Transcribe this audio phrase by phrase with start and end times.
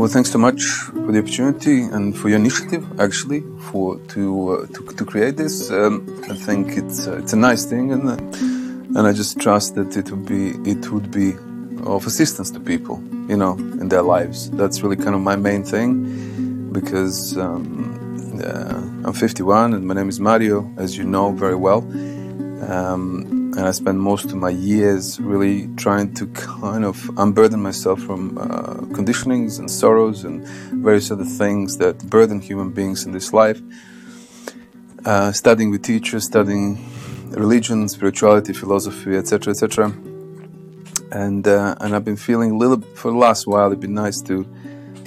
[0.00, 4.66] Well, thanks so much for the opportunity and for your initiative, actually, for to uh,
[4.68, 5.70] to, to create this.
[5.70, 8.16] Um, I think it's uh, it's a nice thing, and uh,
[8.96, 11.34] and I just trust that it would be it would be
[11.84, 12.96] of assistance to people,
[13.28, 14.50] you know, in their lives.
[14.52, 20.08] That's really kind of my main thing, because um, uh, I'm 51 and my name
[20.08, 21.80] is Mario, as you know very well.
[22.72, 28.00] Um, and I spent most of my years really trying to kind of unburden myself
[28.00, 30.48] from uh, conditionings and sorrows and
[30.82, 33.60] various other things that burden human beings in this life.
[35.04, 36.78] Uh, studying with teachers, studying
[37.32, 39.92] religion, spirituality, philosophy, etc., etc.
[41.12, 43.66] And uh, and I've been feeling a little for the last while.
[43.66, 44.48] It'd be nice to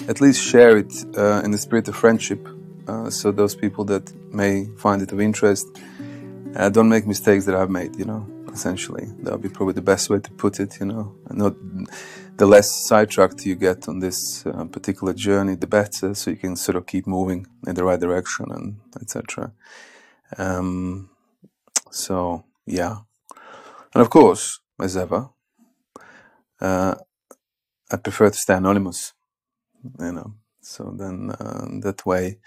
[0.08, 2.48] at least share it uh, in the spirit of friendship,
[2.88, 5.66] uh, so those people that may find it of interest
[6.56, 7.98] uh, don't make mistakes that I've made.
[7.98, 9.08] You know essentially.
[9.20, 11.16] That would be probably the best way to put it, you know.
[11.30, 11.56] Not
[12.38, 16.56] the less sidetracked you get on this uh, particular journey, the better, so you can
[16.56, 19.52] sort of keep moving in the right direction and etc.
[20.38, 21.10] Um,
[21.92, 22.98] so yeah,
[23.94, 25.30] and of course, as ever,
[26.62, 26.96] uh,
[27.92, 29.14] I prefer to stay anonymous,
[30.00, 30.34] you know.
[30.62, 32.40] So then uh, that way,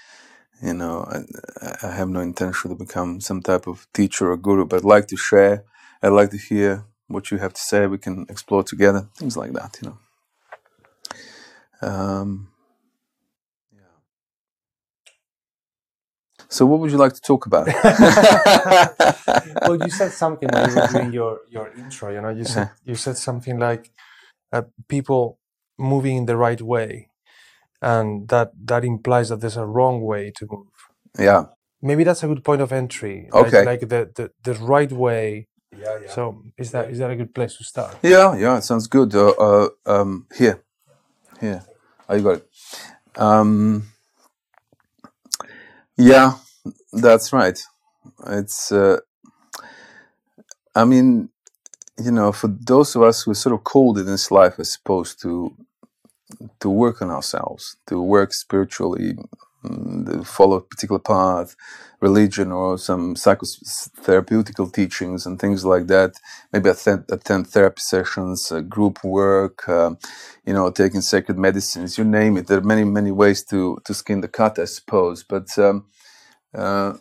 [0.62, 4.64] you know, I, I, have no intention to become some type of teacher or guru,
[4.64, 5.64] but I'd like to share
[6.02, 7.86] I'd like to hear what you have to say.
[7.86, 9.98] We can explore together, things like that, you know.
[11.89, 12.48] Um.
[16.48, 17.67] So, what would you like to talk about?
[19.62, 22.12] well, you said something when you were doing your, your intro.
[22.12, 23.91] You know, you said you said something like
[24.52, 25.39] uh, people
[25.77, 27.11] moving in the right way,
[27.83, 30.68] and that that implies that there's a wrong way to move.
[31.18, 31.46] Yeah.
[31.83, 33.28] Maybe that's a good point of entry.
[33.33, 33.64] Okay.
[33.64, 36.08] Like, like the, the the right way yeah, yeah.
[36.08, 37.96] So is that is that a good place to start?
[38.02, 39.14] Yeah, yeah, it sounds good.
[39.14, 40.62] Uh, uh, um, here,
[41.40, 41.64] here,
[42.08, 42.48] oh, you got it.
[43.16, 43.88] Um,
[45.96, 46.34] yeah,
[46.92, 47.58] that's right.
[48.28, 49.00] It's, uh,
[50.74, 51.30] I mean,
[51.98, 54.64] you know, for those of us who are sort of called in this life, I
[54.64, 55.56] suppose, to
[56.60, 59.16] to work on ourselves, to work spiritually,
[60.24, 61.56] follow a particular path,
[62.00, 66.14] religion or some psychotherapeutical teachings and things like that.
[66.52, 69.92] Maybe attend, attend therapy sessions, uh, group work, uh,
[70.46, 72.48] you know, taking sacred medicines, you name it.
[72.48, 75.24] There are many, many ways to, to skin the cat, I suppose.
[75.24, 75.86] But um,
[76.55, 76.95] uh,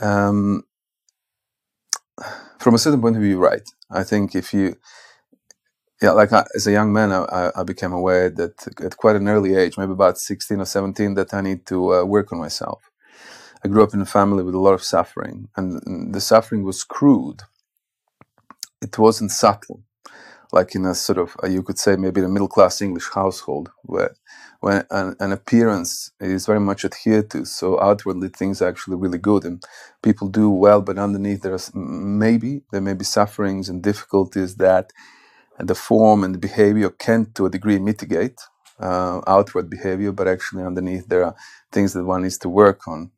[0.00, 0.64] um,
[2.60, 3.62] from a certain point of view, right.
[3.90, 4.76] I think if you
[6.02, 9.28] yeah, like I, as a young man, I, I, became aware that at quite an
[9.28, 12.90] early age, maybe about 16 or 17, that I need to uh, work on myself.
[13.62, 16.84] I grew up in a family with a lot of suffering, and the suffering was
[16.84, 17.42] crude.
[18.80, 19.82] It wasn't subtle,
[20.52, 23.70] like in a sort of, uh, you could say, maybe a middle class English household,
[23.82, 24.14] where
[24.60, 27.44] when an, an, appearance is very much adhered to.
[27.44, 29.62] So outwardly, things are actually really good, and
[30.02, 34.92] people do well, but underneath, there are maybe there may be sufferings and difficulties that
[35.60, 38.40] and the form and the behavior can to a degree mitigate
[38.80, 41.36] uh, outward behavior, but actually underneath there are
[41.72, 43.12] things that one needs to work on.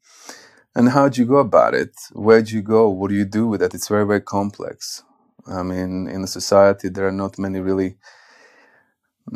[0.77, 1.95] And how do you go about it?
[2.13, 2.91] Where do you go?
[2.91, 3.75] What do you do with that?
[3.75, 5.05] It's very, very complex.
[5.47, 7.97] I mean, in a society, there are not many really.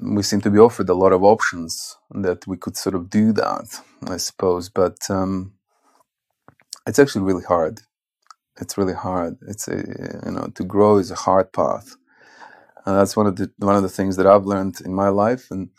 [0.03, 3.33] We seem to be offered a lot of options that we could sort of do
[3.35, 4.69] that, I suppose.
[4.71, 5.55] But um,
[6.87, 7.81] it's actually really hard.
[8.61, 9.39] It's really hard.
[9.49, 9.77] It's a
[10.27, 11.97] you know to grow is a hard path
[12.87, 15.51] and that's one of the one of the things that I've learned in my life,
[15.51, 15.71] and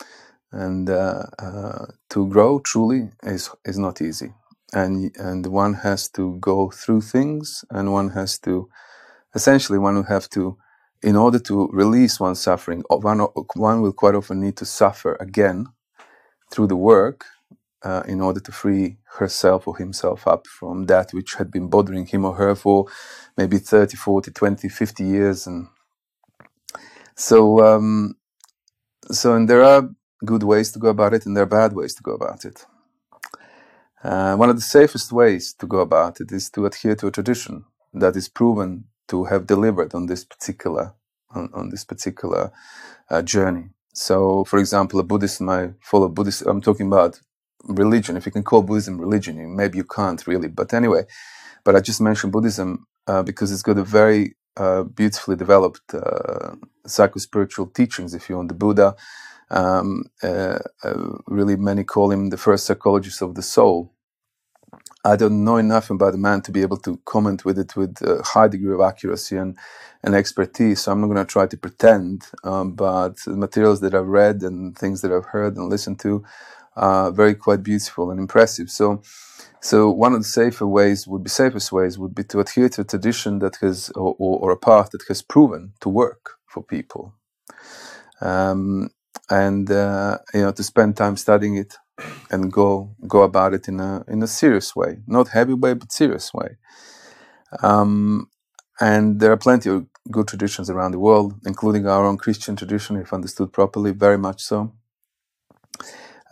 [0.51, 4.33] and uh, uh, to grow truly is is not easy,
[4.73, 8.69] and and one has to go through things, and one has to
[9.35, 10.57] essentially one will have to
[11.03, 13.19] in order to release one's suffering one,
[13.55, 15.67] one will quite often need to suffer again
[16.51, 17.25] through the work
[17.83, 22.05] uh, in order to free herself or himself up from that which had been bothering
[22.07, 22.87] him or her for
[23.37, 25.67] maybe 30 40 20 50 years and
[27.17, 28.15] so, um,
[29.11, 29.89] so and there are
[30.25, 32.65] good ways to go about it, and there are bad ways to go about it.
[34.03, 37.11] Uh, one of the safest ways to go about it is to adhere to a
[37.11, 40.93] tradition that is proven to have delivered on this particular
[41.31, 42.51] on, on this particular
[43.09, 43.69] uh, journey.
[43.93, 46.47] So, for example, a Buddhist I follow Buddhism.
[46.47, 47.19] I'm talking about
[47.63, 48.15] religion.
[48.15, 50.47] If you can call Buddhism religion, maybe you can't really.
[50.47, 51.05] But anyway,
[51.63, 56.55] but I just mentioned Buddhism uh, because it's got a very uh, beautifully developed uh,
[56.87, 58.95] psycho-spiritual teachings, if you want, the Buddha.
[59.51, 63.93] Um, uh, uh, really, many call him the first psychologist of the soul.
[65.03, 67.97] I don't know enough about the man to be able to comment with it with
[68.03, 69.57] a high degree of accuracy and,
[70.03, 70.81] and expertise.
[70.81, 72.25] So I'm not going to try to pretend.
[72.43, 76.23] Um, but the materials that I've read and things that I've heard and listened to
[77.11, 78.69] very quite beautiful and impressive.
[78.69, 79.01] So,
[79.61, 82.81] so one of the safer ways would be safest ways would be to adhere to
[82.81, 86.63] a tradition that has or, or, or a path that has proven to work for
[86.63, 87.13] people.
[88.21, 88.89] Um,
[89.29, 91.75] and uh, you know to spend time studying it
[92.31, 95.91] and go go about it in a in a serious way, not heavy way, but
[95.91, 96.57] serious way.
[97.63, 98.29] Um,
[98.79, 102.97] and there are plenty of good traditions around the world, including our own Christian tradition,
[102.97, 104.73] if understood properly, very much so.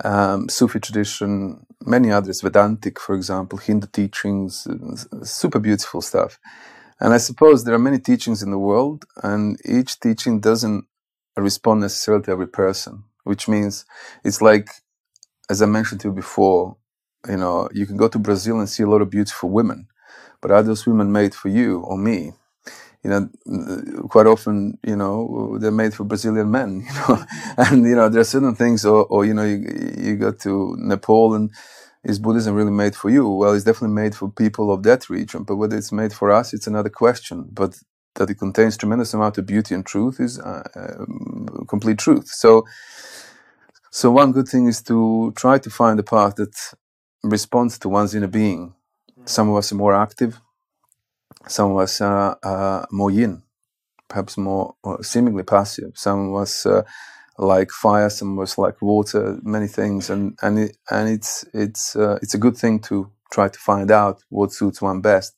[0.03, 4.67] Um, Sufi tradition, many others, Vedantic, for example, Hindu teachings,
[5.23, 6.39] super beautiful stuff.
[6.99, 10.85] And I suppose there are many teachings in the world, and each teaching doesn't
[11.37, 13.85] respond necessarily to every person, which means
[14.23, 14.69] it's like,
[15.49, 16.77] as I mentioned to you before,
[17.27, 19.87] you know, you can go to Brazil and see a lot of beautiful women,
[20.41, 22.33] but are those women made for you or me?
[23.05, 27.25] You know, quite often, you know, they're made for Brazilian men, you know,
[27.59, 29.59] and, you know, there are certain things, or, or you know, you,
[29.97, 31.51] you go to Nepal and
[32.03, 33.29] is Buddhism really made for you?
[33.29, 36.53] Well, it's definitely made for people of that region, but whether it's made for us,
[36.53, 37.47] it's another question.
[37.51, 37.77] But
[38.15, 42.27] that it contains tremendous amount of beauty and truth is uh, uh, complete truth.
[42.29, 42.65] So,
[43.91, 46.55] so one good thing is to try to find a path that
[47.23, 48.75] responds to one's inner being.
[49.25, 50.39] Some of us are more active,
[51.47, 53.43] some of us are uh, more yin,
[54.07, 55.91] perhaps more seemingly passive.
[55.95, 56.83] Some of us uh,
[57.37, 61.95] like fire, some of us like water, many things, and and it, and it's it's
[61.95, 65.35] uh, it's a good thing to try to find out what suits one best.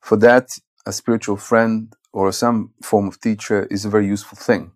[0.00, 0.48] For that,
[0.86, 4.72] a spiritual friend or some form of teacher is a very useful thing,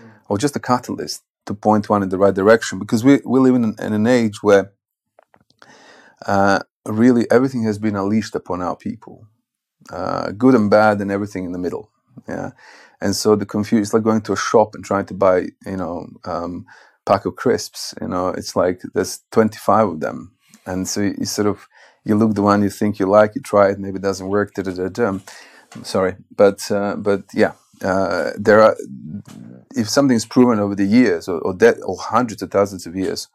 [0.00, 0.10] mm.
[0.28, 2.78] or just a catalyst to point one in the right direction.
[2.78, 4.72] Because we, we live in, in an age where
[6.26, 9.26] uh, really everything has been unleashed upon our people,
[9.90, 11.90] uh, good and bad, and everything in the middle.
[12.28, 12.52] Yeah,
[13.00, 15.76] and so the confusion is like going to a shop and trying to buy, you
[15.76, 16.66] know, um,
[17.06, 17.94] pack of crisps.
[18.00, 20.32] You know, it's like there's 25 of them,
[20.66, 21.68] and so you, you sort of
[22.04, 24.54] you look the one you think you like, you try it, maybe it doesn't work.
[24.54, 25.18] Da, da, da, da
[25.84, 27.52] sorry, but uh, but yeah,
[27.82, 28.76] uh, there are.
[29.76, 32.96] If something is proven over the years or or, de- or hundreds of thousands of
[32.96, 33.28] years,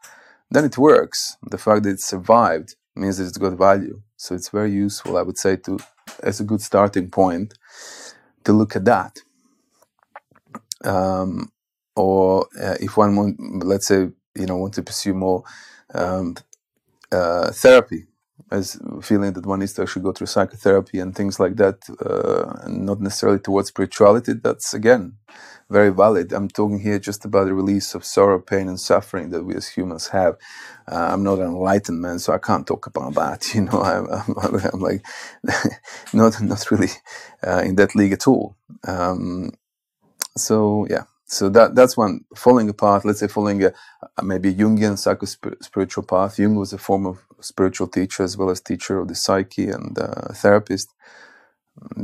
[0.50, 1.36] then it works.
[1.50, 4.02] The fact that it survived means that it's got value.
[4.16, 5.78] So it's very useful, I would say, to
[6.22, 7.54] as a good starting point
[8.44, 9.18] to look at that.
[10.84, 11.50] Um,
[11.96, 15.42] or uh, if one, want, let's say, you know, want to pursue more
[15.94, 16.36] um,
[17.10, 18.06] uh, therapy,
[18.50, 22.64] as feeling that one needs to actually go through psychotherapy and things like that, uh,
[22.64, 25.14] and not necessarily towards spirituality, that's again
[25.70, 26.32] very valid.
[26.32, 29.68] I'm talking here just about the release of sorrow, pain, and suffering that we as
[29.68, 30.36] humans have.
[30.90, 33.46] Uh, I'm not an enlightened man, so I can't talk about that.
[33.54, 35.04] You know, I'm, I'm, I'm like
[36.14, 36.90] not not really
[37.46, 38.56] uh, in that league at all.
[38.86, 39.52] Um,
[40.36, 43.04] so yeah, so that that's one falling apart.
[43.04, 43.72] Let's say following a,
[44.18, 45.26] a maybe Jungian psycho
[45.62, 46.38] spiritual path.
[46.38, 49.98] Jung was a form of spiritual teacher as well as teacher of the psyche and
[49.98, 50.90] uh, therapist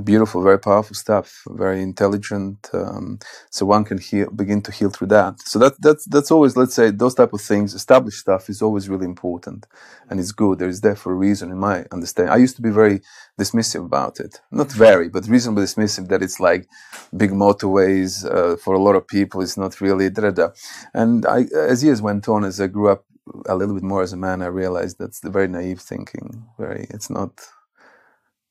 [0.04, 2.70] beautiful, very powerful stuff, very intelligent.
[2.74, 3.18] Um,
[3.50, 5.40] so one can heal, begin to heal through that.
[5.42, 7.74] So that that's that's always, let's say, those type of things.
[7.74, 9.66] Established stuff is always really important,
[10.10, 10.58] and it's good.
[10.58, 12.32] There is there for a reason, in my understanding.
[12.32, 13.02] I used to be very
[13.40, 16.08] dismissive about it, not very, but reasonably dismissive.
[16.08, 16.68] That it's like
[17.16, 19.42] big motorways uh, for a lot of people.
[19.42, 20.48] It's not really da da.
[20.94, 23.04] And I, as years went on, as I grew up
[23.48, 26.46] a little bit more as a man, I realized that's the very naive thinking.
[26.58, 27.32] Very, it's not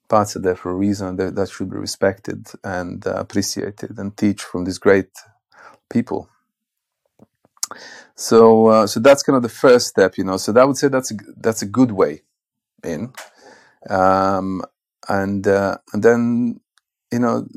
[0.10, 4.18] parts are there for a reason that, that should be respected and uh, appreciated and
[4.18, 5.12] teach from these great
[5.90, 6.30] people.
[8.16, 10.38] So, uh, so that's kind of the first step, you know.
[10.38, 12.22] So that would say that's a, that's a good way
[12.84, 13.14] in,
[13.90, 14.64] um,
[15.10, 16.62] and uh, and then
[17.12, 17.48] you know,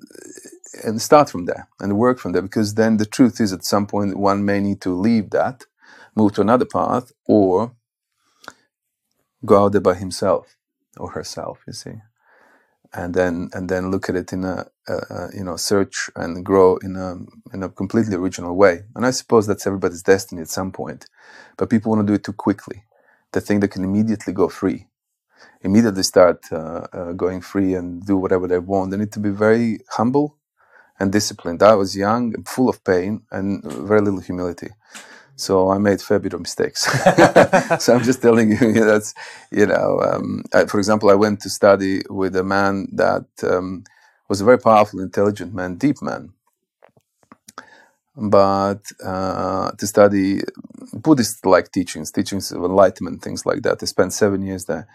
[0.85, 3.87] and start from there and work from there because then the truth is at some
[3.87, 5.65] point one may need to leave that,
[6.17, 7.75] move to another path, or
[9.47, 10.57] go out there by himself
[10.99, 11.61] or herself.
[11.67, 11.95] You see
[12.95, 14.95] and then and then look at it in a, a,
[15.35, 17.16] you know search and grow in a
[17.55, 18.83] in a completely original way.
[18.97, 21.07] And I suppose that's everybody's destiny at some point,
[21.59, 22.85] but people want to do it too quickly.
[23.33, 24.88] They think they can immediately go free,
[25.62, 28.93] immediately start uh, uh, going free and do whatever they want.
[28.93, 30.38] They need to be very humble
[31.00, 31.62] and disciplined.
[31.62, 34.71] I was young, full of pain, and very little humility.
[35.37, 36.83] So I made fair bit of mistakes.
[37.85, 39.14] so I'm just telling you, that's
[39.52, 40.00] you know.
[40.02, 43.85] Um, I, for example, I went to study with a man that um,
[44.28, 46.31] was a very powerful, intelligent man, deep man.
[48.16, 50.40] But uh, to study
[50.95, 53.83] Buddhist-like teachings, teachings of enlightenment, things like that.
[53.83, 54.88] I spent seven years there,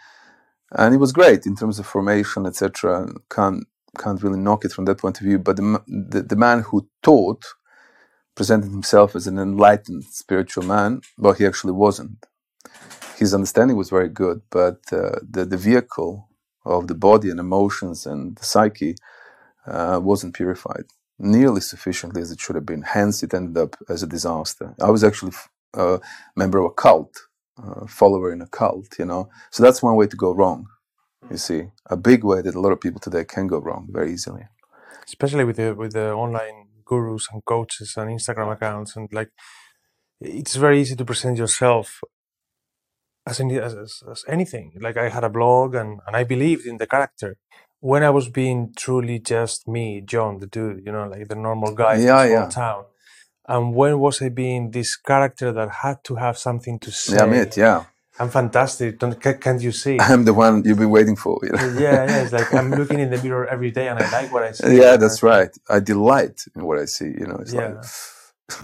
[0.72, 3.10] and it was great in terms of formation, etc.
[3.30, 3.66] Can't
[4.00, 5.40] can't really knock it from that point of view.
[5.40, 7.46] But the, the, the man who taught
[8.36, 12.26] presented himself as an enlightened spiritual man, but he actually wasn't.
[13.18, 16.30] His understanding was very good, but uh, the the vehicle
[16.66, 18.96] of the body and emotions and the psyche
[19.68, 20.86] uh, wasn't purified
[21.20, 22.84] nearly sufficiently as it should have been.
[22.84, 24.76] Hence, it ended up as a disaster.
[24.82, 25.34] I was actually
[25.76, 26.00] a
[26.36, 27.16] member of a cult,
[27.58, 29.30] a follower in a cult, you know.
[29.52, 30.68] So that's one way to go wrong.
[31.32, 34.14] You see, a big way that a lot of people today can go wrong very
[34.14, 34.44] easily.
[35.06, 39.32] Especially with the with the online gurus and coaches and Instagram accounts and like,
[40.20, 42.02] it's very easy to present yourself
[43.30, 43.74] as, any, as,
[44.14, 44.68] as anything.
[44.86, 47.38] Like I had a blog and, and I believed in the character
[47.80, 51.74] when I was being truly just me, John, the dude, you know, like the normal
[51.74, 52.50] guy yeah, from yeah.
[52.50, 52.84] town.
[53.48, 57.16] And when was I being this character that had to have something to say?
[57.16, 57.86] Yeah, mate, yeah.
[58.20, 59.00] I'm fantastic.
[59.00, 59.98] Don't, can, not you see?
[60.00, 61.40] I'm the one you've been waiting for.
[61.44, 61.80] You know?
[61.80, 62.24] yeah, yeah.
[62.24, 64.78] It's like I'm looking in the mirror every day and I like what I see.
[64.78, 65.50] Yeah, that's right.
[65.70, 67.06] I delight in what I see.
[67.06, 67.80] You know, it's yeah.
[68.50, 68.60] like.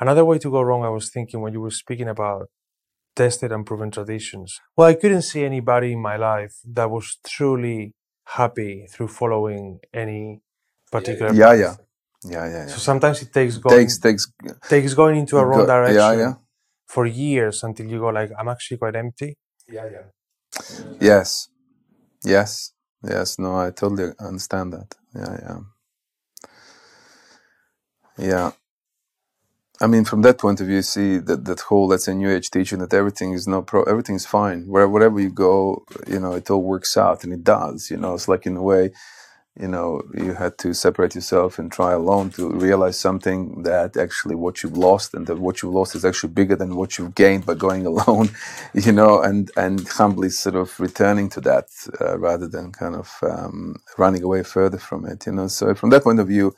[0.00, 2.48] Another way to go wrong, I was thinking when you were speaking about
[3.14, 4.60] tested and proven traditions.
[4.76, 7.94] Well, I couldn't see anybody in my life that was truly
[8.28, 10.40] happy through following any
[10.92, 11.74] particular yeah yeah.
[12.24, 14.32] yeah yeah yeah so sometimes it takes going takes takes
[14.68, 16.34] takes going into a wrong go, direction yeah, yeah.
[16.88, 19.36] For years until you go like i'm actually quite empty.
[19.68, 20.06] Yeah yeah.
[21.00, 21.48] Yes.
[22.24, 22.72] Yes.
[23.04, 23.38] Yes.
[23.38, 24.96] No i totally understand that.
[25.14, 25.60] Yeah yeah.
[28.18, 28.50] Yeah.
[29.80, 32.30] I mean, from that point of view, you see that that whole let's say New
[32.32, 34.66] Age teaching that everything is no pro, everything's fine.
[34.68, 37.92] Where wherever you go, you know, it all works out, and it does.
[37.92, 38.90] You know, it's like in a way,
[39.60, 44.36] you know, you had to separate yourself and try alone to realize something that actually
[44.36, 47.46] what you've lost, and that what you've lost is actually bigger than what you've gained
[47.46, 48.30] by going alone.
[48.74, 51.68] You know, and and humbly sort of returning to that
[52.00, 55.26] uh, rather than kind of um, running away further from it.
[55.26, 56.54] You know, so from that point of view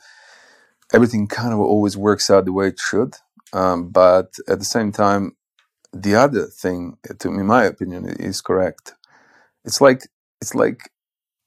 [0.93, 3.15] everything kind of always works out the way it should.
[3.53, 5.35] Um, but at the same time,
[5.93, 8.93] the other thing, to me, my opinion, is correct.
[9.65, 10.07] It's like
[10.41, 10.91] it's like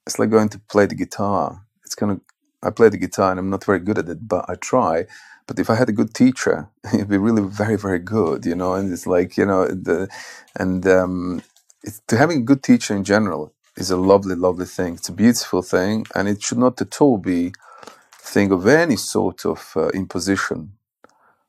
[0.06, 1.64] it's like going to play the guitar.
[1.84, 2.20] It's kind of
[2.62, 5.06] I play the guitar and I'm not very good at it, but I try.
[5.46, 8.74] But if I had a good teacher, it'd be really very very good, you know.
[8.74, 10.08] And it's like you know the
[10.56, 11.42] and um,
[12.06, 14.94] to having a good teacher in general is a lovely lovely thing.
[14.94, 17.52] It's a beautiful thing, and it should not at all be
[18.18, 20.72] thing of any sort of uh, imposition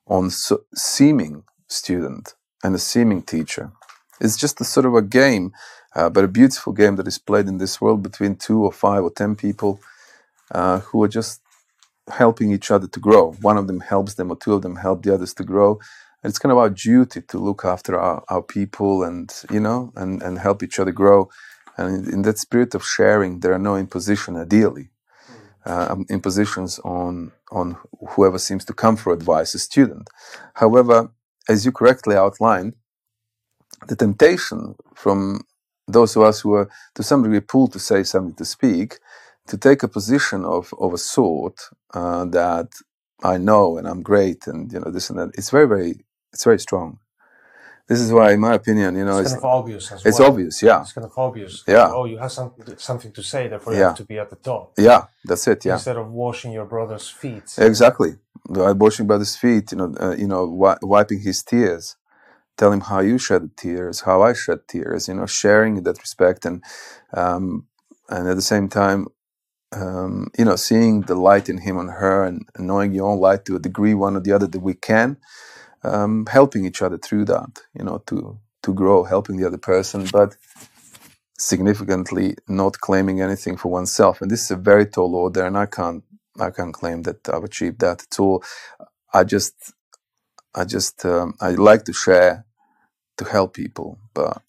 [0.08, 3.72] on so seeming student and a seeming teacher.
[4.20, 5.52] It's just a sort of a game,
[5.96, 9.04] uh, but a beautiful game that is played in this world between two or five
[9.04, 9.80] or ten people
[10.52, 11.42] uh, who are just
[12.10, 13.34] helping each other to grow.
[13.42, 15.80] One of them helps them, or two of them help the others to grow.
[16.24, 19.92] And it's kind of our duty to look after our, our people and you know
[19.96, 21.30] and, and help each other grow.
[21.78, 24.90] And in, in that spirit of sharing, there are no imposition ideally
[25.66, 27.78] uh, impositions on on
[28.12, 30.10] whoever seems to come for advice, a student.
[30.56, 31.12] However,
[31.50, 32.74] as you correctly outlined,
[33.88, 35.42] the temptation from
[35.88, 39.00] those of us who are to some degree pulled to say something, to speak,
[39.48, 41.60] to take a position of, of a sort
[41.94, 42.70] uh, that
[43.24, 45.32] I know and I'm great and you know this and that.
[45.36, 47.00] It's very very it's very strong.
[47.88, 49.92] This is why, in my opinion, you know, it's, it's kind of obvious.
[49.92, 50.30] As it's well.
[50.32, 50.82] obvious, yeah.
[50.82, 51.64] It's kind of obvious.
[51.68, 51.92] Yeah.
[51.92, 54.74] Oh, you have something something to say, therefore you have to be at the top.
[54.78, 55.64] Yeah, that's it.
[55.66, 55.74] Yeah.
[55.74, 57.54] Instead of washing your brother's feet.
[57.60, 58.16] Exactly,
[58.50, 59.72] washing brother's feet.
[59.72, 61.96] You know, uh, you know, wi- wiping his tears.
[62.58, 65.08] Tell him how you shed tears, how I shed tears.
[65.10, 66.64] You know, sharing in that respect, and
[67.14, 67.68] um,
[68.10, 69.08] and at the same time,
[69.74, 73.20] um, you know, seeing the light in him and her, and, and knowing your own
[73.20, 75.18] light to a degree, one or the other, that we can
[75.84, 80.06] um, helping each other through that, you know, to to grow, helping the other person,
[80.14, 80.38] but
[81.40, 84.22] significantly not claiming anything for oneself.
[84.22, 86.04] And this is a very tall order, and I can't
[86.40, 88.44] I can't claim that I've achieved that at all.
[89.14, 89.56] I just
[90.56, 92.46] I just um, I like to share
[93.18, 94.42] to help people, but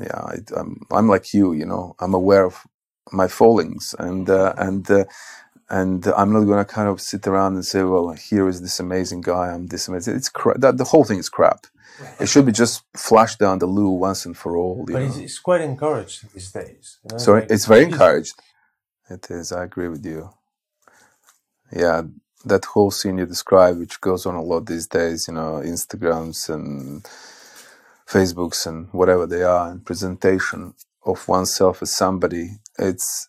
[0.00, 2.66] yeah, I, am I'm, I'm like you, you know, I'm aware of
[3.12, 5.04] my fallings and uh, and uh,
[5.70, 8.80] and I'm not going to kind of sit around and say, well, here is this
[8.80, 9.48] amazing guy.
[9.48, 10.16] I'm this amazing.
[10.16, 10.60] It's crap.
[10.60, 11.66] That, the whole thing is crap.
[12.20, 14.86] It should be just flushed down the loo once and for all.
[14.88, 16.98] but it's, it's, quite encouraged these days.
[17.04, 17.18] You know?
[17.18, 18.34] Sorry, like, it's very encouraged.
[19.10, 19.52] It is.
[19.52, 20.30] I agree with you.
[21.72, 22.02] Yeah,
[22.46, 26.48] that whole scene you described, which goes on a lot these days, you know, Instagrams
[26.52, 27.04] and
[28.08, 30.74] Facebooks and whatever they are, and presentation
[31.06, 32.52] of oneself as somebody.
[32.78, 33.28] It's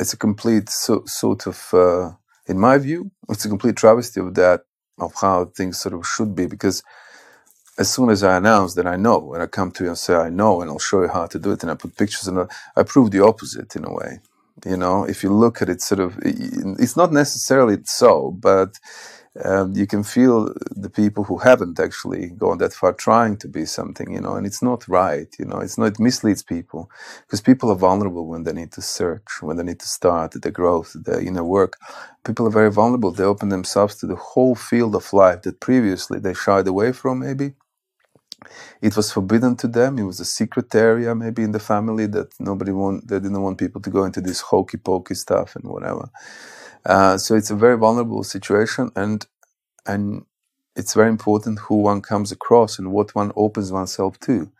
[0.00, 2.12] it's a complete so, sort of, uh,
[2.48, 4.62] in my view, it's a complete travesty of that
[4.98, 6.82] of how things sort of should be because
[7.78, 10.14] as soon as I announce that I know, and I come to you and say
[10.14, 12.48] I know, and I'll show you how to do it, and I put pictures, and
[12.76, 14.20] I prove the opposite in a way.
[14.66, 18.78] You know, if you look at it, sort of, it's not necessarily so, but
[19.44, 23.64] um, you can feel the people who haven't actually gone that far trying to be
[23.64, 26.90] something, you know, and it's not right, you know, it's not, it misleads people
[27.26, 30.52] because people are vulnerable when they need to search, when they need to start their
[30.52, 31.78] growth, their inner work.
[32.24, 33.12] People are very vulnerable.
[33.12, 37.20] They open themselves to the whole field of life that previously they shied away from,
[37.20, 37.54] maybe.
[38.82, 39.98] It was forbidden to them.
[39.98, 43.08] It was a secret area, maybe in the family that nobody want.
[43.08, 46.10] They didn't want people to go into this hokey pokey stuff and whatever.
[46.86, 49.26] Uh, so it's a very vulnerable situation, and
[49.86, 50.24] and
[50.76, 54.50] it's very important who one comes across and what one opens oneself to.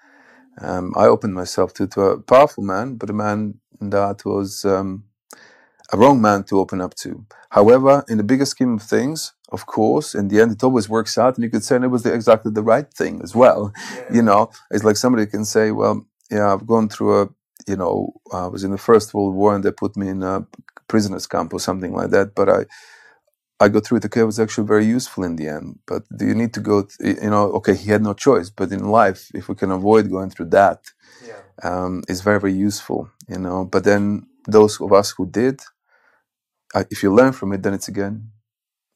[0.61, 5.05] Um, I opened myself to, to a powerful man, but a man that was um,
[5.93, 7.27] a wrong man to open up to.
[7.51, 11.19] However, in the bigger scheme of things, of course, in the end, it always works
[11.19, 13.73] out, and you could say it was the, exactly the right thing as well.
[13.95, 14.15] Yeah.
[14.15, 17.29] You know, it's like somebody can say, "Well, yeah, I've gone through a,
[17.67, 20.47] you know, I was in the First World War, and they put me in a
[20.89, 22.35] prisoners camp or something like that.
[22.35, 22.67] But I,
[23.61, 24.05] I got through it.
[24.07, 25.79] Okay, it was actually very useful in the end.
[25.87, 26.85] But do you need to go?
[26.85, 28.51] Th- you know, okay, he had no choice.
[28.51, 30.81] But in life, if we can avoid going through that,
[31.27, 31.41] yeah.
[31.63, 33.11] um, it's very very useful.
[33.29, 33.65] You know.
[33.65, 35.61] But then those of us who did,
[36.75, 38.31] I, if you learn from it, then it's again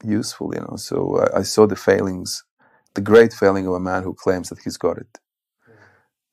[0.05, 0.55] useful.
[0.55, 0.77] You know.
[0.77, 2.45] So uh, I saw the failings,
[2.95, 5.19] the great failing of a man who claims that he's got it,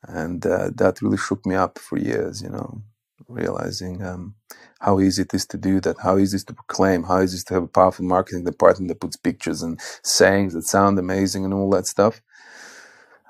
[0.08, 2.42] and uh, that really shook me up for years.
[2.42, 2.84] You know,
[3.28, 4.04] realizing.
[4.04, 4.36] Um,
[4.82, 7.36] how easy it is to do that, how easy it is to proclaim, how easy
[7.36, 11.00] it is to have a powerful marketing department that puts pictures and sayings that sound
[11.00, 12.22] amazing and all that stuff.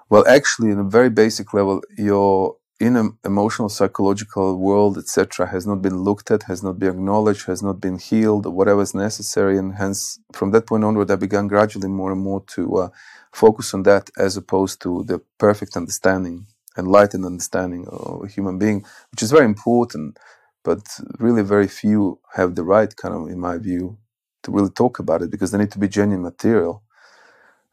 [0.09, 5.81] Well, actually, in a very basic level, your inner emotional, psychological world, etc., has not
[5.81, 9.57] been looked at, has not been acknowledged, has not been healed, whatever is necessary.
[9.59, 12.89] And hence, from that point onward, I began gradually more and more to uh,
[13.33, 18.85] focus on that as opposed to the perfect understanding, enlightened understanding of a human being,
[19.11, 20.17] which is very important
[20.63, 20.81] but
[21.19, 23.97] really very few have the right kind of in my view
[24.43, 26.83] to really talk about it because they need to be genuine material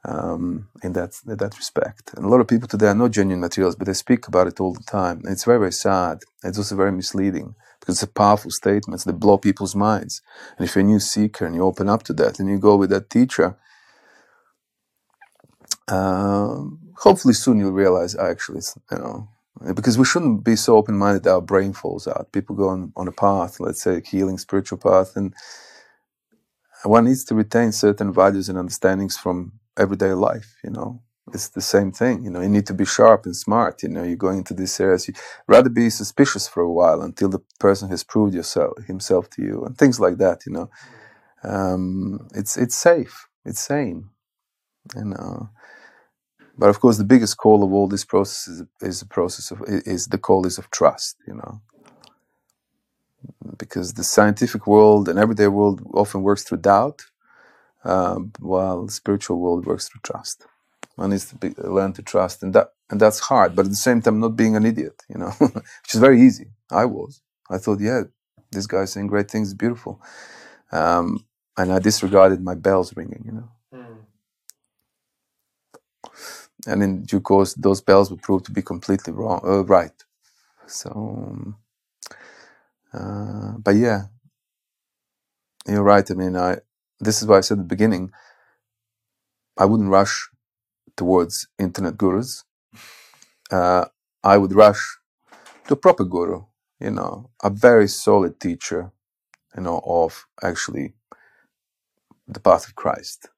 [0.09, 2.15] um, in that in that respect.
[2.17, 4.61] And a lot of people today are not genuine materials but they speak about it
[4.61, 5.19] all the time.
[5.25, 6.21] And it's very very sad.
[6.45, 9.05] It's also very misleading because it's a powerful statement.
[9.05, 10.23] That blow people's minds.
[10.59, 12.77] And if you're a new seeker and you open up to that and you go
[12.77, 13.49] with that teacher
[15.89, 19.29] um, hopefully soon you'll realize actually you know
[19.75, 22.31] because we shouldn't be so open-minded that our brain falls out.
[22.33, 25.35] People go on, on a path, let's say a healing spiritual path, and
[26.85, 30.57] one needs to retain certain values and understandings from everyday life.
[30.65, 31.03] You know,
[31.35, 32.25] it's the same thing.
[32.25, 33.83] You know, you need to be sharp and smart.
[33.83, 35.09] You know, you're going into these areas.
[35.09, 35.15] You
[35.49, 39.65] rather be suspicious for a while until the person has proved yourself himself to you,
[39.65, 40.47] and things like that.
[40.47, 40.71] You know,
[41.45, 43.29] um, it's it's safe.
[43.47, 44.11] It's sane.
[44.97, 45.49] You know
[46.59, 49.63] but of course, the biggest call of all this process is, is the process of
[49.67, 51.17] is the call is of trust.
[51.27, 51.61] You know,
[53.59, 57.03] because the scientific world and everyday world often works through doubt,
[57.89, 60.47] um, while the spiritual world works through trust.
[60.97, 63.57] One needs to be, learn to trust, and that and that's hard.
[63.57, 65.03] But at the same time, not being an idiot.
[65.09, 66.47] You know, which is very easy.
[66.71, 67.23] I was.
[67.51, 68.03] I thought, yeah,
[68.53, 70.03] this guy's saying great things, beautiful,
[70.73, 71.25] um,
[71.57, 73.23] and I disregarded my bells ringing.
[73.27, 73.51] You know.
[73.75, 73.99] Mm
[76.67, 79.93] and in due course, those bells would prove to be completely wrong, uh, right.
[80.67, 81.57] So, um,
[82.93, 84.05] uh, but yeah,
[85.67, 86.11] you're right.
[86.11, 86.59] I mean, I
[87.01, 88.13] this is why I said at the beginning,
[89.59, 90.29] I wouldn't rush
[90.97, 92.45] towards internet gurus.
[93.51, 93.87] Uh,
[94.25, 94.99] I would rush
[95.67, 96.45] to a proper guru,
[96.81, 98.93] you know, a very solid teacher,
[99.57, 100.95] you know, of actually
[102.29, 103.29] the path of Christ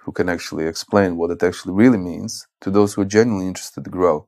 [0.00, 3.84] who can actually explain what it actually really means to those who are genuinely interested
[3.84, 4.26] to grow.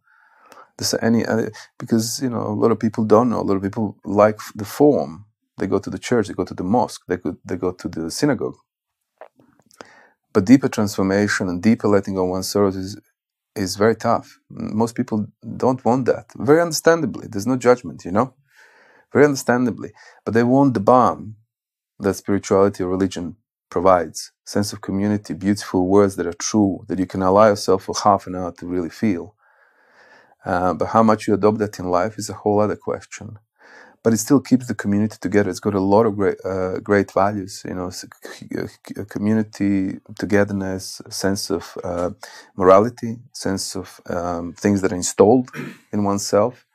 [1.03, 3.41] Any uh, because you know a lot of people don't know.
[3.41, 5.27] A lot of people like the form.
[5.59, 7.89] They go to the church, they go to the mosque, they go they go to
[7.89, 8.57] the synagogue.
[10.35, 12.99] But deeper transformation and deeper letting go of one's sorrows is
[13.57, 14.39] is very tough.
[14.51, 16.27] Most people don't want that.
[16.37, 18.35] Very understandably, there's no judgment, you know,
[19.13, 19.93] very understandably.
[20.25, 21.37] But they want the balm
[22.01, 23.37] that spirituality or religion
[23.71, 27.95] provides sense of community, beautiful words that are true, that you can allow yourself for
[28.05, 29.35] half an hour to really feel.
[30.45, 33.39] Uh, but how much you adopt that in life is a whole other question.
[34.05, 35.51] But it still keeps the community together.
[35.51, 37.65] It's got a lot of great, uh, great values.
[37.67, 37.91] You know,
[39.11, 42.11] community, togetherness, sense of uh,
[42.57, 45.51] morality, sense of um, things that are installed
[45.93, 46.67] in oneself.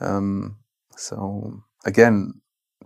[0.00, 0.58] Um,
[0.96, 2.34] so again,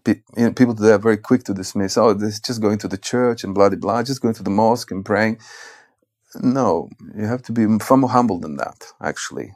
[0.07, 2.88] you know, people today are very quick to dismiss, oh, this is just going to
[2.88, 5.38] the church and blah, blah, blah, just going to the mosque and praying.
[6.42, 8.85] no, you have to be far more humble than that.
[9.03, 9.53] Actually,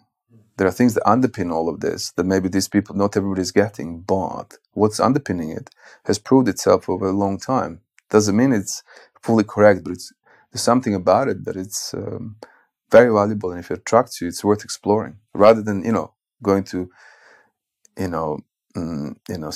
[0.59, 4.01] there are things that underpin all of this that maybe these people, not everybody's getting,
[4.03, 5.71] but what's underpinning it
[6.07, 7.81] has proved itself over a long time.
[8.11, 8.83] Doesn't mean it's
[9.23, 10.13] fully correct, but it's
[10.53, 12.37] there's something about it that it's um,
[12.91, 16.65] very valuable, and if it attracts you, it's worth exploring rather than you know going
[16.65, 16.91] to
[17.99, 18.39] you know
[18.77, 19.51] mm, you know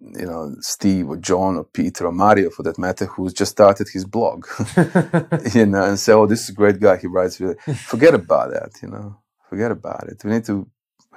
[0.00, 3.88] you know Steve or John or Peter or Mario for that matter who's just started
[3.88, 4.46] his blog
[5.54, 8.52] you know and say oh this is a great guy he writes really forget about
[8.52, 9.18] that you know
[9.56, 10.22] forget about it.
[10.22, 10.68] We need to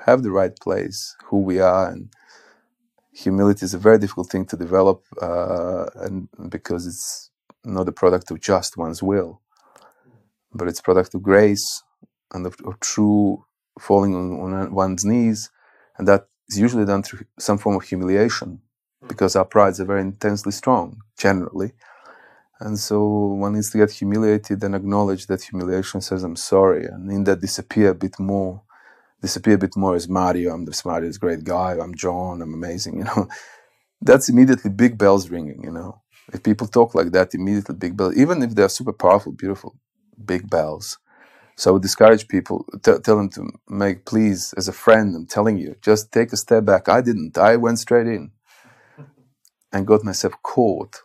[0.05, 2.09] have the right place who we are and
[3.11, 7.31] humility is a very difficult thing to develop uh, and because it's
[7.65, 9.41] not a product of just one's will
[10.53, 11.83] but it's product of grace
[12.33, 13.43] and of, of true
[13.77, 15.49] falling on, on one's knees
[15.97, 18.61] and that is usually done through some form of humiliation
[19.11, 21.73] because our prides are very intensely strong generally
[22.61, 27.11] and so one needs to get humiliated and acknowledge that humiliation says i'm sorry and
[27.11, 28.61] in that disappear a bit more
[29.21, 30.53] disappear a bit more as mario.
[30.53, 31.77] I'm the smartest great guy.
[31.81, 32.41] I'm john.
[32.41, 33.27] I'm amazing you know.
[34.01, 36.01] That's immediately big bells ringing you know.
[36.33, 39.75] If people talk like that immediately big bells even if they're super powerful beautiful
[40.25, 40.97] big bells.
[41.57, 45.25] So I would discourage people, t- tell them to make, please, as a friend, I'm
[45.25, 46.89] telling you, just take a step back.
[46.89, 47.37] I didn't.
[47.37, 48.31] I went straight in
[49.73, 51.01] and got myself caught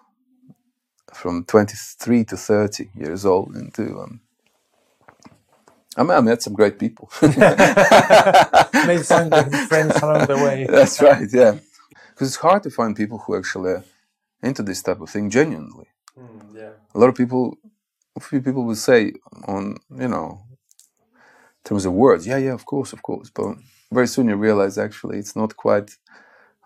[1.14, 3.98] from 23 to 30 years old into.
[3.98, 4.20] Um,
[5.96, 7.11] I, mean, I met some great people.
[7.22, 7.37] Made
[9.05, 10.66] some good friends along the way.
[10.70, 11.59] That's right, yeah.
[12.11, 13.85] Because it's hard to find people who actually are
[14.42, 15.87] into this type of thing genuinely.
[16.18, 16.70] Mm, yeah.
[16.94, 17.59] A lot of people
[18.16, 19.12] a few people will say
[19.46, 20.40] on you know
[21.11, 23.57] in terms of words yeah yeah of course of course but
[23.92, 25.96] very soon you realize actually it's not quite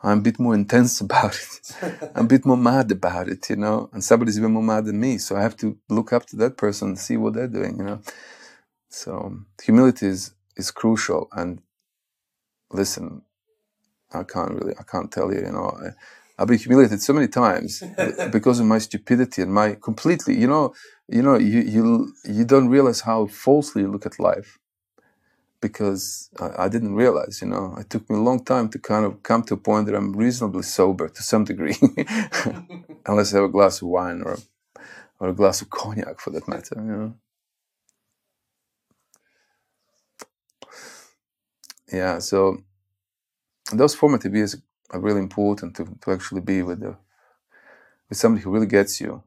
[0.03, 2.11] i'm a bit more intense about it.
[2.15, 3.91] I'm a bit more mad about it you know?
[3.93, 6.57] And somebody's even more mad than me so i have to look up to that
[6.57, 8.01] person and see what they're doing you know?
[8.91, 11.61] So humility is is crucial and
[12.73, 13.23] listen
[14.13, 15.71] i can't really i can't tell you you know?
[15.85, 15.91] I,
[16.39, 17.83] I've been humiliated so many times
[18.33, 20.73] because of my stupidity and my completely, you know,
[21.09, 24.59] you know, you you you don't realize how falsely you look at life
[25.61, 29.05] because I, I, didn't realize, you know, it took me a long time to kind
[29.05, 31.77] of come to a point that I'm reasonably sober to some degree,
[33.07, 34.39] unless I have a glass of wine or
[35.21, 37.15] or a glass of cognac for that matter, you know.
[41.93, 42.59] Yeah, so
[43.73, 44.57] those formative years
[44.91, 46.97] are really important to, to actually be with the,
[48.09, 49.23] with somebody who really gets you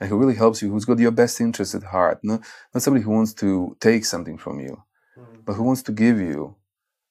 [0.00, 2.18] and who really helps you, who's got your best interest at heart.
[2.22, 2.42] Not,
[2.74, 4.82] not somebody who wants to take something from you.
[5.44, 6.56] But who wants to give you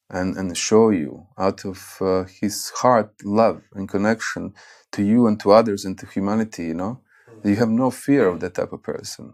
[0.09, 4.53] and, and show you out of uh, his heart love and connection
[4.91, 7.01] to you and to others and to humanity, you know?
[7.29, 7.49] Mm.
[7.49, 9.33] You have no fear of that type of person.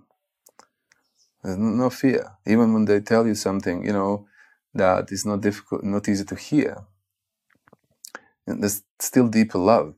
[1.43, 2.37] There's no fear.
[2.45, 4.27] Even when they tell you something, you know,
[4.73, 6.85] that is not difficult, not easy to hear
[8.47, 9.93] and there's still deeper love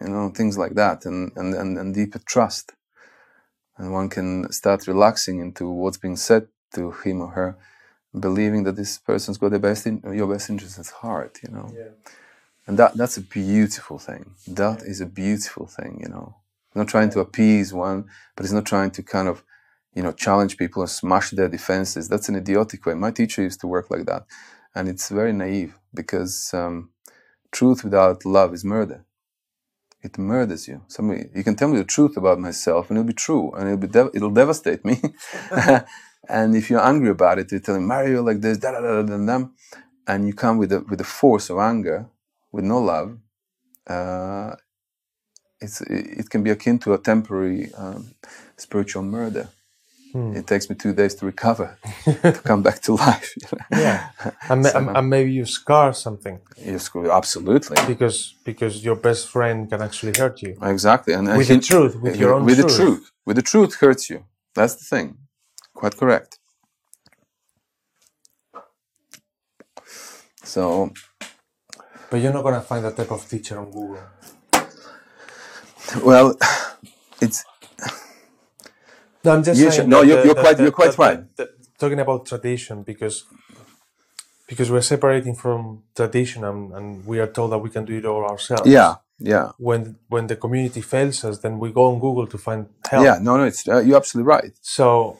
[0.00, 2.72] you know things like that and, and, and, and deeper trust
[3.76, 7.58] and one can start relaxing into what's being said to him or her
[8.18, 11.72] believing that this person's got the best in, your best interest at heart you know
[11.76, 11.88] yeah.
[12.66, 16.36] and that that's a beautiful thing That is a beautiful thing you know
[16.74, 19.44] not trying to appease one but it's not trying to kind of
[19.94, 23.60] you know challenge people and smash their defenses that's an idiotic way my teacher used
[23.60, 24.24] to work like that
[24.74, 26.90] and it's very naive because um,
[27.52, 29.04] truth without love is murder.
[30.02, 30.82] It murders you.
[30.88, 33.78] Somebody, you can tell me the truth about myself, and it'll be true, and it'll
[33.78, 35.00] be dev- it'll devastate me.
[36.28, 39.16] and if you're angry about it, you're telling Mario like this, da da da da
[39.16, 39.46] da da,
[40.06, 42.06] and you come with the with the force of anger,
[42.52, 43.18] with no love.
[43.86, 44.54] Uh,
[45.60, 48.14] it's it can be akin to a temporary um,
[48.56, 49.48] spiritual murder.
[50.12, 50.36] Hmm.
[50.36, 53.34] It takes me two days to recover, to come back to life.
[53.72, 54.10] yeah,
[54.48, 56.38] and, so, and, maybe you scar something.
[56.64, 60.56] You scar absolutely because because your best friend can actually hurt you.
[60.62, 62.70] Exactly, and with he, the truth, with your own with truth.
[62.70, 64.24] the truth, with the truth hurts you.
[64.54, 65.18] That's the thing.
[65.74, 66.38] Quite correct.
[70.42, 70.92] So,
[72.10, 73.98] but you're not gonna find that type of teacher on Google.
[76.02, 76.36] Well,
[77.20, 77.44] it's
[79.24, 79.88] no, I'm just you saying.
[79.88, 81.24] no, you're, you're quite, you're quite right.
[81.78, 83.24] talking about tradition, because
[84.46, 88.04] because we're separating from tradition, and, and we are told that we can do it
[88.04, 88.66] all ourselves.
[88.66, 89.52] Yeah, yeah.
[89.58, 93.04] When when the community fails us, then we go on Google to find help.
[93.04, 94.52] Yeah, no, no, it's uh, you're absolutely right.
[94.60, 95.18] So,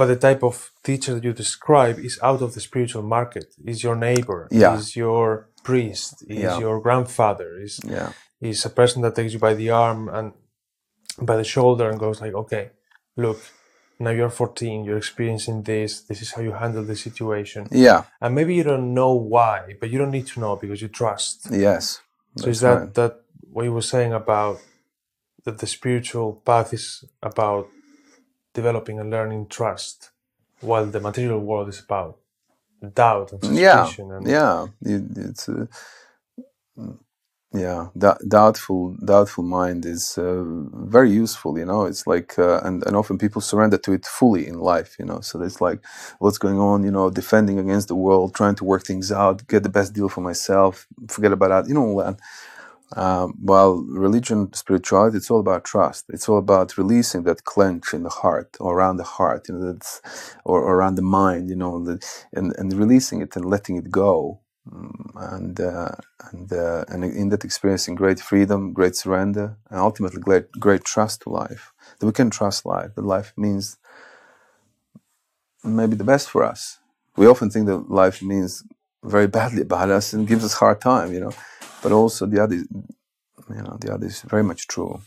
[0.00, 0.54] but the type of
[0.88, 3.46] teacher that you describe is out of the spiritual market.
[3.72, 4.40] Is your neighbor?
[4.62, 4.74] Yeah.
[4.80, 5.26] Is your
[5.68, 6.14] priest?
[6.36, 6.58] Is Yeah.
[6.64, 7.48] your grandfather?
[7.66, 8.10] Is Yeah,
[8.50, 10.26] is a person that takes you by the arm and
[11.30, 12.64] by the shoulder and goes like, okay,
[13.24, 13.38] look,
[14.04, 18.00] now you're 14 you're experiencing this this is how you handle the situation Yeah.
[18.22, 21.36] and maybe you don't know why but you don't need to know because you trust
[21.68, 21.84] Yes.
[22.40, 22.94] so is that right.
[22.98, 23.12] that
[23.54, 24.56] what you were saying about
[25.44, 26.84] that the spiritual path is
[27.30, 27.64] about
[28.54, 30.10] developing and learning trust
[30.60, 32.18] while the material world is about
[32.94, 33.94] doubt and Yeah.
[33.94, 34.68] suspicion and Yeah.
[34.82, 35.48] It- It's.
[35.48, 35.66] Uh,
[37.52, 40.44] yeah, dou- doubtful, doubtful mind is uh,
[40.94, 41.58] very useful.
[41.58, 44.96] You know, it's like, uh, and and often people surrender to it fully in life.
[45.00, 45.80] You know, so it's like,
[46.20, 46.84] what's going on?
[46.84, 50.08] You know, defending against the world, trying to work things out, get the best deal
[50.10, 51.68] for myself, forget about that.
[51.68, 52.20] You know, all that.
[52.96, 56.06] Um, while religion, spirituality, it's all about trust.
[56.10, 59.78] It's all about releasing that clench in the heart or around the heart, you know,
[60.44, 63.90] or, or around the mind, you know, the, and and releasing it and letting it
[63.90, 65.92] go, Mm, and uh,
[66.32, 71.22] and uh, and in that experiencing great freedom, great surrender, and ultimately great great trust
[71.22, 71.72] to life.
[71.98, 72.94] That we can trust life.
[72.94, 73.78] That life means
[75.64, 76.78] maybe the best for us.
[77.16, 78.64] We often think that life means
[79.04, 81.32] very badly about us and gives us hard time, you know.
[81.82, 82.68] But also the other, you
[83.48, 85.00] know, the other is very much true.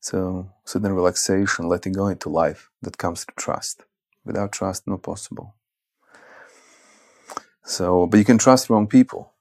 [0.00, 3.84] So, so then relaxation, letting go into life that comes to trust.
[4.24, 5.54] Without trust, not possible.
[7.64, 9.32] So, but you can trust wrong people.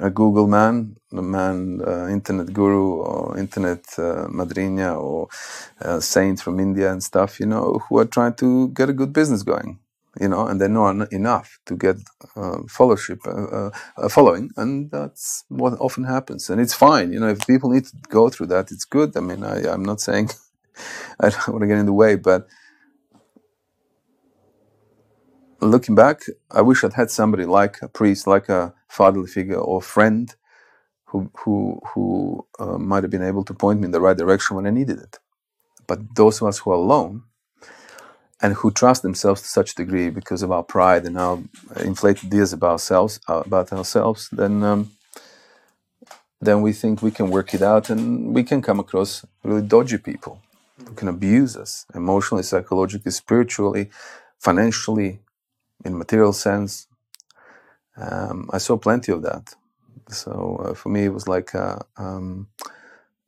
[0.00, 5.28] A Google man, a man, uh, internet guru, or internet uh, madrina, or
[5.80, 9.12] a saint from India and stuff, you know, who are trying to get a good
[9.12, 9.78] business going,
[10.20, 11.96] you know, and they know en- enough to get
[12.36, 16.50] uh, followership, uh, uh, uh, following, and that's what often happens.
[16.50, 19.16] And it's fine, you know, if people need to go through that, it's good.
[19.16, 20.30] I mean, I, I'm not saying
[21.20, 22.48] I don't want to get in the way, but
[25.60, 29.82] looking back, I wish I'd had somebody like a priest, like a fatherly figure or
[29.82, 30.34] friend
[31.06, 34.56] who who who uh, might have been able to point me in the right direction
[34.56, 35.18] when I needed it.
[35.88, 37.24] But those of us who are alone
[38.42, 41.38] and who trust themselves to such a degree because of our pride and our
[41.76, 44.90] inflated ideas about ourselves, uh, about ourselves, then um,
[46.40, 49.98] then we think we can work it out, and we can come across really dodgy
[49.98, 50.40] people
[50.86, 53.90] who can abuse us emotionally, psychologically, spiritually,
[54.38, 55.20] financially,
[55.84, 56.86] in material sense.
[57.96, 59.54] Um, I saw plenty of that.
[60.08, 62.48] So uh, for me, it was like uh, um,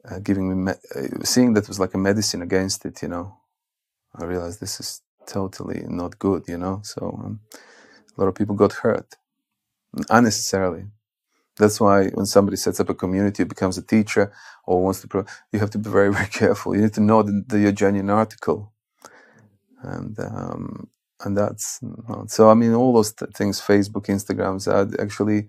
[0.09, 3.03] uh, giving me me- uh, seeing that was like a medicine against it.
[3.03, 3.37] You know,
[4.17, 6.45] I realized this is totally not good.
[6.49, 7.41] You know, so um,
[8.17, 9.17] a lot of people got hurt
[10.11, 10.87] unnecessarily.
[11.59, 14.33] That's why when somebody sets up a community, becomes a teacher,
[14.67, 16.77] or wants to, pro- you have to be very, very careful.
[16.77, 18.73] You need to know the, genuine article,
[19.83, 20.89] and um,
[21.25, 21.81] and that's
[22.29, 22.51] so.
[22.51, 25.49] I mean, all those th- things, Facebook, Instagrams, I actually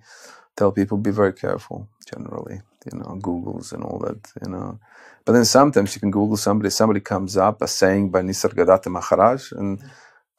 [0.57, 1.89] tell people be very careful.
[2.09, 4.79] Generally, you know, Google's and all that, you know.
[5.25, 9.51] But then sometimes you can Google somebody, somebody comes up a saying by Nisargadatta Maharaj,
[9.53, 9.81] and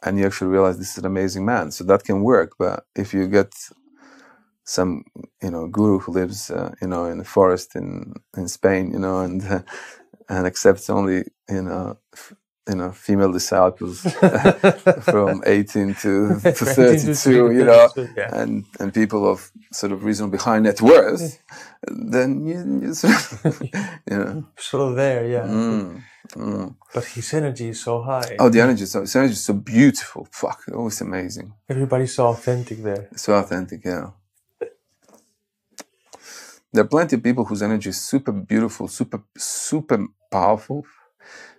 [0.05, 1.73] and you actually realize this is an amazing man.
[1.73, 2.55] So that can work.
[2.59, 3.55] But if you get
[4.65, 5.05] some
[5.43, 9.01] you know guru who lives uh, you know in the forest in in Spain you
[9.01, 9.63] know and uh,
[10.31, 12.35] and accepts only you know f-
[12.68, 14.00] you know female disciples
[15.03, 18.40] from 18 to, to 32 you know yeah.
[18.40, 21.42] and and people of sort of reasonably high net worth
[21.87, 23.62] then you, you sort of,
[24.11, 25.46] you know sort of there, yeah.
[25.46, 26.74] mm, mm.
[26.94, 28.37] But his energy is so high.
[28.38, 32.29] oh the energy is so, the energy is so beautiful fuck always amazing Everybody's so
[32.29, 33.09] authentic there.
[33.14, 34.11] so authentic yeah
[36.74, 40.85] there are plenty of people whose energy is super beautiful, super super powerful,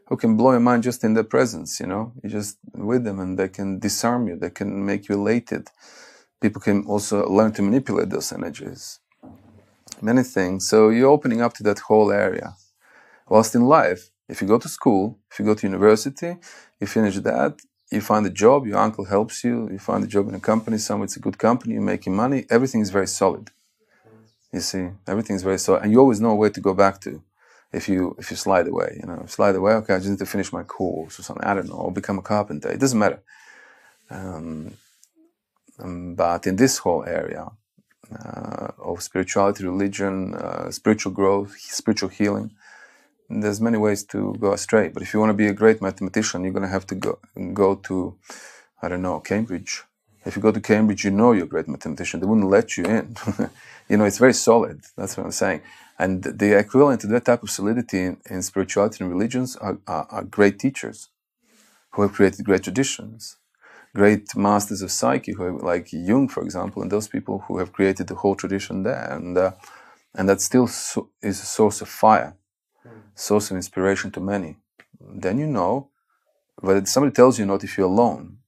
[0.07, 1.79] who can blow your mind just in their presence.
[1.79, 4.35] You know, you're just with them, and they can disarm you.
[4.35, 5.69] They can make you elated.
[6.41, 8.99] People can also learn to manipulate those energies.
[10.01, 10.67] Many things.
[10.67, 12.55] So you're opening up to that whole area.
[13.27, 16.37] Whilst in life, if you go to school, if you go to university,
[16.79, 17.59] you finish that,
[17.91, 20.77] you find a job, your uncle helps you, you find a job in a company,
[20.77, 23.51] somewhere it's a good company, you're making money, everything is very solid.
[24.51, 27.21] You see, everything's very solid, and you always know where to go back to
[27.75, 28.97] if you if you slide away.
[29.01, 29.73] You know, slide away.
[29.73, 31.45] Okay, I just need to finish my course or something.
[31.45, 32.69] I don't know, or become a carpenter.
[32.69, 33.21] It doesn't matter.
[34.09, 34.73] Um,
[35.79, 37.51] um, but in this whole area
[38.11, 42.51] uh, of spirituality, religion, uh, spiritual growth, spiritual healing,
[43.29, 44.89] there's many ways to go astray.
[44.89, 47.19] But if you want to be a great mathematician, you're going to have to go
[47.53, 48.15] go to,
[48.81, 49.83] I don't know, Cambridge.
[50.25, 52.19] If you go to Cambridge, you know you're a great mathematician.
[52.19, 53.15] They wouldn't let you in.
[53.89, 54.81] you know, it's very solid.
[54.97, 55.61] That's what I'm saying.
[55.97, 60.07] And the equivalent to that type of solidity in, in spirituality and religions are, are,
[60.11, 61.09] are great teachers
[61.91, 63.37] who have created great traditions,
[63.95, 67.73] great masters of psyche, who have, like Jung, for example, and those people who have
[67.73, 69.07] created the whole tradition there.
[69.11, 69.51] And, uh,
[70.15, 72.35] and that still so, is a source of fire,
[73.15, 74.57] source of inspiration to many.
[74.99, 75.89] then you know.
[76.61, 78.39] But if somebody tells you not if you're alone,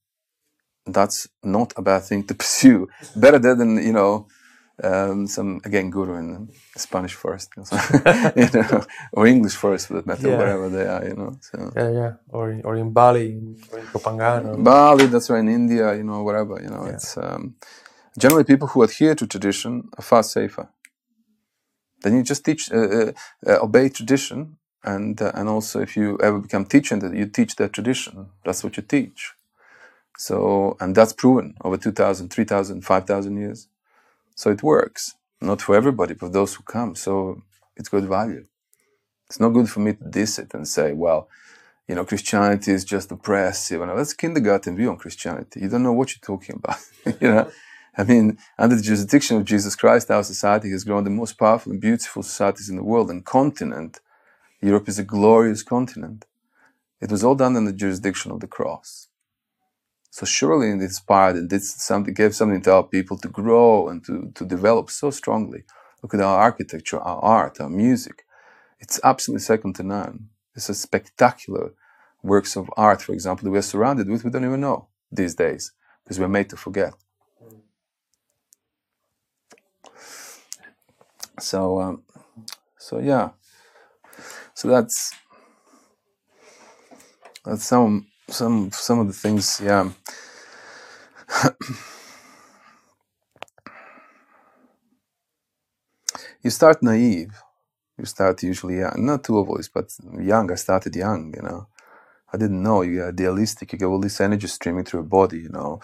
[0.86, 2.90] that's not a bad thing to pursue.
[3.16, 4.28] Better than you know
[4.84, 7.50] um, some again guru in Spanish first,
[8.36, 10.38] you know, or English first for that matter, Yeah.
[10.38, 11.38] wherever they are, you know.
[11.42, 12.14] So Yeah, yeah.
[12.30, 13.40] Or in, or in Bali,
[13.72, 14.46] or in Koh Phangan.
[14.48, 16.86] Or, Bali, that's right, in India, you know, wherever, you know.
[16.86, 16.94] Yeah.
[16.94, 17.56] It's um,
[18.18, 20.70] generally people who adhere to tradition are far safer.
[22.04, 23.12] Then you just teach, uh, uh,
[23.48, 27.56] uh, obey tradition, and uh, and also if you ever become teacher, that you teach
[27.56, 28.28] that tradition.
[28.46, 29.34] That's what you teach.
[30.18, 33.68] So, and that's proven over 2,000, 3,000, 5,000 years.
[34.38, 35.16] So it works.
[35.42, 36.96] Not for everybody, but those who come.
[36.96, 37.42] So
[37.76, 38.46] it's good value.
[39.26, 41.28] It's not good for me to diss it and say, well,
[41.88, 43.82] you know, Christianity is just oppressive.
[43.82, 45.62] And that's kindergarten view on Christianity.
[45.62, 46.80] You don't know what you're talking about.
[47.22, 47.52] you know,
[47.98, 51.72] I mean, under the jurisdiction of Jesus Christ, our society has grown the most powerful
[51.72, 54.02] and beautiful societies in the world and continent.
[54.62, 56.26] Europe is a glorious continent.
[57.02, 59.08] It was all done under the jurisdiction of the cross.
[60.18, 64.04] So surely it inspired and did something, gave something to our people to grow and
[64.06, 65.64] to, to develop so strongly.
[66.02, 68.26] Look at our architecture, our art, our music.
[68.80, 70.30] It's absolutely second to none.
[70.56, 71.76] It's a spectacular
[72.24, 74.24] works of art, for example, that we're surrounded with.
[74.24, 75.72] We don't even know these days
[76.04, 76.96] because we're made to forget.
[81.40, 82.02] So, um,
[82.80, 83.30] so yeah.
[84.56, 85.14] So that's
[87.46, 89.62] that's some some some of the things.
[89.64, 89.92] Yeah.
[96.44, 97.32] you start naive.
[97.98, 100.52] You start usually young, not too always, but young.
[100.52, 101.68] I started young, you know.
[102.34, 103.74] I didn't know you get idealistic.
[103.74, 105.80] You get all this energy streaming through your body, you know,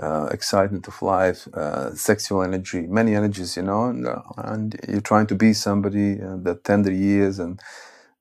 [0.00, 5.00] uh, excitement of life, uh, sexual energy, many energies, you know, and, uh, and you're
[5.00, 7.60] trying to be somebody uh, that tender years, and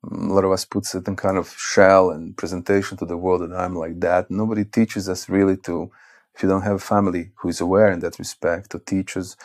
[0.04, 3.76] lot of us put certain kind of shell and presentation to the world that I'm
[3.76, 4.32] like that.
[4.32, 5.92] Nobody teaches us really to,
[6.36, 9.36] if you don't have a family who is aware in that respect, to teach us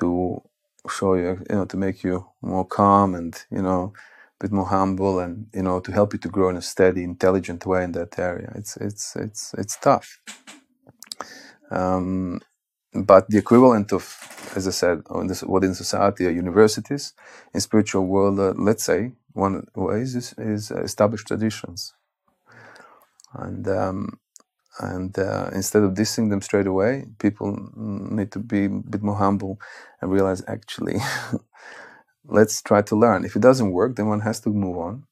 [0.00, 0.42] to
[0.90, 3.92] show you, you know, to make you more calm and, you know,
[4.40, 7.04] a bit more humble and, you know, to help you to grow in a steady,
[7.04, 8.52] intelligent way in that area.
[8.56, 10.20] It's, it's, it's, it's tough.
[11.70, 12.40] Um,
[12.94, 14.16] but the equivalent of,
[14.56, 17.14] as I said, on this, what in society universities,
[17.54, 21.94] in spiritual world, uh, let's say, one way is, is established traditions.
[23.34, 24.20] And, um,
[24.80, 29.16] and uh, instead of dissing them straight away, people need to be a bit more
[29.16, 29.60] humble
[30.00, 30.96] and realize actually,
[32.26, 33.24] let's try to learn.
[33.24, 35.04] If it doesn't work, then one has to move on.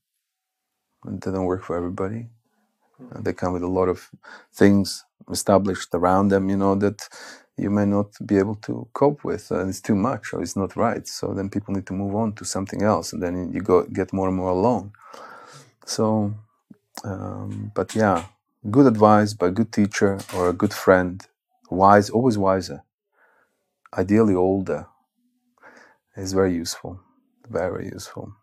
[1.09, 2.29] It doesn't work for everybody.
[3.21, 4.11] They come with a lot of
[4.55, 7.09] things established around them, you know, that
[7.61, 10.77] you may not be able to cope with, and it's too much or it's not
[10.77, 11.07] right.
[11.09, 14.13] So then people need to move on to something else, and then you go get
[14.13, 14.93] more and more alone.
[15.87, 16.35] So,
[17.05, 18.27] um, but yeah,
[18.71, 21.27] good advice by a good teacher or a good friend,
[21.71, 22.83] wise, always wiser,
[23.97, 24.87] ideally older,
[26.17, 27.01] is very useful,
[27.49, 28.35] very useful.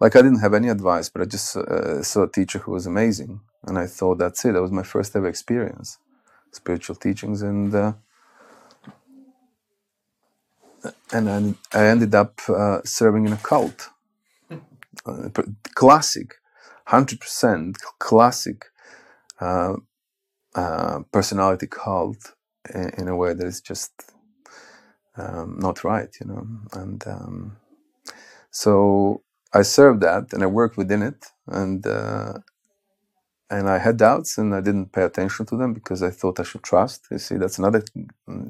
[0.00, 2.86] Like I didn't have any advice, but I just uh, saw a teacher who was
[2.86, 4.52] amazing, and I thought that's it.
[4.54, 5.98] That was my first ever experience,
[6.52, 7.92] spiritual teachings, and uh,
[11.12, 13.88] and I, I ended up uh, serving in a cult,
[15.06, 15.28] uh,
[15.74, 16.34] classic,
[16.86, 18.66] hundred percent classic
[19.40, 19.74] uh,
[20.54, 22.34] uh, personality cult
[22.74, 23.92] in, in, a way that is just
[25.16, 27.56] um, not right, you know, and um,
[28.50, 32.34] so I served that and I worked within it and uh,
[33.50, 36.42] and I had doubts and I didn't pay attention to them because I thought I
[36.42, 37.06] should trust.
[37.10, 37.82] You see, that's another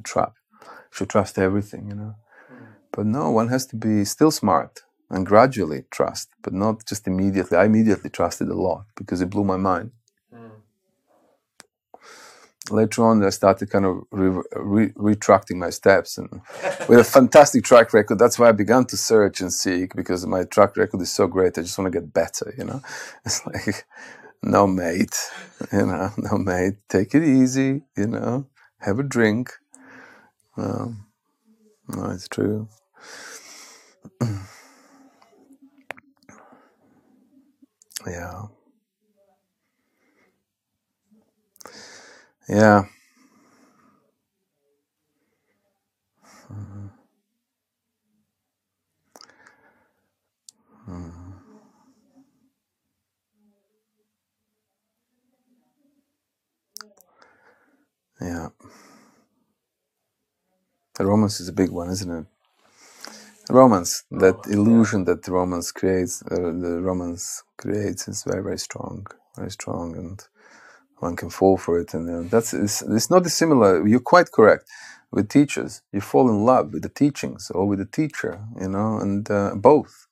[0.02, 0.34] trap.
[0.62, 2.14] You should trust everything, you know.
[2.52, 2.66] Mm.
[2.92, 7.56] But no, one has to be still smart and gradually trust, but not just immediately.
[7.56, 9.92] I immediately trusted a lot because it blew my mind.
[10.34, 10.50] Mm.
[12.70, 16.42] Later on, I started kind of re- re- retracting my steps, and
[16.88, 20.44] with a fantastic track record, that's why I began to search and seek because my
[20.44, 21.56] track record is so great.
[21.56, 22.82] I just want to get better, you know.
[23.24, 23.86] It's like,
[24.42, 25.16] no, mate,
[25.72, 28.46] you know, no, mate, take it easy, you know,
[28.80, 29.50] have a drink.
[30.56, 31.06] Um,
[31.88, 32.68] no, it's true.
[38.06, 38.42] yeah.
[42.48, 42.84] Yeah.
[58.20, 58.48] Yeah.
[60.96, 62.26] The romance is a big one, isn't it?
[63.50, 69.06] romance that illusion that the romance creates uh, the romance creates is very very strong
[69.36, 70.28] very strong and
[70.98, 73.86] one can fall for it and uh, that's it's, it's not dissimilar.
[73.86, 74.68] You're quite correct.
[75.12, 78.98] With teachers you fall in love with the teachings or with the teacher you know
[78.98, 80.06] and uh, both.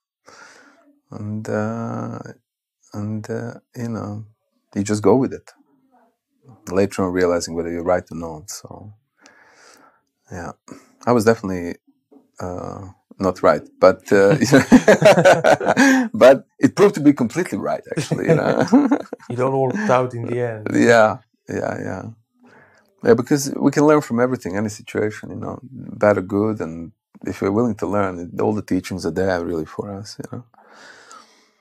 [1.10, 2.18] And uh,
[2.94, 4.24] and uh, you know
[4.74, 5.50] you just go with it
[6.70, 8.92] later on realizing whether you're right or not so
[10.32, 10.52] yeah
[11.06, 11.74] i was definitely
[12.40, 12.88] uh,
[13.18, 14.36] not right, but uh,
[16.14, 17.82] but it proved to be completely right.
[17.96, 18.66] Actually, you know,
[19.30, 20.68] it all worked out in the end.
[20.72, 21.18] Yeah,
[21.48, 22.02] yeah, yeah,
[23.02, 23.14] yeah.
[23.14, 26.92] Because we can learn from everything, any situation, you know, bad or good, and
[27.26, 30.44] if we're willing to learn, all the teachings are there really for us, you know.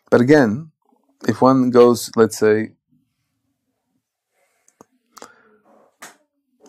[0.09, 0.71] But again,
[1.27, 2.71] if one goes, let's say,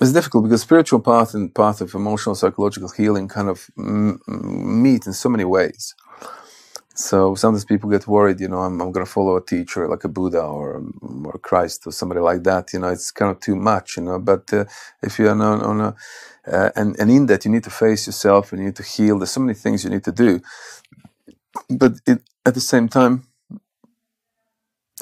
[0.01, 5.07] it's difficult because spiritual path and path of emotional psychological healing kind of m- meet
[5.07, 5.95] in so many ways.
[6.95, 10.05] So sometimes people get worried you know i'm, I'm going to follow a teacher like
[10.05, 10.83] a buddha or
[11.25, 14.21] or christ or somebody like that you know it's kind of too much you know
[14.21, 14.67] but uh,
[15.03, 15.97] if you're on, on a
[16.53, 19.19] uh, and, and in that you need to face yourself and you need to heal
[19.19, 20.41] there's so many things you need to do.
[21.71, 23.25] But it, at the same time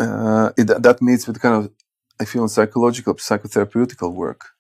[0.01, 1.73] uh, it, that meets with kind of
[2.21, 4.54] i feel psychological psychotherapeutical work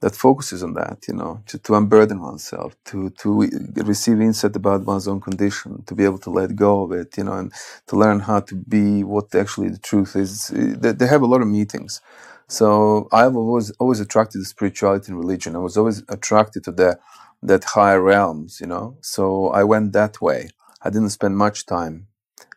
[0.00, 3.48] that focuses on that, you know, to, to unburden oneself, to to
[3.84, 7.24] receive insight about one's own condition, to be able to let go of it, you
[7.24, 7.52] know, and
[7.88, 10.48] to learn how to be what actually the truth is.
[10.48, 12.00] They, they have a lot of meetings.
[12.48, 15.56] So I've always always attracted to spirituality and religion.
[15.56, 16.98] I was always attracted to the
[17.42, 18.98] that higher realms, you know.
[19.02, 20.50] So I went that way.
[20.82, 22.08] I didn't spend much time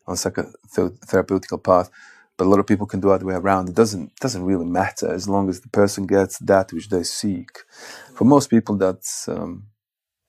[0.07, 1.89] on psychotherapeutical path
[2.39, 3.69] but a lot of people can do other way around.
[3.69, 7.51] It doesn't doesn't really matter as long as the person gets that which they seek.
[8.15, 9.67] For most people, that's um,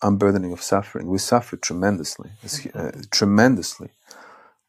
[0.03, 1.09] unburdening of suffering.
[1.09, 2.31] We suffer tremendously,
[2.75, 3.91] uh, tremendously.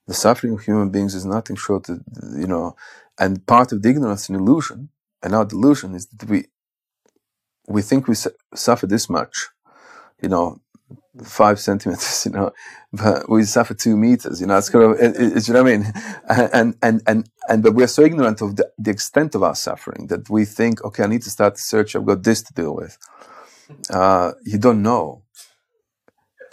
[0.08, 2.02] The suffering of human beings is nothing short of,
[2.38, 2.76] you know,
[3.20, 4.90] and part of the ignorance and illusion,
[5.24, 6.46] and our delusion is that we
[7.68, 9.50] we think we su- suffer this much,
[10.22, 10.60] you know,
[11.24, 12.52] five centimeters, you know,
[12.94, 15.72] but we suffer two meters, you know, it's kind of, it, it, you know what
[15.72, 15.94] I mean?
[16.54, 20.08] And, and, and, and, but we're so ignorant of the, the extent of our suffering
[20.08, 21.96] that we think, okay, I need to start the search.
[21.96, 22.98] I've got this to deal with.
[23.90, 25.24] Uh, you don't know.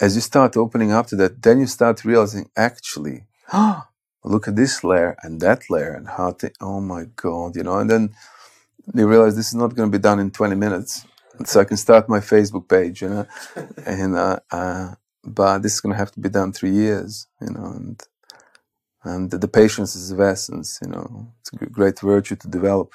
[0.01, 3.83] As you start opening up to that, then you start realizing, actually, oh,
[4.23, 7.79] look at this layer and that layer and how, to, oh my God, you know,
[7.79, 8.09] and then
[8.93, 11.05] you realize this is not going to be done in 20 minutes
[11.45, 13.27] so I can start my Facebook page, you know,
[13.85, 17.51] and uh, uh, but this is going to have to be done three years, you
[17.51, 18.01] know, and
[19.03, 22.93] and the, the patience is of essence, you know, it's a great virtue to develop,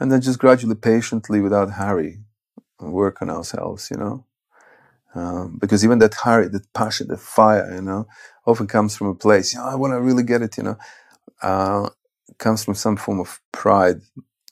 [0.00, 2.20] and then just gradually, patiently, without hurry,
[2.80, 4.24] work on ourselves, you know,
[5.14, 8.06] um, because even that hurry, that passion, that fire, you know,
[8.46, 10.78] often comes from a place, you know, I want to really get it, you know,
[11.42, 11.90] uh,
[12.38, 14.00] comes from some form of pride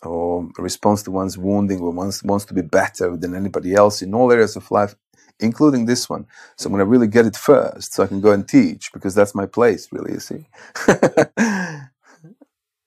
[0.05, 4.03] or a response to one's wounding or wants, wants to be better than anybody else
[4.03, 4.95] in all areas of life,
[5.41, 6.27] including this one.
[6.57, 9.15] So I'm going to really get it first so I can go and teach because
[9.15, 10.47] that's my place, really, you see.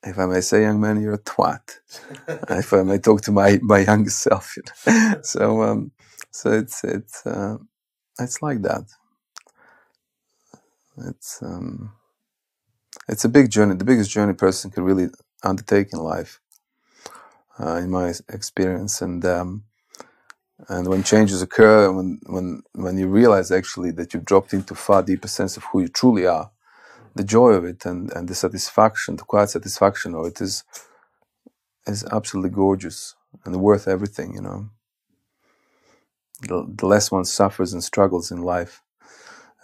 [0.03, 1.79] if I may say, young man, you're a twat.
[2.49, 4.55] if I may talk to my, my youngest self.
[4.55, 5.15] You know?
[5.23, 5.91] so, um,
[6.31, 7.57] so it's, it's, uh,
[8.19, 8.85] it's like that.
[11.07, 11.91] It's, um,
[13.09, 15.09] it's a big journey, the biggest journey a person can really
[15.43, 16.39] undertake in life
[17.61, 19.01] uh, in my experience.
[19.01, 19.65] And um,
[20.69, 25.03] and when changes occur, when when when you realize actually that you've dropped into far
[25.03, 26.51] deeper sense of who you truly are,
[27.15, 30.63] the joy of it and, and the satisfaction, the quiet satisfaction of it is
[31.87, 34.35] is absolutely gorgeous and worth everything.
[34.35, 34.69] You know,
[36.41, 38.81] the, the less one suffers and struggles in life.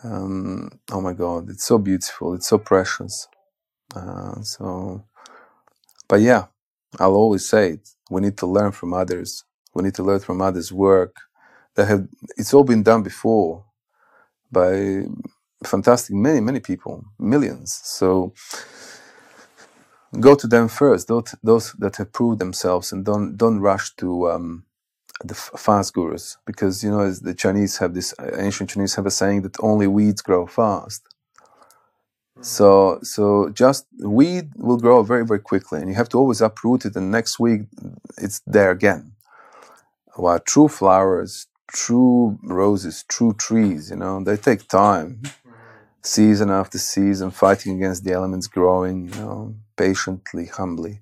[0.03, 2.33] Um, oh my God, it's so beautiful.
[2.35, 3.27] It's so precious.
[3.95, 5.05] Uh, so,
[6.07, 6.45] but yeah,
[6.99, 7.89] I'll always say it.
[8.11, 9.43] We need to learn from others.
[9.75, 11.15] We need to learn from others' work.
[11.75, 12.07] That have
[12.37, 13.65] it's all been done before
[14.51, 15.03] by
[15.65, 17.79] fantastic many many people, millions.
[17.83, 18.33] So
[20.19, 21.07] go to them first.
[21.09, 24.65] Those those that have proved themselves, and don't don't rush to um,
[25.23, 29.11] the fast gurus because you know as the Chinese have this ancient Chinese have a
[29.11, 31.03] saying that only weeds grow fast.
[32.41, 36.85] So, so just weed will grow very, very quickly, and you have to always uproot
[36.85, 36.95] it.
[36.95, 37.63] And next week,
[38.17, 39.13] it's there again.
[40.15, 45.23] While true flowers, true roses, true trees, you know, they take time,
[46.03, 51.01] season after season, fighting against the elements, growing, you know, patiently, humbly.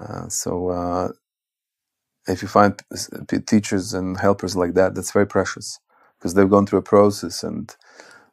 [0.00, 1.08] Uh, so, uh,
[2.28, 2.82] if you find
[3.46, 5.80] teachers and helpers like that, that's very precious.
[6.18, 7.76] because they've gone through a process and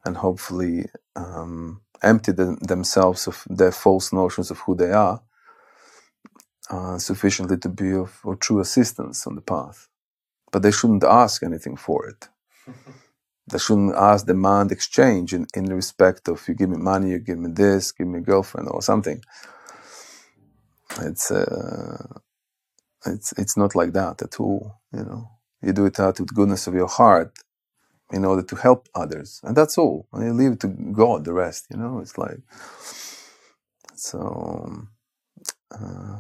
[0.06, 0.86] and hopefully
[1.16, 5.22] um, emptied them, themselves of their false notions of who they are
[6.70, 9.88] uh, sufficiently to be of, of true assistance on the path.
[10.51, 12.30] But they shouldn't ask anything for it.
[13.47, 17.39] they shouldn't ask, demand exchange in, in respect of you give me money, you give
[17.39, 19.22] me this, give me a girlfriend or something.
[21.01, 22.20] It's uh,
[23.06, 24.76] it's it's not like that at all.
[24.93, 25.30] You know,
[25.62, 27.34] you do it out of the goodness of your heart
[28.12, 30.08] in order to help others, and that's all.
[30.14, 31.68] And you leave it to God the rest.
[31.72, 32.39] You know, it's like
[33.95, 34.88] so.
[35.72, 36.20] Uh,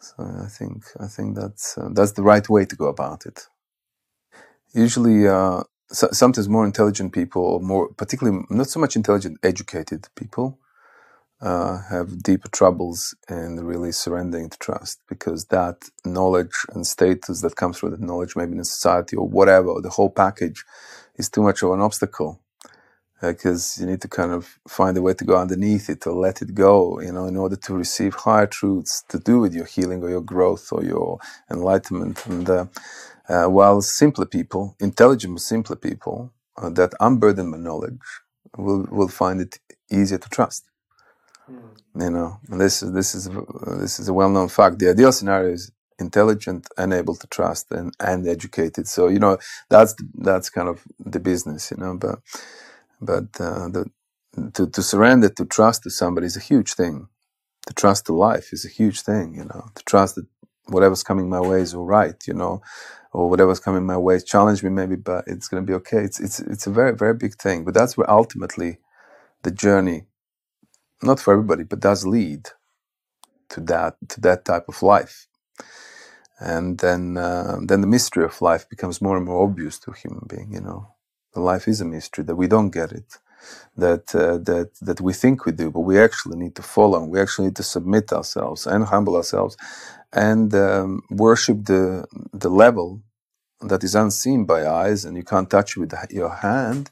[0.00, 3.46] so I think I think that's uh, that's the right way to go about it.
[4.74, 10.08] Usually, uh, so, sometimes more intelligent people, or more particularly not so much intelligent, educated
[10.16, 10.58] people,
[11.42, 17.56] uh, have deeper troubles in really surrendering to trust because that knowledge and status that
[17.56, 20.64] comes with that knowledge, maybe in society or whatever, the whole package,
[21.16, 22.40] is too much of an obstacle
[23.22, 26.14] because uh, you need to kind of find a way to go underneath it or
[26.14, 29.66] let it go, you know, in order to receive higher truths to do with your
[29.66, 31.18] healing or your growth or your
[31.50, 32.24] enlightenment.
[32.26, 32.66] And uh,
[33.28, 38.00] uh, while simpler people, intelligent simpler people uh, that unburdened by knowledge
[38.58, 39.58] will will find it
[39.92, 40.69] easier to trust.
[41.50, 41.78] Mm.
[42.00, 43.30] You know, and this is this is
[43.78, 44.80] this is a well known fact.
[44.80, 48.88] The ideal scenario is intelligent and able to trust and and educated.
[48.88, 49.38] So you know
[49.70, 52.20] that's that's kind of the business, you know, but
[53.00, 53.86] but uh, the,
[54.54, 57.08] to, to surrender, to trust to somebody is a huge thing.
[57.68, 59.66] To trust to life is a huge thing, you know.
[59.76, 60.26] To trust that
[60.68, 62.62] whatever's coming my way is all right, you know,
[63.12, 65.98] or whatever's coming my way challenge me maybe, but it's going to be okay.
[66.00, 67.64] It's it's it's a very very big thing.
[67.64, 68.78] But that's where ultimately
[69.44, 70.06] the journey,
[71.02, 72.50] not for everybody, but does lead
[73.50, 75.28] to that to that type of life.
[76.40, 80.26] And then uh, then the mystery of life becomes more and more obvious to human
[80.28, 80.88] being, you know
[81.36, 83.18] life is a mystery that we don't get it
[83.76, 87.20] that uh, that that we think we do but we actually need to follow we
[87.20, 89.56] actually need to submit ourselves and humble ourselves
[90.12, 93.02] and um, worship the the level
[93.62, 96.90] that is unseen by eyes and you can't touch it with your hand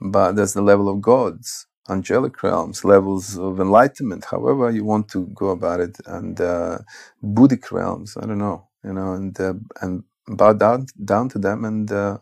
[0.00, 5.26] but that's the level of gods angelic realms levels of enlightenment however you want to
[5.28, 6.78] go about it and uh,
[7.24, 11.64] buddhic realms i don't know you know and uh, and bow down down to them
[11.64, 12.18] and uh,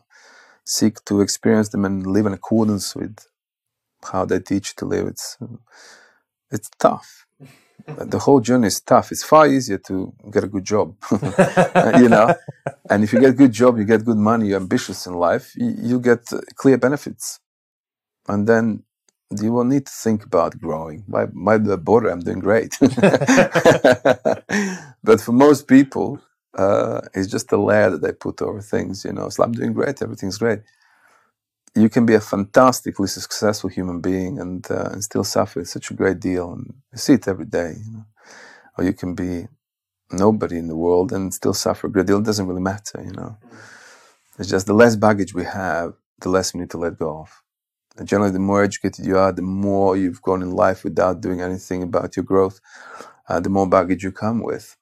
[0.67, 3.19] seek to experience them and live in accordance with
[4.12, 5.09] how they teach to live.
[5.09, 5.39] It's
[6.51, 7.27] it's tough.
[7.87, 9.12] the whole journey is tough.
[9.12, 10.97] It's far easier to get a good job,
[12.01, 12.35] you know.
[12.91, 15.53] And if you get a good job, you get good money, you're ambitious in life,
[15.57, 16.21] you, you get
[16.57, 17.41] clear benefits,
[18.29, 18.85] and then
[19.43, 21.05] you will need to think about growing.
[21.09, 21.26] By
[21.59, 22.76] the border, I'm doing great.
[25.05, 26.20] but for most people,
[26.57, 29.05] uh, it's just a layer that they put over things.
[29.05, 30.61] You know, so I'm doing great, everything's great.
[31.74, 35.64] You can be a fantastically successful human being and uh, and still suffer.
[35.64, 37.74] Such a great deal, and you see it every day.
[37.85, 38.05] You know?
[38.78, 39.47] Or you can be
[40.12, 42.18] nobody in the world and still suffer a great deal.
[42.18, 43.03] It doesn't really matter.
[43.05, 43.37] You know,
[44.39, 47.43] it's just the less baggage we have, the less we need to let go of.
[48.03, 51.82] Generally, the more educated you are, the more you've gone in life without doing anything
[51.82, 52.61] about your growth,
[53.28, 54.74] uh, the more baggage you come with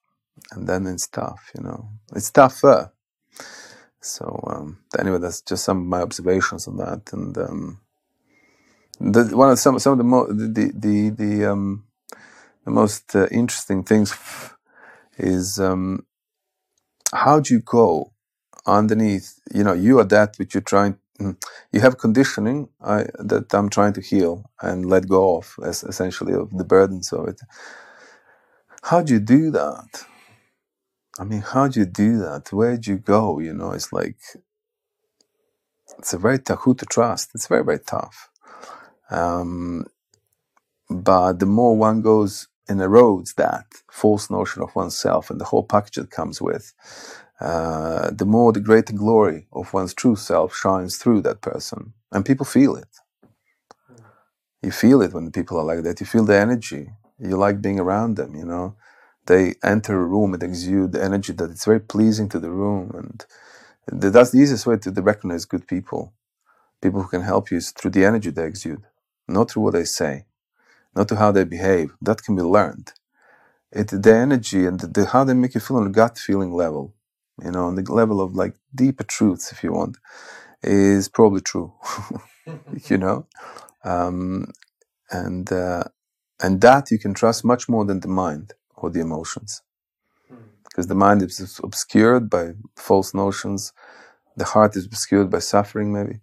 [0.52, 1.88] and then it's tough, you know.
[2.14, 2.92] It's tougher.
[4.00, 7.80] So um, anyway, that's just some of my observations on that, and um,
[9.00, 11.84] the, one of some some of the mo- the the the um,
[12.64, 14.14] the most uh, interesting things
[15.18, 16.06] is um,
[17.14, 18.12] how do you go
[18.66, 19.40] underneath?
[19.54, 20.98] You know, you are that which you're trying.
[21.72, 26.34] You have conditioning I, that I'm trying to heal and let go of, as essentially
[26.34, 27.40] of the burdens of it.
[28.84, 30.04] How do you do that?
[31.20, 32.52] I mean, how do you do that?
[32.52, 33.40] Where do you go?
[33.40, 34.18] You know, it's like
[35.98, 37.30] it's a very tough who to trust.
[37.34, 38.30] It's very very tough.
[39.10, 39.86] Um,
[40.90, 45.64] but the more one goes and erodes that false notion of oneself and the whole
[45.64, 46.72] package that comes with,
[47.42, 52.26] uh, the more the greater glory of one's true self shines through that person, and
[52.26, 52.88] people feel it.
[54.62, 56.00] You feel it when the people are like that.
[56.00, 56.90] You feel the energy.
[57.20, 58.36] You like being around them.
[58.36, 58.76] You know
[59.26, 62.90] they enter a room and exude the energy that it's very pleasing to the room
[62.94, 63.26] and
[64.14, 66.14] that's the easiest way to recognize good people
[66.82, 68.82] people who can help you is through the energy they exude
[69.28, 70.26] not through what they say
[70.96, 72.92] not to how they behave that can be learned
[73.72, 76.94] it the energy and the, how they make you feel on a gut feeling level
[77.44, 79.98] you know on the level of like deeper truths if you want
[80.62, 81.72] is probably true
[82.90, 83.26] you know
[83.84, 84.52] um,
[85.10, 85.84] and uh,
[86.42, 89.62] and that you can trust much more than the mind or the emotions.
[90.64, 93.64] Because the mind is obscured by false notions
[94.36, 96.20] the heart is obscured by suffering, maybe.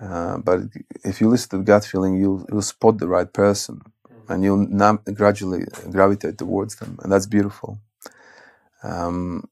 [0.00, 0.60] Uh, but
[1.04, 3.80] if you listen to the gut feeling, you'll, you'll spot the right person
[4.28, 6.98] and you'll nam- gradually gravitate towards them.
[7.02, 7.78] And that's beautiful.
[8.84, 9.44] Um,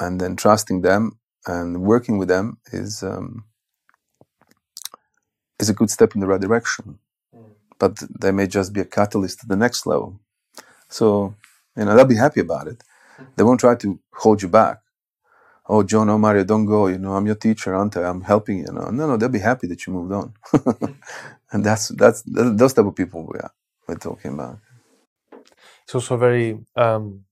[0.00, 3.44] and then trusting them and working with them is um,
[5.60, 6.98] is a good step in the right direction.
[7.78, 10.20] But they may just be a catalyst to the next level.
[10.88, 11.34] So,
[11.76, 12.82] you know, they'll be happy about it.
[13.36, 14.80] They won't try to hold you back.
[15.68, 16.88] Oh, John, oh, Mario, don't go.
[16.88, 18.04] You know, I'm your teacher, aren't I?
[18.04, 18.66] I'm helping you.
[18.72, 20.34] No, no, no they'll be happy that you moved on.
[21.52, 23.52] and that's that's those type of people we are,
[23.88, 24.58] we're talking about.
[25.84, 27.24] It's also very um,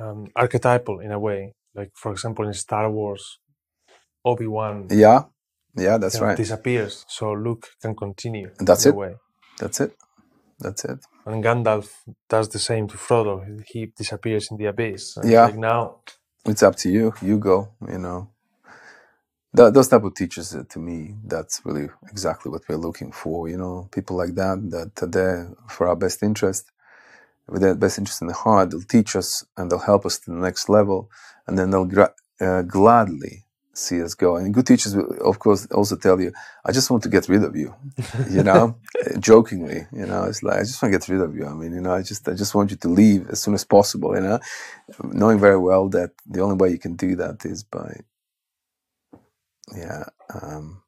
[0.00, 1.54] um, archetypal in a way.
[1.74, 3.38] Like, for example, in Star Wars,
[4.24, 4.88] Obi Wan.
[4.90, 5.24] Yeah,
[5.76, 6.36] yeah, that's right.
[6.36, 8.50] Disappears, so Luke can continue.
[8.58, 8.94] And that's it.
[9.58, 9.96] That's it.
[10.58, 10.98] That's it.
[11.26, 11.90] And Gandalf
[12.28, 13.62] does the same to Frodo.
[13.66, 15.16] He disappears in the abyss.
[15.16, 15.46] And yeah.
[15.46, 15.96] Like now,
[16.46, 17.14] it's up to you.
[17.22, 17.68] You go.
[17.88, 18.30] You know.
[19.52, 23.48] That, those type of teachers, uh, to me, that's really exactly what we're looking for.
[23.48, 26.70] You know, people like that that are there for our best interest,
[27.50, 28.70] with their best interest in the heart.
[28.70, 31.10] They'll teach us and they'll help us to the next level,
[31.46, 33.44] and then they'll gra- uh, gladly
[33.74, 34.36] see us go.
[34.36, 36.32] And good teachers will, of course, also tell you,
[36.64, 37.74] I just want to get rid of you,
[38.30, 38.76] you know,
[39.18, 41.46] jokingly, you know, it's like, I just want to get rid of you.
[41.46, 43.64] I mean, you know, I just, I just want you to leave as soon as
[43.64, 44.38] possible, you know,
[45.02, 48.00] knowing very well that the only way you can do that is by,
[49.76, 50.04] yeah,
[50.42, 50.82] um,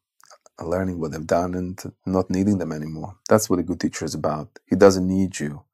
[0.60, 3.16] learning what they've done and not needing them anymore.
[3.28, 4.48] That's what a good teacher is about.
[4.68, 5.64] He doesn't need you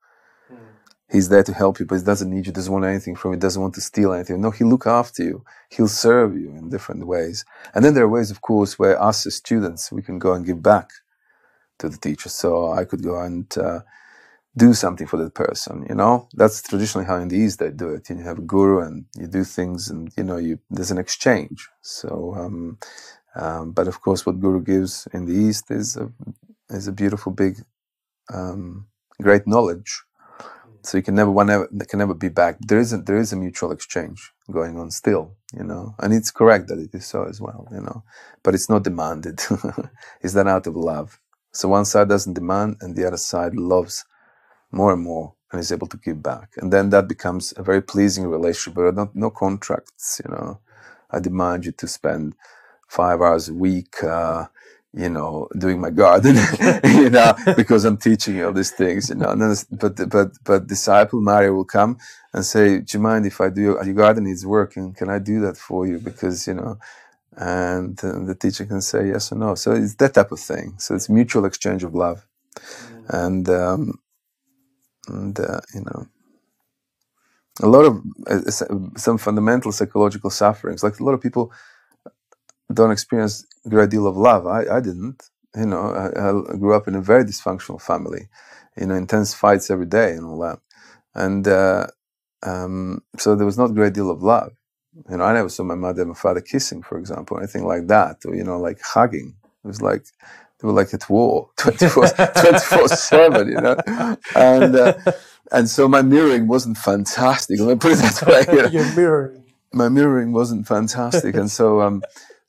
[1.11, 3.39] He's there to help you, but he doesn't need you, doesn't want anything from you,
[3.39, 4.41] doesn't want to steal anything.
[4.41, 5.43] No, he'll look after you.
[5.71, 7.47] He'll serve you in different ways.
[7.75, 10.45] And then there are ways, of course, where us as students, we can go and
[10.45, 10.91] give back
[11.79, 12.29] to the teacher.
[12.29, 13.81] So I could go and uh,
[14.55, 16.29] do something for that person, you know?
[16.35, 18.11] That's traditionally how in the East they do it.
[18.11, 21.69] You have a guru and you do things and, you know, you, there's an exchange.
[21.81, 22.79] So, um,
[23.35, 26.13] um, but of course, what guru gives in the East is a,
[26.69, 27.65] is a beautiful, big,
[28.35, 28.89] um,
[29.23, 30.03] great knowledge
[30.89, 32.57] so you can never one ever can never be back.
[32.61, 36.33] There is a, there is a mutual exchange going on still, you know, and it's
[36.33, 38.05] correct that it is so as well, you know,
[38.45, 39.41] but it's not demanded.
[40.23, 41.21] it's done out of love.
[41.53, 44.07] So one side doesn't demand, and the other side loves
[44.73, 47.83] more and more and is able to give back, and then that becomes a very
[47.83, 48.75] pleasing relationship.
[48.77, 50.61] But not no contracts, you know.
[51.11, 52.35] I demand you to spend
[52.89, 54.03] five hours a week.
[54.05, 54.47] Uh,
[54.95, 56.37] you know, doing my garden,
[56.85, 59.31] you know, because I'm teaching you all these things, you know.
[59.31, 61.99] And then, but but but disciple Mario will come
[62.33, 64.95] and say, "Do you mind if I do your, your garden needs working?
[64.95, 66.79] Can I do that for you?" Because you know,
[67.37, 69.55] and, and the teacher can say yes or no.
[69.55, 70.75] So it's that type of thing.
[70.79, 72.27] So it's mutual exchange of love,
[72.57, 73.17] mm-hmm.
[73.17, 74.01] and um,
[75.09, 76.07] and uh, you know,
[77.63, 78.51] a lot of uh,
[78.97, 80.83] some fundamental psychological sufferings.
[80.83, 81.53] Like a lot of people
[82.73, 84.47] don't experience great deal of love.
[84.47, 85.23] I, I didn't.
[85.57, 88.29] You know, I, I, grew up in a very dysfunctional family,
[88.77, 90.59] you know, intense fights every day and all that.
[91.15, 91.87] And uh,
[92.43, 94.53] um, so there was not a great deal of love.
[95.11, 97.65] You know, I never saw my mother and my father kissing, for example, or anything
[97.65, 99.35] like that, or, you know, like hugging.
[99.65, 100.05] It was like,
[100.61, 103.77] they were like at war 24, 24 7, you know?
[104.35, 104.95] And, uh,
[105.53, 107.61] and so my mirroring wasn't fantastic.
[107.61, 108.55] Let me put it that way.
[108.55, 108.69] You know?
[108.69, 109.45] Your mirroring.
[109.73, 111.35] My mirroring wasn't fantastic.
[111.37, 112.03] and so, um,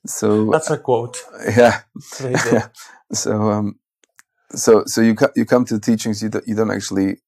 [0.06, 1.18] so that's a quote.
[1.56, 1.80] Yeah.
[3.12, 3.78] So um,
[4.54, 7.18] so so you you come to the teachings you don't, you don't actually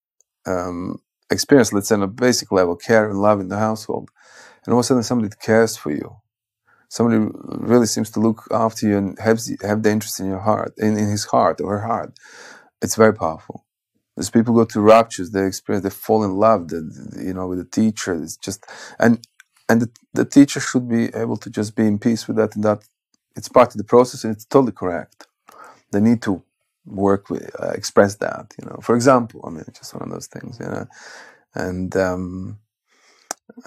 [0.46, 1.00] um,
[1.30, 4.10] experience, let's say, on a basic level, care and love in the household,
[4.64, 6.16] and all of a sudden somebody cares for you.
[6.88, 10.74] Somebody really seems to look after you and have have the interest in your heart,
[10.78, 12.14] in, in his heart or her heart.
[12.82, 13.66] It's very powerful.
[14.18, 16.80] As people go to raptures, they experience, they fall in love, the,
[17.24, 18.14] you know, with the teacher.
[18.14, 18.64] It's just,
[19.00, 19.26] and
[19.72, 22.64] and the, the teacher should be able to just be in peace with that and
[22.64, 22.82] that
[23.34, 25.26] it's part of the process and it's totally correct.
[25.92, 26.42] They need to
[26.84, 28.78] work with uh, express that you know.
[28.82, 30.86] For example i mean it's just one of those things you know.
[31.54, 32.58] And um,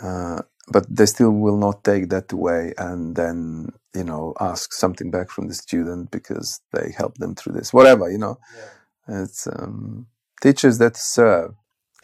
[0.03, 5.09] uh, but they still will not take that away and then you know ask something
[5.09, 7.73] back from the student because they help them through this.
[7.73, 8.37] Whatever you know.
[8.55, 9.23] Yeah.
[9.23, 10.07] it's um,
[10.41, 11.55] teachers that serve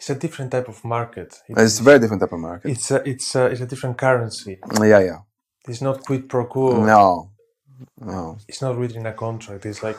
[0.02, 1.40] it's a different type of market.
[1.48, 2.68] It it's a very different type of market.
[2.72, 4.58] It's a it's a, it's a different currency.
[4.80, 5.20] Yeah, yeah.
[5.68, 6.84] It's not quid pro quo.
[6.84, 7.30] No,
[8.00, 8.36] no.
[8.48, 9.64] It's not written in a contract.
[9.64, 9.96] It's like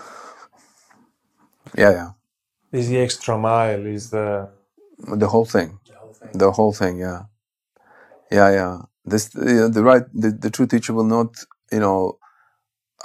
[1.78, 2.10] yeah, yeah.
[2.74, 3.86] Is the extra mile?
[3.86, 4.49] Is the
[4.97, 5.80] the whole thing?
[5.88, 6.30] The whole thing.
[6.34, 6.99] The whole thing.
[6.99, 7.22] Yeah,
[8.30, 8.82] yeah, yeah.
[9.06, 11.30] This the, the right the, the true teacher will not
[11.72, 12.18] you know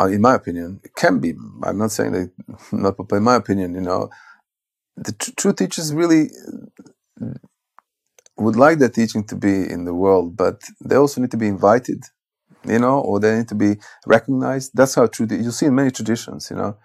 [0.01, 1.35] uh, in my opinion, it can be.
[1.63, 2.31] I'm not saying that
[2.73, 4.11] not, but in my opinion, you know,
[5.05, 6.31] the tr- true teachers really
[8.39, 11.49] would like their teaching to be in the world, but they also need to be
[11.49, 12.05] invited
[12.67, 13.77] you know, or they need to be
[14.07, 14.73] recognized.
[14.75, 15.27] That's how true.
[15.31, 16.77] You see in many traditions, you know,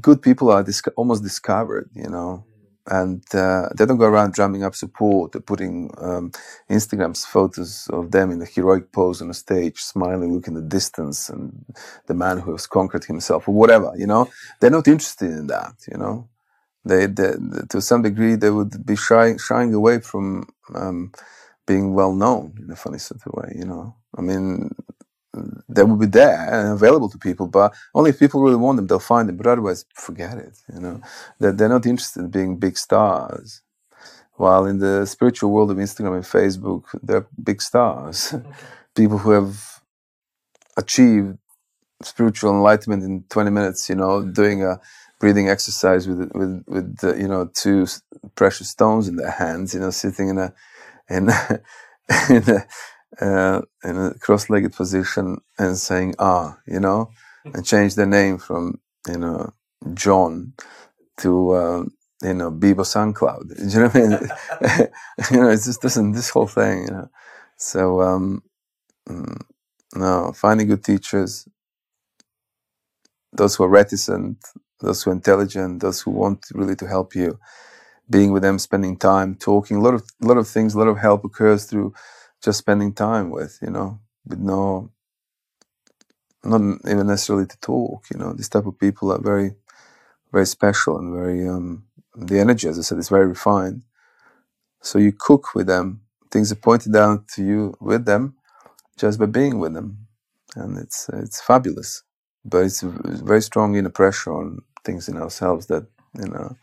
[0.00, 2.44] good people are dis- almost discovered, you know,
[2.88, 6.32] and uh, they don't go around drumming up support or putting um,
[6.70, 10.68] Instagram's photos of them in a heroic pose on a stage, smiling, looking at the
[10.68, 11.66] distance, and
[12.06, 13.92] the man who has conquered himself, or whatever.
[13.96, 14.30] You know,
[14.60, 15.74] they're not interested in that.
[15.92, 16.28] You know,
[16.86, 17.34] they, they
[17.70, 21.12] to some degree they would be shy, shying away from um,
[21.66, 23.52] being well known in a funny sort of way.
[23.56, 24.70] You know, I mean,
[25.68, 28.86] they will be there and available to people, but only if people really want them,
[28.86, 29.36] they'll find them.
[29.36, 30.58] But otherwise, forget it.
[30.72, 31.00] You know,
[31.38, 33.62] they're, they're not interested in being big stars.
[34.34, 38.34] While in the spiritual world of Instagram and Facebook, they're big stars,
[38.94, 39.80] people who have
[40.76, 41.38] achieved
[42.02, 43.88] spiritual enlightenment in 20 minutes.
[43.88, 44.78] You know, doing a
[45.20, 47.86] breathing exercise with with with you know two
[48.36, 49.74] precious stones in their hands.
[49.74, 50.54] You know, sitting in a
[51.10, 51.60] in a,
[52.30, 52.66] in a
[53.24, 57.10] uh, in a cross-legged position and saying ah you know
[57.44, 59.52] and change their name from you know
[59.94, 60.52] john
[61.18, 61.84] to uh,
[62.22, 63.56] you know Bibo SoundCloud.
[63.58, 64.90] Do you know what I mean?
[65.32, 67.10] you know, it's just doesn't this whole thing, you know.
[67.56, 68.42] So um
[69.08, 69.40] mm,
[69.94, 71.48] no, finding good teachers,
[73.32, 74.38] those who are reticent,
[74.80, 77.38] those who are intelligent, those who want really to help you,
[78.10, 80.88] being with them, spending time, talking, a lot of a lot of things, a lot
[80.88, 81.94] of help occurs through
[82.44, 84.90] just spending time with, you know, with no,
[86.44, 88.32] not even necessarily to talk, you know.
[88.34, 89.52] These type of people are very,
[90.32, 91.84] very special and very, um,
[92.16, 93.82] the energy, as I said, is very refined.
[94.82, 96.02] So you cook with them.
[96.30, 98.36] Things are pointed out to you with them
[98.98, 100.06] just by being with them.
[100.56, 102.02] And it's, it's fabulous.
[102.48, 105.86] But it's, very strong inner pressure on things in ourselves that,
[106.18, 106.56] you know,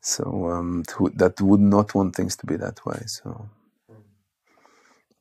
[0.00, 3.02] so um, to, that would not want things to be that way.
[3.06, 3.48] So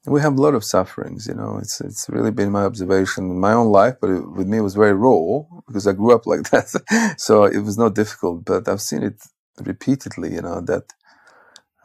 [0.05, 3.39] we have a lot of sufferings you know it's it's really been my observation in
[3.39, 6.25] my own life but it, with me it was very raw because i grew up
[6.33, 9.21] like that so it was not difficult but i've seen it
[9.61, 10.83] repeatedly you know that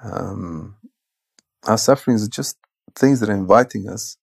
[0.02, 0.76] um,
[1.66, 2.56] our sufferings are just
[2.94, 4.16] things that are inviting us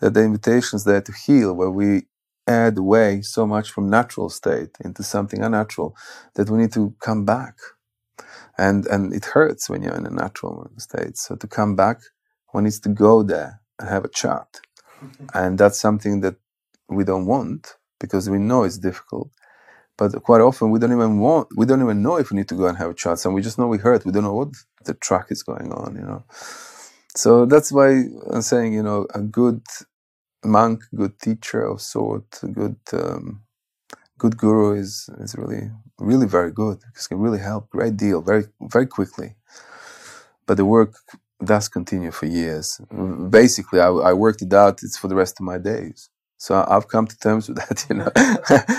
[0.00, 2.02] that the invitations there to heal where we
[2.46, 5.96] add away so much from natural state into something unnatural
[6.34, 7.56] that we need to come back
[8.58, 12.00] and and it hurts when you're in a natural state so to come back
[12.52, 14.46] one needs to go there and have a chat.
[15.02, 15.26] Mm-hmm.
[15.34, 16.36] and that's something that
[16.88, 19.30] we don't want because we know it's difficult.
[19.98, 22.56] But quite often we don't even want, we don't even know if we need to
[22.56, 23.18] go and have a chat.
[23.18, 24.04] So we just know we hurt.
[24.04, 24.50] We don't know what
[24.84, 26.24] the track is going on, you know.
[27.16, 29.62] So that's why I'm saying, you know, a good
[30.44, 33.42] monk, good teacher of sort, good, um,
[34.18, 36.78] good guru is is really, really very good.
[36.78, 39.36] It can really help great deal, very, very quickly.
[40.46, 40.94] But the work
[41.44, 42.80] does continue for years.
[43.30, 44.82] Basically, I, I, worked it out.
[44.82, 46.10] It's for the rest of my days.
[46.36, 48.10] So I've come to terms with that, you know,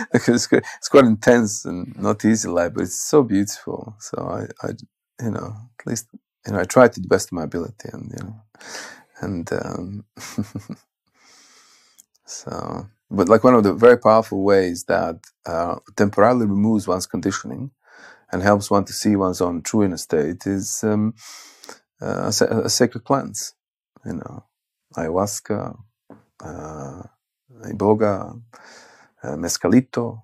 [0.13, 3.95] because it's quite intense and not easy life, but it's so beautiful.
[3.99, 4.72] So I, I,
[5.22, 6.07] you know, at least
[6.45, 8.36] you know, I try to the best of my ability, and you know,
[9.22, 10.05] and um,
[12.26, 12.88] so.
[13.11, 17.71] But like one of the very powerful ways that uh, temporarily removes one's conditioning
[18.32, 21.13] and helps one to see one's own true inner state is um,
[22.01, 22.32] uh,
[22.69, 23.53] sacred plants,
[24.05, 24.45] you know,
[24.97, 25.78] ayahuasca,
[26.43, 27.03] uh,
[27.65, 28.41] iboga,
[29.23, 30.21] uh, mescalito,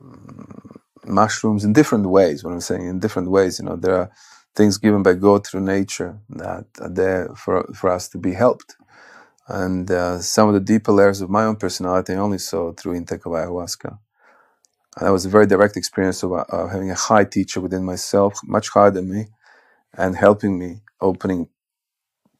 [0.00, 0.76] mm,
[1.06, 2.44] mushrooms in different ways.
[2.44, 4.10] What I'm saying, in different ways, you know, there are
[4.56, 8.76] things given by God through nature that are there for, for us to be helped.
[9.50, 12.96] And uh, some of the deeper layers of my own personality I only saw through
[12.96, 13.98] intake of ayahuasca.
[14.98, 18.40] And that was a very direct experience of uh, having a high teacher within myself,
[18.44, 19.28] much higher than me,
[19.96, 21.48] and helping me opening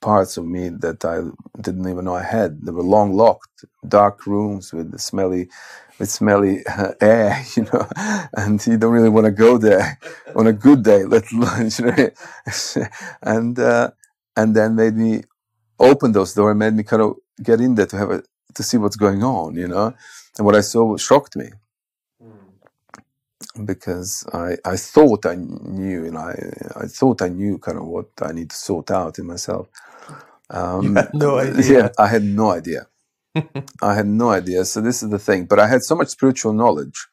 [0.01, 1.21] parts of me that I
[1.61, 2.65] didn't even know I had.
[2.65, 5.51] They were long locked, dark rooms with smelly,
[5.99, 7.89] with smelly uh, air, you know,
[8.37, 9.99] and you don't really want to go there
[10.37, 12.11] on a good day, let alone, you know,
[13.23, 13.91] and uh,
[14.37, 15.25] and then made me
[15.81, 18.23] open those doors, and made me kind of get in there to have a
[18.55, 19.95] to see what's going on, you know,
[20.37, 21.51] and what I saw shocked me
[23.65, 26.35] because I, I thought I knew and I,
[26.77, 29.69] I thought I knew kind of what I need to sort out in myself.
[30.51, 31.79] Um, no idea.
[31.79, 32.87] Yeah, I had no idea.
[33.83, 34.65] I had no idea.
[34.65, 35.47] So this is the thing.
[35.47, 37.07] But I had so much spiritual knowledge.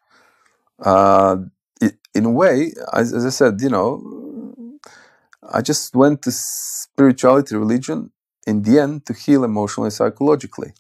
[0.79, 1.37] Uh,
[1.81, 4.77] it, in a way, as, as I said, you know,
[5.51, 8.11] I just went to spirituality, religion,
[8.47, 10.71] in the end, to heal emotionally, psychologically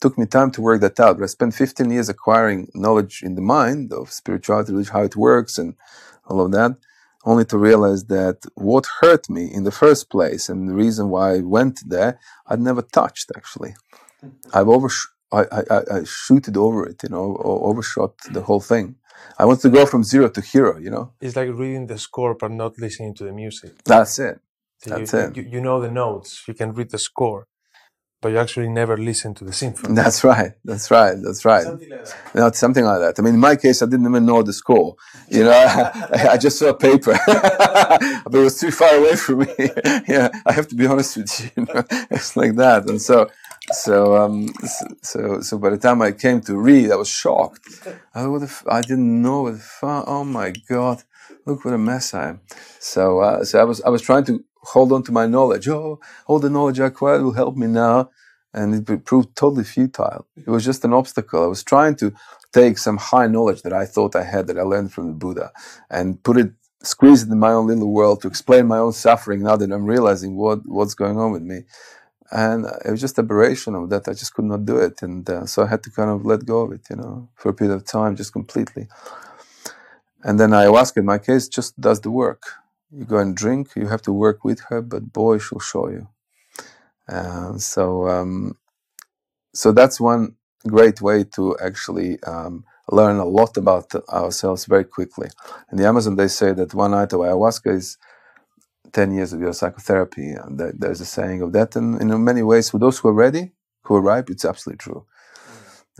[0.00, 1.16] took me time to work that out.
[1.16, 5.16] But I spent 15 years acquiring knowledge in the mind of spirituality, religion, how it
[5.16, 5.74] works, and
[6.26, 6.76] all of that,
[7.24, 11.34] only to realize that what hurt me in the first place and the reason why
[11.34, 13.74] I went there, I'd never touched actually.
[14.24, 14.56] Mm-hmm.
[14.56, 14.88] I've over
[15.30, 18.96] I, I, I shooted over it, you know, or overshot the whole thing.
[19.38, 21.12] I want to go from zero to hero, you know.
[21.20, 23.72] It's like reading the score but not listening to the music.
[23.84, 24.40] That's it.
[24.78, 25.36] So That's you, it.
[25.36, 27.46] You, you know the notes, you can read the score,
[28.20, 29.94] but you actually never listen to the symphony.
[30.02, 30.52] That's right.
[30.64, 31.16] That's right.
[31.22, 31.64] That's right.
[31.64, 32.34] Something like that.
[32.34, 33.14] Know, something like that.
[33.18, 34.96] I mean, in my case, I didn't even know the score.
[35.28, 35.50] You know,
[36.30, 39.54] I, just saw a paper, but it was too far away from me.
[40.08, 41.50] yeah, I have to be honest with you.
[41.56, 41.84] you know?
[42.10, 43.30] It's like that, and so,
[43.72, 44.48] so, um,
[45.02, 47.86] so, so by the time I came to read, I was shocked.
[48.14, 50.04] I would have, I didn't know what the.
[50.06, 51.02] Oh my god,
[51.46, 52.40] look what a mess I am.
[52.80, 54.44] So, uh, so I was, I was trying to
[54.74, 55.68] hold on to my knowledge.
[55.68, 58.10] Oh, all the knowledge I acquired will help me now
[58.54, 60.26] and it proved totally futile.
[60.36, 61.44] It was just an obstacle.
[61.44, 62.12] I was trying to
[62.52, 65.52] take some high knowledge that I thought I had that I learned from the Buddha
[65.90, 66.52] and put it,
[66.82, 69.42] squeeze it in my own little world to explain my own suffering.
[69.42, 71.62] Now that I'm realizing what what's going on with me,
[72.30, 74.08] and it was just aberration of that.
[74.08, 76.46] I just could not do it, and uh, so I had to kind of let
[76.46, 78.88] go of it, you know, for a period of time, just completely.
[80.24, 82.42] And then ayahuasca, in my case, just does the work.
[82.92, 83.70] You go and drink.
[83.76, 86.08] You have to work with her, but boy, she'll show you.
[87.08, 88.56] Uh, so, um,
[89.54, 90.36] so that's one
[90.66, 95.28] great way to actually um, learn a lot about ourselves very quickly.
[95.72, 97.98] In the Amazon, they say that one night of ayahuasca is
[98.92, 100.30] 10 years of your psychotherapy.
[100.32, 101.76] And there's a saying of that.
[101.76, 103.52] And in many ways, for those who are ready,
[103.84, 105.06] who are ripe, it's absolutely true.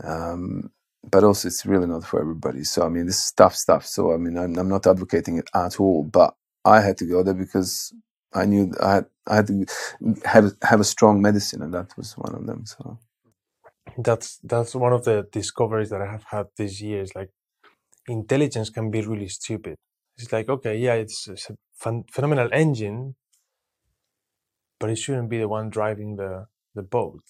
[0.03, 0.71] Um,
[1.09, 2.63] but also, it's really not for everybody.
[2.63, 3.85] So, I mean, this is tough stuff.
[3.85, 6.35] So, I mean, I'm, I'm not advocating it at all, but
[6.65, 7.93] I had to go there because
[8.33, 9.65] I knew I had, I had to
[10.25, 12.65] have have a strong medicine, and that was one of them.
[12.65, 12.99] So
[13.97, 17.01] that's that's one of the discoveries that I have had this year.
[17.01, 17.31] Is like
[18.07, 19.75] intelligence can be really stupid.
[20.17, 23.15] It's like okay, yeah, it's, it's a fun, phenomenal engine,
[24.79, 27.23] but it shouldn't be the one driving the the boat.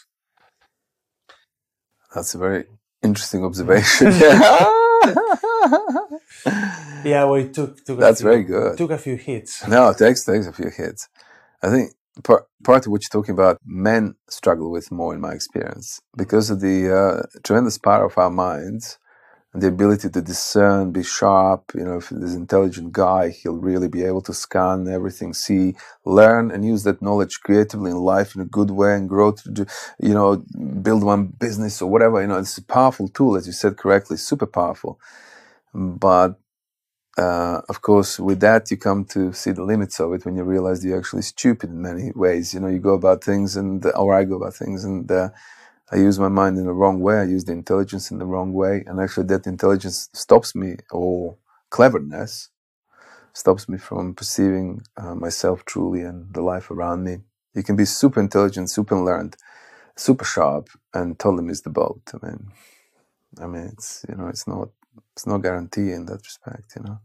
[2.15, 2.65] That's a very
[3.03, 4.11] interesting observation.
[4.19, 4.78] yeah.
[7.05, 8.77] yeah, well, it took, took That's few, very good.
[8.77, 9.67] Took a few hits.
[9.67, 11.07] No, it takes takes a few hits.
[11.61, 11.93] I think
[12.23, 16.49] part part of what you're talking about, men struggle with more in my experience because
[16.49, 18.97] of the uh, tremendous power of our minds
[19.53, 21.71] the ability to discern, be sharp.
[21.75, 25.75] You know, if this intelligent guy, he'll really be able to scan everything, see,
[26.05, 29.51] learn, and use that knowledge creatively in life in a good way and grow to,
[29.51, 29.65] do,
[29.99, 30.37] you know,
[30.81, 32.21] build one business or whatever.
[32.21, 34.99] You know, it's a powerful tool, as you said correctly, super powerful.
[35.73, 36.39] But
[37.17, 40.43] uh, of course, with that, you come to see the limits of it when you
[40.43, 42.53] realize you're actually stupid in many ways.
[42.53, 45.29] You know, you go about things, and or I go about things, and uh,
[45.91, 47.19] I use my mind in the wrong way.
[47.19, 51.37] I use the intelligence in the wrong way, and actually, that intelligence stops me, or
[51.71, 52.49] cleverness
[53.33, 57.19] stops me from perceiving uh, myself truly and the life around me.
[57.55, 59.35] You can be super intelligent, super learned,
[59.95, 62.01] super sharp, and totally miss the boat.
[62.13, 62.51] I mean,
[63.41, 64.69] I mean, it's you know, it's not
[65.13, 66.99] it's no guarantee in that respect, you know.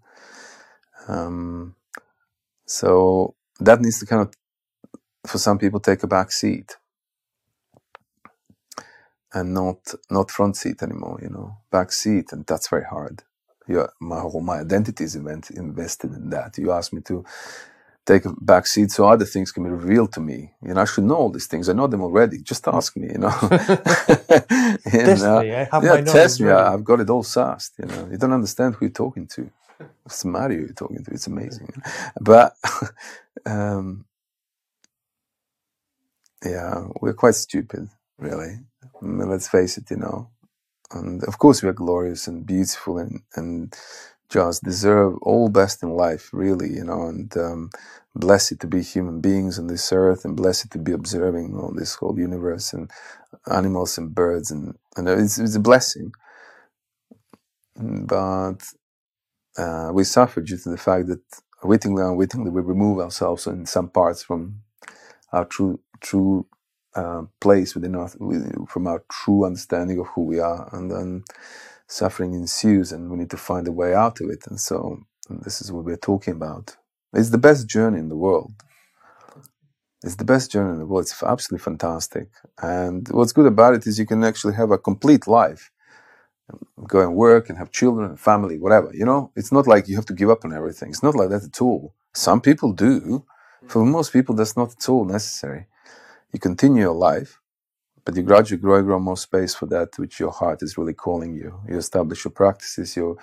[1.08, 1.74] Um,
[2.66, 4.34] so that needs to kind of,
[5.26, 6.76] for some people, take a back seat
[9.34, 9.78] and not
[10.10, 11.18] not front seat anymore.
[11.22, 13.22] You know, back seat, and that's very hard.
[13.68, 16.58] Yeah, my whole my identity is invent, invested in that.
[16.58, 17.24] You ask me to
[18.06, 20.52] take a back seat so other things can be revealed to me.
[20.62, 21.68] You know, I should know all these things.
[21.68, 22.38] I know them already.
[22.42, 23.30] Just ask me, you know.
[24.86, 25.54] test uh, me.
[25.54, 26.50] I have yeah, my test me.
[26.50, 27.72] I, have got it all sussed.
[27.78, 29.50] You know, you don't understand who you're talking to.
[30.06, 31.10] It's Mario you're talking to.
[31.10, 31.68] It's amazing.
[32.20, 32.54] But
[33.46, 34.04] um,
[36.44, 38.58] yeah, we're quite stupid, really.
[39.02, 40.30] Mean, let's face it, you know.
[40.92, 43.74] And of course, we are glorious and beautiful and and
[44.30, 47.70] just deserve all best in life, really, you know, and um,
[48.14, 51.94] blessed to be human beings on this earth and blessed to be observing all this
[51.96, 52.90] whole universe and
[53.50, 56.12] animals and birds and, and it's, it's a blessing.
[57.76, 58.62] But
[59.58, 61.22] uh, we suffer due to the fact that
[61.64, 64.60] wittingly unwittingly we remove ourselves in some parts from
[65.32, 66.46] our true true
[66.96, 68.08] uh, place within our,
[68.68, 71.24] from our true understanding of who we are, and then
[71.88, 74.46] suffering ensues and we need to find a way out of it.
[74.48, 76.76] And so and this is what we're talking about.
[77.14, 78.52] It's the best journey in the world.
[80.04, 81.04] It's the best journey in the world.
[81.04, 82.28] It's absolutely fantastic.
[82.62, 85.70] And what's good about it is you can actually have a complete life.
[86.88, 88.90] Go and work and have children and family, whatever.
[88.94, 90.90] You know, it's not like you have to give up on everything.
[90.90, 91.94] It's not like that at all.
[92.14, 93.24] Some people do.
[93.68, 95.66] For most people, that's not at all necessary.
[96.34, 97.40] You continue your life,
[98.04, 101.34] but you gradually grow, grow more space for that which your heart is really calling
[101.34, 101.60] you.
[101.68, 103.16] You establish your practices, you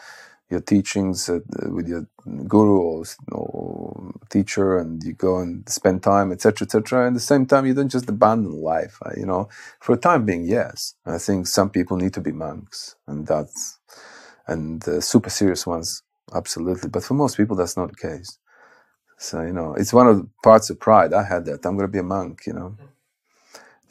[0.51, 1.39] your teachings uh,
[1.69, 2.07] with your
[2.47, 7.07] guru or, or, teacher, and you go and spend time, etc., etc.
[7.07, 8.97] And at the same time, you don't just abandon life.
[9.05, 9.49] Uh, you know,
[9.79, 10.95] for a time being, yes.
[11.05, 13.79] I think some people need to be monks, and that's
[14.47, 16.03] and uh, super serious ones,
[16.35, 16.89] absolutely.
[16.89, 18.37] But for most people, that's not the case.
[19.17, 21.13] So you know, it's one of the parts of pride.
[21.13, 21.65] I had that.
[21.65, 22.43] I'm going to be a monk.
[22.45, 22.77] You know,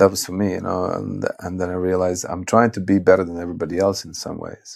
[0.01, 0.55] that was for me.
[0.55, 4.05] You know, and and then I realized I'm trying to be better than everybody else
[4.07, 4.71] in some ways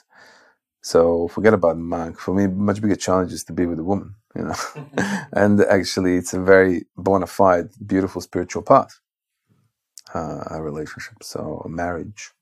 [0.82, 2.18] so forget about monk.
[2.20, 4.56] For me, much bigger challenge is to be with a woman, you know.
[5.32, 9.00] and actually, it's a very bona fide, beautiful spiritual path,
[10.14, 12.32] uh, a relationship, so a marriage.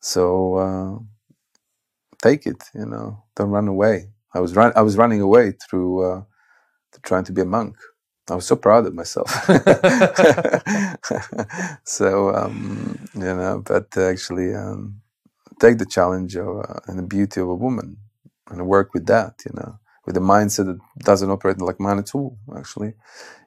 [0.00, 0.98] So uh,
[2.22, 3.24] take it, you know.
[3.36, 4.10] Don't run away.
[4.34, 4.72] I was run.
[4.76, 6.22] I was running away through uh,
[7.02, 7.76] trying to be a monk.
[8.30, 9.30] I was so proud of myself.
[11.84, 14.54] so um, you know, but actually.
[14.54, 14.96] Um,
[15.60, 17.96] take the challenge of, uh, and the beauty of a woman
[18.50, 22.14] and work with that, you know, with a mindset that doesn't operate like mine at
[22.14, 22.94] all, actually.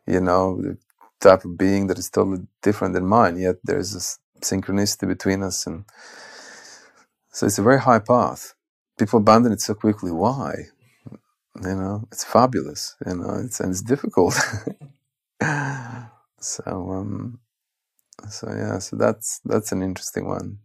[0.08, 0.78] You know, the
[1.22, 5.68] type of being that is totally different than mine, yet there's this synchronicity between us.
[5.68, 5.86] And
[7.32, 8.56] so it's a very high path.
[9.00, 10.12] People abandon it so quickly.
[10.12, 10.56] Why?
[11.62, 14.34] You know, it's fabulous, you know, it's, and it's difficult.
[16.42, 17.40] so, um,
[18.30, 20.60] so yeah, so that's that's an interesting one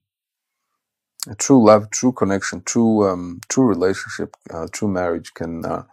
[1.29, 5.85] a true love, true connection, true um, true relationship, uh, true marriage can uh,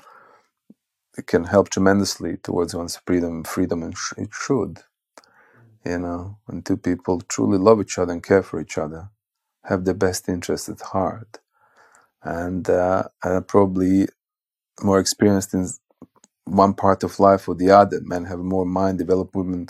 [1.27, 4.79] can help tremendously towards one's freedom, freedom, and sh- it should.
[5.85, 9.09] You know, when two people truly love each other and care for each other,
[9.65, 11.39] have their best interest at heart,
[12.23, 13.05] and uh,
[13.47, 14.07] probably
[14.83, 15.67] more experienced in
[16.45, 18.01] one part of life or the other.
[18.03, 19.67] Men have more mind developed, women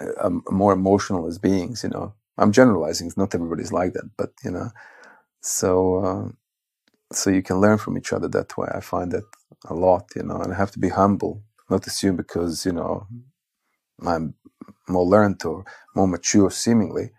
[0.00, 1.84] uh, um, more emotional as beings.
[1.84, 3.12] You know, I'm generalizing.
[3.16, 4.70] Not everybody's like that, but you know,
[5.42, 6.28] so uh,
[7.14, 8.68] so you can learn from each other that way.
[8.74, 9.24] I find that
[9.66, 13.06] a lot, you know, and I have to be humble, not assume because you know
[14.06, 14.34] I'm
[14.88, 15.64] more learned or
[15.96, 17.12] more mature, seemingly.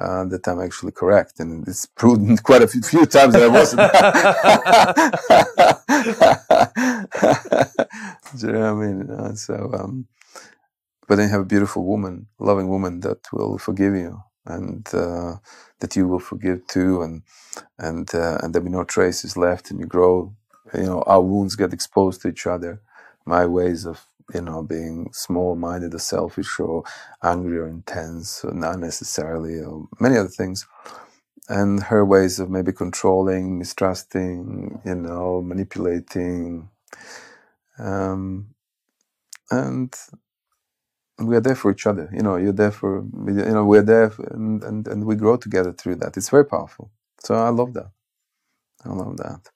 [0.00, 3.80] Uh, that I'm actually correct, and it's proven quite a few, times that I wasn't.
[8.40, 9.10] Do you know what I mean?
[9.10, 10.06] Uh, so, um,
[11.08, 15.36] but then you have a beautiful woman, loving woman that will forgive you, and uh,
[15.80, 17.22] that you will forgive too, and
[17.78, 20.34] and uh, and there be no traces left, and you grow.
[20.74, 22.82] You know, our wounds get exposed to each other.
[23.26, 26.84] My ways of you know being small-minded or selfish or
[27.24, 30.66] angry or intense, or not necessarily, or many other things.
[31.48, 36.70] And her ways of maybe controlling, mistrusting, you know, manipulating,
[37.78, 38.48] um,
[39.50, 39.94] and
[41.18, 42.10] we are there for each other.
[42.12, 45.38] You know, you're there for, you know, we're there for, and, and, and we grow
[45.38, 46.16] together through that.
[46.18, 46.92] It's very powerful.
[47.20, 47.90] So I love that.
[48.84, 49.50] I love that.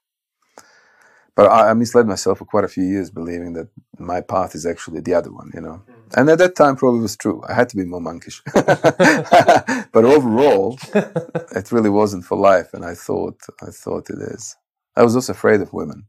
[1.34, 3.68] But I, I misled myself for quite a few years, believing that
[3.98, 5.82] my path is actually the other one, you know.
[5.88, 6.18] Mm.
[6.18, 7.42] And at that time, probably was true.
[7.48, 8.42] I had to be more monkish.
[8.54, 12.74] but overall, it really wasn't for life.
[12.74, 14.56] And I thought, I thought it is.
[14.94, 16.06] I was also afraid of women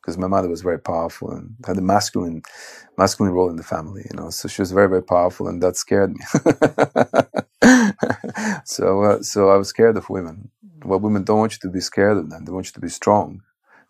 [0.00, 2.42] because my mother was very powerful and had a masculine
[2.96, 5.76] masculine role in the family you know so she was very very powerful and that
[5.76, 6.24] scared me
[8.64, 10.50] so uh, so i was scared of women
[10.84, 12.88] well women don't want you to be scared of them they want you to be
[12.88, 13.42] strong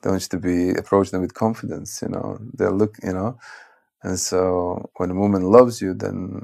[0.03, 3.39] they want you to be approach them with confidence you know they look you know
[4.03, 6.43] and so when a woman loves you then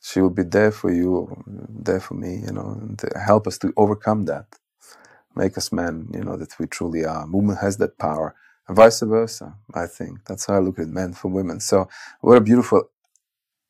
[0.00, 3.72] she will be there for you there for me you know and help us to
[3.76, 4.46] overcome that
[5.34, 8.34] make us men you know that we truly are woman has that power
[8.68, 9.54] and vice versa.
[9.74, 11.60] I think that's how I look at men for women.
[11.60, 11.88] So
[12.20, 12.90] what a beautiful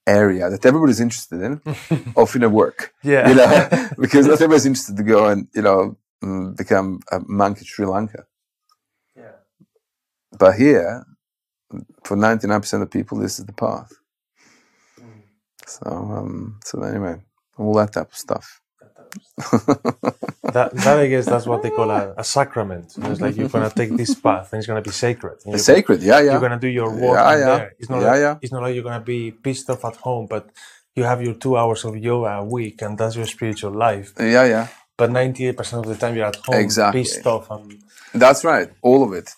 [0.06, 1.60] area that everybody's interested in
[2.16, 2.92] of inner work.
[3.02, 7.20] Yeah, you know, because not everybody's interested to go and you know mm, become a
[7.26, 8.26] monk in Sri Lanka.
[10.38, 11.04] But here,
[12.04, 13.92] for ninety nine percent of people, this is the path.
[15.66, 17.16] So, um, so anyway,
[17.58, 18.60] all that type of stuff.
[20.42, 22.94] that, that I guess that's what they call a, a sacrament.
[22.96, 25.38] it's like you're gonna take this path and it's gonna be sacred.
[25.46, 26.32] It's sacred, yeah, yeah.
[26.32, 27.44] You're gonna do your work yeah, yeah.
[27.44, 27.74] there.
[27.78, 28.38] It's not yeah, like, yeah.
[28.40, 30.50] It's not like you're gonna be pissed off at home, but
[30.94, 34.12] you have your two hours of yoga a week, and that's your spiritual life.
[34.18, 34.68] Yeah, yeah.
[34.96, 37.02] But ninety-eight percent of the time you're at home, exactly.
[37.02, 37.50] pissed off.
[37.50, 37.82] And...
[38.14, 39.30] That's right, all of it.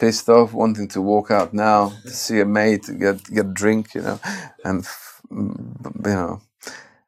[0.00, 3.94] Pissed off, wanting to walk out now, to see a mate, get get a drink,
[3.94, 4.20] you know,
[4.64, 4.86] and
[5.30, 6.42] you know,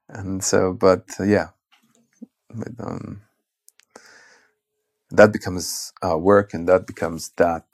[0.08, 0.74] and so.
[0.74, 1.48] But uh, yeah,
[2.54, 3.22] but, um,
[5.10, 7.64] that becomes our work and that becomes that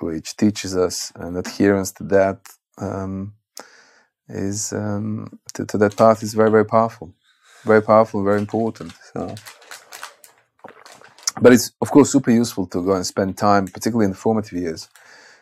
[0.00, 2.40] which teaches us and adherence to that
[2.78, 3.34] um,
[4.28, 7.14] is um, to, to, that path is very very powerful
[7.64, 9.34] very powerful very important so
[11.40, 14.58] but it's of course super useful to go and spend time, particularly in the formative
[14.58, 14.88] years,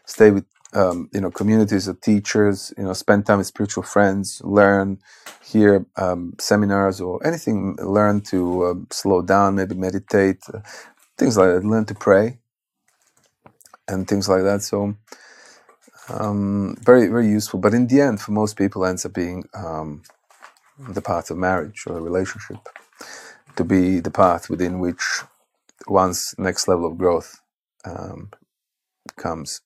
[0.07, 4.43] stay with um, you know communities of teachers, you know, spend time with spiritual friends,
[4.45, 4.99] learn,
[5.45, 10.61] hear um, seminars or anything, learn to uh, slow down, maybe meditate, uh,
[11.19, 12.39] things like that, learn to pray,
[13.89, 14.63] and things like that.
[14.63, 14.97] So.
[16.11, 20.03] Um, very very useful, but in the end, for most people, ends up being um,
[20.91, 22.59] the path of marriage or a relationship
[23.57, 25.23] to be the path within which
[25.89, 27.41] one's next level of growth
[27.85, 28.31] um,
[29.17, 29.63] comes.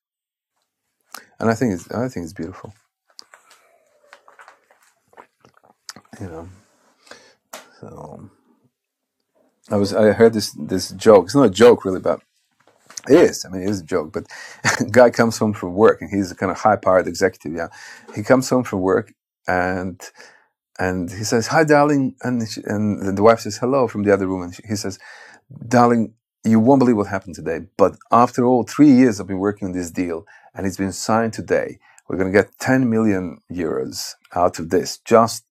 [1.41, 2.75] And I think it's, I think it's beautiful.
[6.21, 6.49] You know,
[7.81, 8.31] so
[9.71, 11.27] I was I heard this this joke.
[11.27, 12.21] It's not a joke really, but
[13.09, 13.45] it is.
[13.45, 14.13] I mean, it is a joke.
[14.13, 14.27] But
[14.81, 17.57] a guy comes home from work, and he's a kind of high powered executive.
[17.57, 17.69] Yeah,
[18.15, 19.15] he comes home from work,
[19.49, 20.01] and
[20.79, 24.27] and he says, "Hi, darling," and she, and the wife says, "Hello" from the other
[24.29, 24.99] room, and she, he says,
[25.67, 29.69] "Darling, you won't believe what happened today, but after all three years I've been working
[29.69, 31.79] on this deal, and it's been signed today.
[32.09, 34.99] We're going to get 10 million euros out of this.
[35.05, 35.45] Just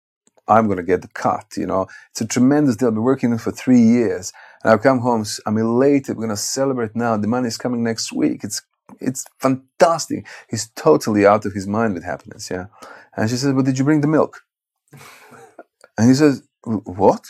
[0.48, 1.46] I'm going to get the cut.
[1.56, 2.88] You know, it's a tremendous deal.
[2.88, 4.32] I've been working for three years,
[4.62, 5.24] and I've come home.
[5.46, 6.16] I'm elated.
[6.16, 7.16] We're going to celebrate now.
[7.16, 8.44] The money is coming next week.
[8.44, 8.62] It's
[9.00, 10.26] it's fantastic.
[10.50, 12.50] He's totally out of his mind with happiness.
[12.50, 12.66] Yeah,
[13.16, 14.42] and she says, "But did you bring the milk?"
[15.98, 17.24] And he says, What?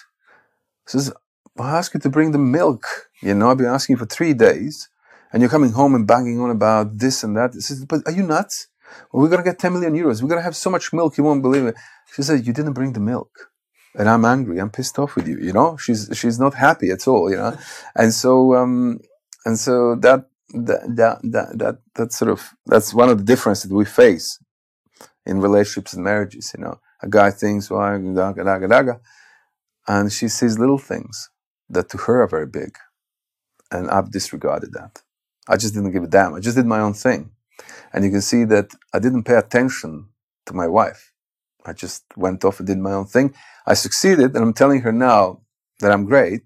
[0.86, 1.12] He says,
[1.60, 2.84] I asked you to bring the milk.
[3.22, 4.88] You know, I've been asking you for three days,
[5.32, 7.54] and you're coming home and banging on about this and that.
[7.54, 8.68] Says, But are you nuts?
[9.12, 10.22] Well, we're going to get 10 million euros.
[10.22, 11.74] We're going to have so much milk, you won't believe it.
[12.14, 13.50] She said, You didn't bring the milk.
[13.94, 14.58] And I'm angry.
[14.58, 15.38] I'm pissed off with you.
[15.38, 17.30] You know, she's she's not happy at all.
[17.30, 17.56] You know,
[17.96, 18.98] and so um,
[19.46, 23.70] and so that that that that that that's sort of that's one of the differences
[23.70, 24.38] that we face
[25.24, 26.52] in relationships and marriages.
[26.54, 29.00] You know, a guy thinks, well, daga, daga, daga.
[29.88, 31.30] And she sees little things
[31.70, 32.76] that to her are very big.
[33.70, 35.02] And I've disregarded that.
[35.48, 36.34] I just didn't give a damn.
[36.34, 37.30] I just did my own thing.
[37.92, 40.08] And you can see that I didn't pay attention
[40.46, 41.12] to my wife.
[41.64, 43.34] I just went off and did my own thing.
[43.66, 45.40] I succeeded, and I'm telling her now
[45.80, 46.42] that I'm great,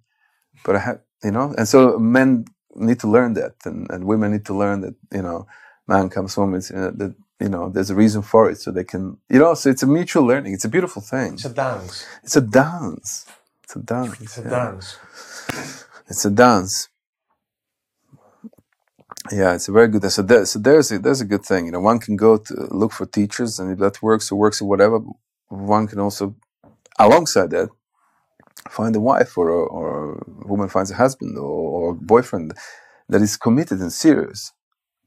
[0.64, 4.32] but I have, you know, and so men need to learn that, and, and women
[4.32, 5.46] need to learn that, you know,
[5.86, 8.84] man comes home, it's, uh, that you know there's a reason for it so they
[8.84, 12.06] can you know so it's a mutual learning it's a beautiful thing it's a dance
[12.22, 13.26] it's a dance
[13.70, 14.50] it's a dance it's a yeah.
[14.50, 14.98] dance.
[16.08, 16.88] It's a dance.
[19.30, 21.72] Yeah it's a very good so, there, so there's a there's a good thing you
[21.72, 24.68] know one can go to look for teachers and if that works or works or
[24.68, 25.00] whatever
[25.48, 26.34] one can also
[26.98, 27.68] alongside that
[28.68, 32.52] find a wife or or a woman finds a husband or, or a boyfriend
[33.08, 34.52] that is committed and serious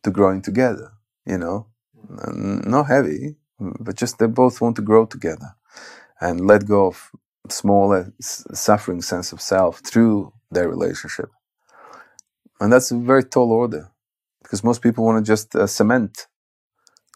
[0.04, 0.92] to growing together
[1.26, 1.68] you know?
[2.10, 5.56] Not heavy, but just they both want to grow together
[6.22, 7.12] and let go of
[7.50, 11.30] small suffering sense of self through their relationship.
[12.60, 13.92] And that's a very tall order
[14.42, 16.28] because most people want to just uh, cement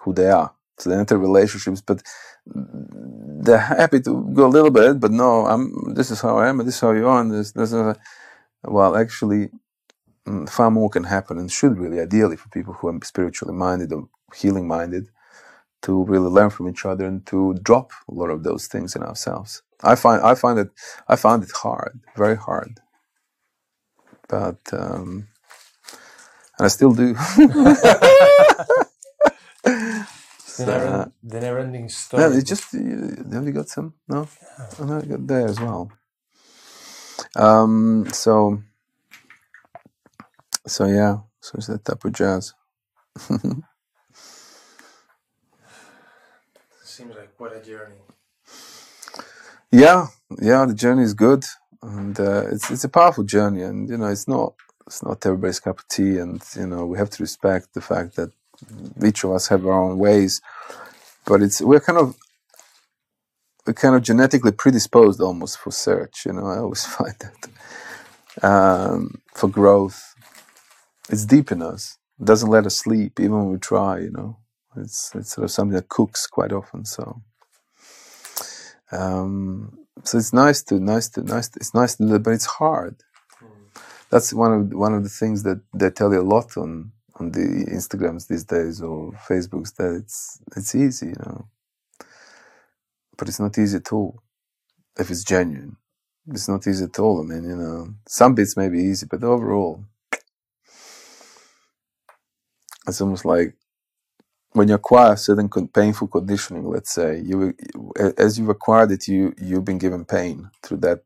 [0.02, 0.54] who they are.
[0.80, 2.02] So they enter relationships, but
[2.46, 6.60] they're happy to go a little bit, but no, I'm, this is how I am,
[6.60, 7.98] and this is how you are, and this, this is,
[8.64, 9.50] well, actually,
[10.28, 13.92] mm, far more can happen and should really, ideally, for people who are spiritually minded
[13.92, 15.08] or healing minded
[15.84, 19.04] to really learn from each other and to drop a lot of those things in
[19.04, 19.64] ourselves.
[19.84, 20.70] I find I find it
[21.08, 22.82] I found it hard, very hard,
[24.30, 25.28] but um,
[26.58, 27.16] and I still do.
[30.40, 32.24] so, the, never, the never-ending story.
[32.32, 33.96] Yeah, it just have you got some?
[34.08, 34.28] No,
[34.60, 34.68] yeah.
[34.80, 35.92] I got there as well.
[37.36, 38.62] Um, so
[40.68, 42.54] so yeah, so it's that type of jazz.
[47.38, 47.96] quite a journey.
[49.72, 50.08] Yeah,
[50.42, 51.46] yeah, the journey is good,
[51.84, 54.56] and uh, it's it's a powerful journey, and you know, it's not
[54.88, 58.18] it's not everybody's cup of tea, and you know, we have to respect the fact
[58.18, 58.32] that
[59.06, 60.42] each of us have our own ways,
[61.26, 62.18] but it's we're kind of
[63.68, 66.26] we're kind of genetically predisposed almost for search.
[66.26, 67.16] You know, I always find
[68.42, 70.16] that um, for growth,
[71.10, 71.98] it's deep in us.
[72.20, 74.00] It doesn't let us sleep even when we try.
[74.00, 74.38] You know.
[74.78, 76.86] It's it's sort of something that cooks quite often.
[76.86, 77.22] So
[78.92, 81.50] um, so it's nice to nice to nice.
[81.50, 82.96] To, it's nice to but it's hard.
[84.10, 87.32] That's one of one of the things that they tell you a lot on on
[87.32, 91.48] the Instagrams these days or Facebooks that it's it's easy, you know.
[93.18, 94.22] But it's not easy at all
[94.98, 95.78] if it's genuine.
[96.30, 97.22] It's not easy at all.
[97.22, 99.84] I mean, you know, some bits may be easy, but overall,
[102.88, 103.56] it's almost like
[104.54, 107.54] when you acquire certain painful conditioning, let's say you
[108.18, 111.02] as you've acquired it, you you've been given pain through that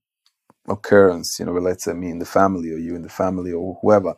[0.68, 3.78] occurrence, you know, let's say me in the family or you in the family or
[3.82, 4.16] whoever.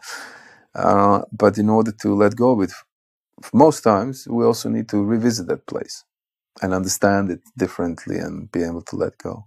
[0.76, 2.72] Uh, but in order to let go of it,
[3.54, 6.06] most times we also need to revisit that place
[6.62, 9.46] and understand it differently and be able to let go.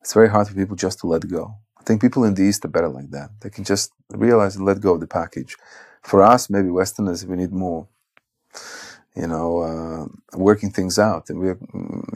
[0.00, 1.54] It's very hard for people just to let go.
[1.78, 3.30] I think people in the East are better like that.
[3.40, 5.56] They can just realize and let go of the package.
[6.02, 7.88] For us, maybe Westerners, we need more
[9.18, 11.58] you know, uh, working things out, and we're,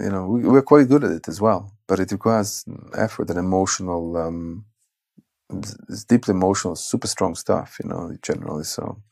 [0.01, 1.73] you know, we, we're quite good at it as well.
[1.89, 2.65] But it requires
[2.99, 4.67] effort and emotional, um,
[5.91, 8.65] it's deeply emotional, super strong stuff, you know, generally.
[8.65, 9.03] So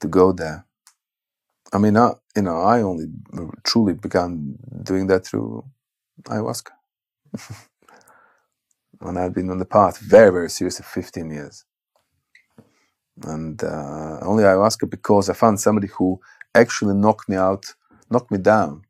[0.00, 0.66] to go there,
[1.72, 3.06] I mean, I, you know, I only
[3.64, 5.64] truly began doing that through
[6.26, 6.72] ayahuasca.
[9.02, 11.64] and I've been on the path very, very seriously 15 years.
[13.24, 16.20] And uh, only ayahuasca because I found somebody who
[16.54, 17.66] actually knock me out,
[18.10, 18.82] knock me down.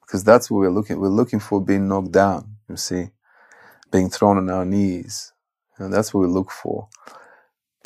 [0.00, 1.00] Because that's what we're looking.
[1.00, 2.56] We're looking for being knocked down.
[2.68, 3.10] You see,
[3.90, 5.32] being thrown on our knees,
[5.78, 6.88] and that's what we look for.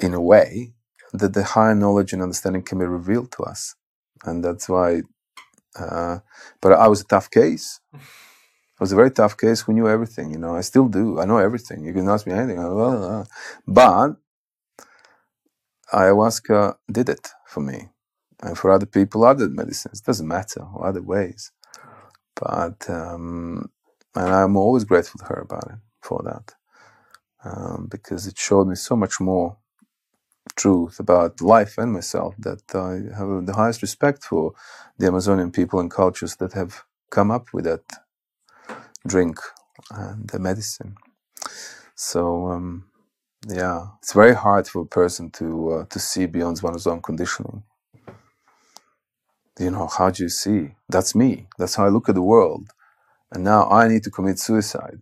[0.01, 0.75] In a way,
[1.13, 3.75] that the higher knowledge and understanding can be revealed to us,
[4.25, 5.03] and that's why.
[5.79, 6.21] Uh,
[6.61, 7.81] but I was a tough case.
[8.75, 10.57] It was a very tough case who knew everything, you know.
[10.57, 11.21] I still do.
[11.21, 11.85] I know everything.
[11.85, 12.59] You can ask me anything.
[13.67, 14.17] But
[15.93, 17.89] ayahuasca did it for me
[18.43, 20.01] and for other people, other medicines.
[20.03, 21.53] Doesn't matter, or other ways.
[22.37, 23.71] But um,
[24.17, 26.55] and I'm always grateful to her about it for that,
[27.45, 29.59] um, because it showed me so much more
[30.57, 34.55] truth about life and myself that I have the highest respect for
[34.99, 37.83] the Amazonian people and cultures that have come up with that
[39.07, 39.39] drink
[39.91, 40.97] and the medicine.
[41.97, 42.87] So um,
[43.49, 47.65] yeah, it's very hard for a person to uh, to see beyond one's own conditioning
[49.59, 50.75] you know, how do you see?
[50.89, 51.49] That's me.
[51.59, 52.71] That's how I look at the world.
[53.33, 55.01] And now I need to commit suicide.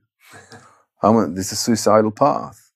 [1.03, 2.73] I'm this is a suicidal path.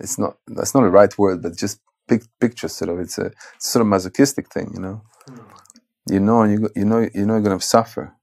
[0.00, 3.26] It's not, that's not a right word, but just pic, picture sort of, it's a
[3.56, 5.02] it's sort of masochistic thing, you know.
[5.28, 5.44] Mm.
[6.10, 8.14] You know, and you, you know, you know you're going to suffer.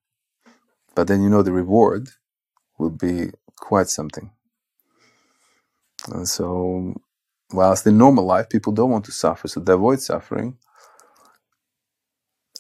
[0.96, 2.10] But then you know the reward
[2.78, 4.32] will be quite something.
[6.08, 6.96] And so,
[7.52, 10.58] whilst in normal life, people don't want to suffer, so they avoid suffering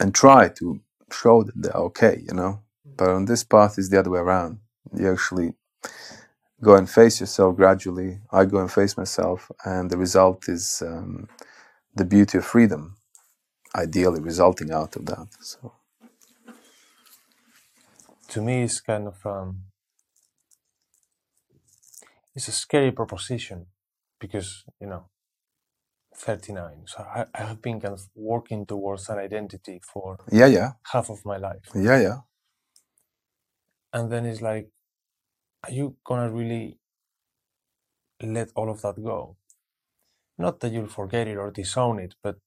[0.01, 0.81] and try to
[1.13, 2.61] show that they're okay, you know.
[2.97, 4.59] But on this path is the other way around.
[4.97, 5.53] You actually
[6.61, 8.19] go and face yourself gradually.
[8.31, 11.29] I go and face myself, and the result is um,
[11.95, 12.97] the beauty of freedom,
[13.75, 15.27] ideally resulting out of that.
[15.41, 15.73] So,
[18.29, 19.63] to me, it's kind of um,
[22.35, 23.67] it's a scary proposition
[24.19, 25.05] because you know
[26.15, 26.83] 39.
[26.85, 31.09] So I, I have been kind of working towards an identity for yeah, yeah, half
[31.09, 31.63] of my life.
[31.73, 32.17] Yeah, yeah.
[33.93, 34.69] And then it's like,
[35.63, 36.79] are you gonna really
[38.21, 39.37] let all of that go?
[40.37, 42.37] Not that you'll forget it or disown it, but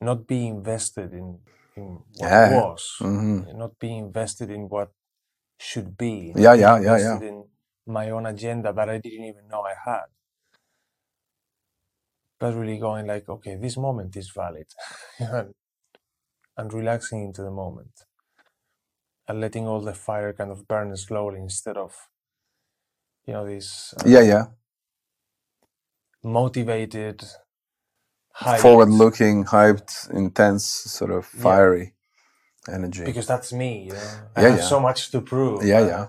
[0.00, 1.38] not be invested in,
[1.76, 2.60] in what yeah.
[2.60, 3.58] was, mm-hmm.
[3.58, 4.90] not be invested in what
[5.58, 6.32] should be.
[6.36, 7.20] Yeah, yeah, yeah, yeah.
[7.20, 7.44] In
[7.86, 10.04] my own agenda that I didn't even know I had
[12.44, 14.66] but really going like, okay, this moment is valid,
[15.18, 15.54] and,
[16.58, 17.94] and relaxing into the moment,
[19.26, 21.92] and letting all the fire kind of burn slowly instead of,
[23.26, 23.94] you know, this.
[23.98, 24.44] Uh, yeah, yeah.
[26.22, 27.24] Motivated,
[28.58, 31.94] forward-looking, hyped, intense, sort of fiery
[32.68, 32.74] yeah.
[32.74, 33.04] energy.
[33.04, 33.84] Because that's me.
[33.84, 34.10] You know?
[34.36, 34.64] I yeah, have yeah.
[34.66, 35.64] so much to prove.
[35.64, 36.06] Yeah, yeah.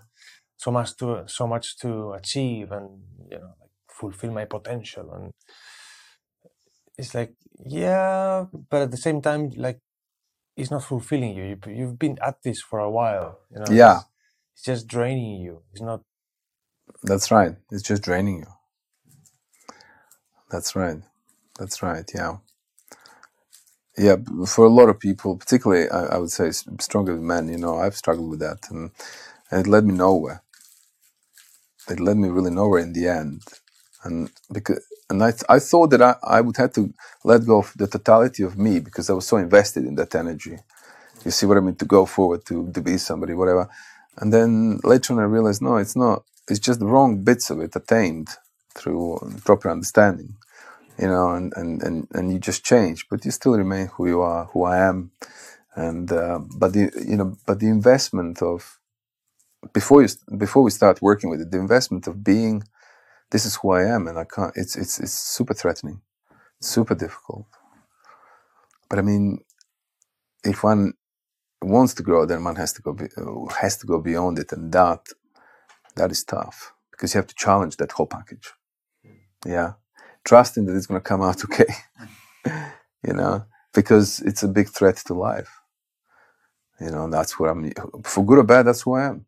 [0.58, 2.90] So much to so much to achieve, and
[3.32, 3.54] you know,
[3.88, 5.32] fulfill my potential and
[6.98, 7.34] it's like
[7.66, 9.80] yeah but at the same time like
[10.58, 11.58] it's not fulfilling you.
[11.68, 13.98] You've been at this for a while you know yeah.
[13.98, 14.06] it's,
[14.56, 15.62] it's just draining you.
[15.74, 16.02] It's not
[17.04, 17.56] that's right.
[17.72, 18.48] It's just draining you.
[20.52, 21.00] That's right.
[21.60, 22.38] That's right yeah.
[23.98, 24.18] Yeah
[24.48, 26.52] for a lot of people particularly i, I would say
[26.82, 28.92] stronger men you know i've struggled with that and,
[29.52, 30.44] and it led me nowhere.
[31.90, 33.44] It led me really nowhere in the end
[34.06, 36.94] and because and I, th- I thought that I, I would have to
[37.26, 40.58] let go of the totality of me because I was so invested in that energy.
[41.26, 41.76] You see what I mean?
[41.78, 43.70] To go forward, to, to be somebody, whatever.
[44.18, 46.24] And then later on, I realized no, it's not.
[46.50, 48.30] It's just the wrong bits of it attained
[48.76, 50.36] through proper understanding,
[51.00, 54.22] you know, and, and, and, and you just change, but you still remain who you
[54.22, 55.12] are, who I am.
[55.76, 58.80] And, uh, but the, you know, but the investment of,
[59.74, 62.64] before you, before we start working with it, the investment of being
[63.32, 64.54] this is who I am, and I can't.
[64.56, 66.02] It's it's it's super threatening,
[66.62, 67.48] super difficult.
[68.90, 69.40] But I mean,
[70.44, 70.94] if one
[71.62, 74.52] wants to grow, then one has to go be, uh, has to go beyond it,
[74.52, 75.08] and that
[75.96, 78.54] that is tough because you have to challenge that whole package.
[79.46, 79.74] Yeah,
[80.24, 81.74] trusting that it's going to come out okay.
[83.06, 85.50] you know, because it's a big threat to life.
[86.80, 87.72] You know, that's what I'm
[88.04, 88.64] for good or bad.
[88.68, 89.26] That's who I am.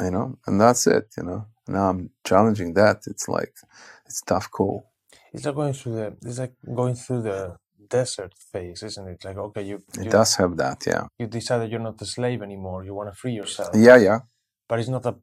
[0.00, 1.06] You know, and that's it.
[1.16, 3.02] You know, now I'm challenging that.
[3.06, 3.54] It's like
[4.06, 4.90] it's tough call.
[5.32, 6.16] It's like going through the.
[6.26, 7.56] It's like going through the
[7.88, 9.24] desert phase, isn't it?
[9.24, 9.82] Like okay, you.
[9.98, 10.84] It you, does have that.
[10.86, 11.04] Yeah.
[11.18, 12.84] You decide that you're not a slave anymore.
[12.84, 13.70] You want to free yourself.
[13.74, 14.20] Yeah, yeah.
[14.68, 15.16] But it's not a.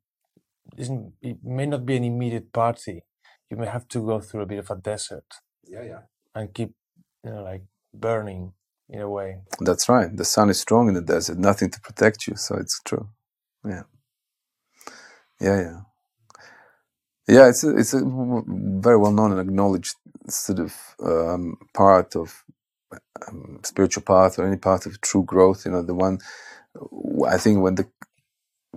[0.77, 3.03] Isn't it may not be an immediate party.
[3.49, 5.25] You may have to go through a bit of a desert.
[5.65, 5.99] Yeah, yeah.
[6.35, 6.73] And keep,
[7.23, 7.63] you know, like
[7.93, 8.53] burning
[8.89, 9.39] in a way.
[9.59, 10.15] That's right.
[10.15, 11.37] The sun is strong in the desert.
[11.37, 13.09] Nothing to protect you, so it's true.
[13.65, 13.83] Yeah.
[15.41, 15.79] Yeah, yeah.
[17.27, 19.95] Yeah, it's a, it's a very well known and acknowledged
[20.29, 22.43] sort of um, part of
[23.27, 25.65] um, spiritual path or any part of true growth.
[25.65, 26.19] You know, the one
[27.27, 27.87] I think when the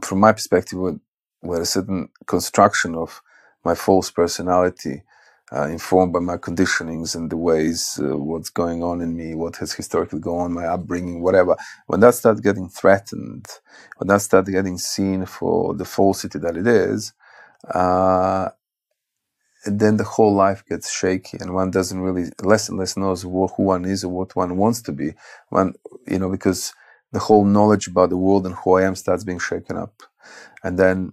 [0.02, 1.00] from my perspective, when,
[1.40, 3.22] when a certain construction of
[3.64, 5.02] my false personality,
[5.52, 9.56] uh, informed by my conditionings and the ways uh, what's going on in me, what
[9.56, 11.56] has historically gone on, my upbringing, whatever.
[11.86, 13.46] When that starts getting threatened,
[13.96, 17.12] when that starts getting seen for the falsity that it is,
[17.74, 18.50] uh,
[19.66, 23.48] then the whole life gets shaky, and one doesn't really less and less knows who
[23.58, 25.12] one is or what one wants to be.
[25.50, 25.74] One,
[26.06, 26.72] you know, because
[27.12, 30.02] the whole knowledge about the world and who I am starts being shaken up,
[30.62, 31.12] and then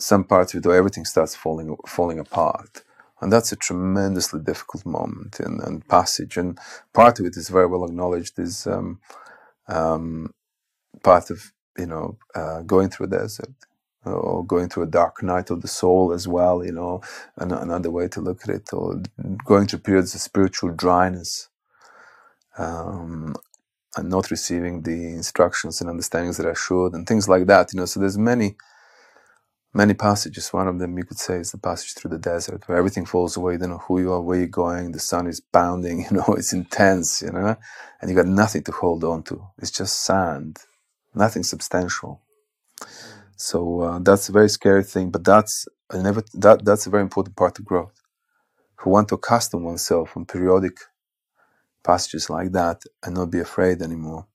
[0.00, 2.82] some parts of it or everything starts falling falling apart
[3.20, 6.36] and that's a tremendously difficult moment and, and passage.
[6.36, 6.58] And
[6.94, 9.00] part of it is very well acknowledged is um,
[9.68, 10.24] um,
[11.02, 13.54] part of you know uh, going through a desert
[14.04, 17.00] or going through a dark night of the soul as well you know
[17.38, 19.02] an, another way to look at it or
[19.44, 21.48] going through periods of spiritual dryness
[22.58, 23.34] um,
[23.96, 27.80] and not receiving the instructions and understandings that I should and things like that you
[27.80, 27.86] know.
[27.86, 28.56] So there's many
[29.78, 30.52] many passages.
[30.52, 33.36] One of them you could say is the passage through the desert where everything falls
[33.36, 33.52] away.
[33.54, 34.92] You don't know who you are, where you're going.
[34.92, 37.56] The sun is pounding, you know, it's intense, you know,
[38.00, 39.36] and you got nothing to hold on to.
[39.58, 40.58] It's just sand,
[41.14, 42.20] nothing substantial.
[43.36, 47.04] So uh, that's a very scary thing, but that's I never that that's a very
[47.08, 47.96] important part of growth.
[48.80, 50.76] Who want to accustom oneself on periodic
[51.84, 54.26] passages like that and not be afraid anymore.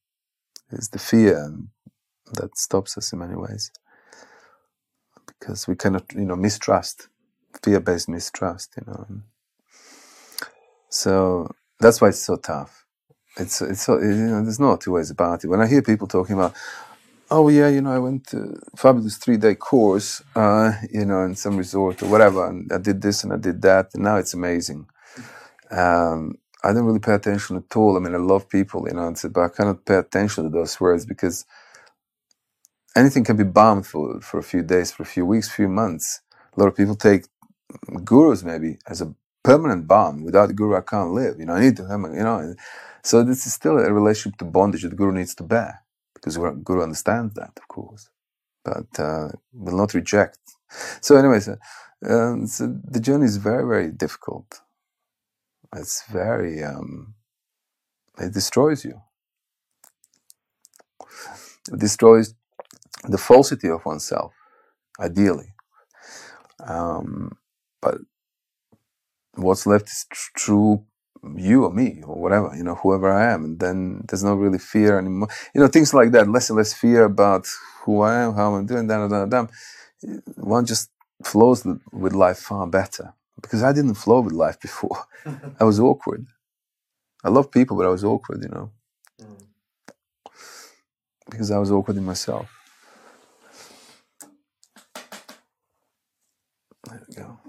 [0.72, 1.38] It's the fear
[2.34, 3.72] that stops us in many ways
[5.44, 7.10] because we cannot, you know, mistrust,
[7.64, 9.08] fear-based mistrust, you know.
[10.90, 12.86] So that's why it's so tough.
[13.38, 15.48] It's it's so, you know, there's no two ways about it.
[15.50, 16.54] When I hear people talking about,
[17.32, 21.58] oh yeah, you know, I went to fabulous three-day course, uh, you know, in some
[21.58, 24.88] resort or whatever, and I did this and I did that, and now it's amazing.
[25.72, 27.98] Um, I don't really pay attention at all.
[27.98, 31.06] I mean, I love people, you know, but I cannot pay attention to those words
[31.06, 31.46] because
[32.96, 36.22] anything can be bombed for, for a few days, for a few weeks, few months.
[36.56, 37.26] A lot of people take
[38.04, 39.14] gurus maybe as a
[39.44, 40.24] permanent bomb.
[40.24, 41.40] Without guru, I can't live.
[41.40, 42.56] You know, I need to have, you know.
[43.04, 45.84] So this is still a relationship to bondage that the guru needs to bear
[46.16, 48.10] because the guru understands that, of course,
[48.66, 50.40] but uh, will not reject.
[51.02, 51.58] So, anyways, uh,
[52.10, 54.62] um, so the journey is very, very difficult.
[55.76, 57.16] It's very, um,
[58.20, 59.02] it destroys you.
[61.74, 62.36] It destroys
[63.04, 64.34] the falsity of oneself,
[65.00, 65.54] ideally.
[66.66, 67.38] Um,
[67.82, 67.98] but
[69.36, 70.86] what's left is tr- true
[71.36, 73.46] you or me or whatever, you know, whoever I am.
[73.46, 75.30] And then there's no really fear anymore.
[75.54, 77.48] You know, things like that, less and less fear about
[77.84, 79.48] who I am, how I'm doing, da, da, da, da.
[80.36, 80.90] One just
[81.24, 84.98] flows with life far better because I didn't flow with life before.
[85.60, 86.26] I was awkward.
[87.24, 88.72] I love people, but I was awkward, you know,
[89.22, 89.46] mm.
[91.30, 92.50] because I was awkward in myself.
[96.94, 97.40] There we go.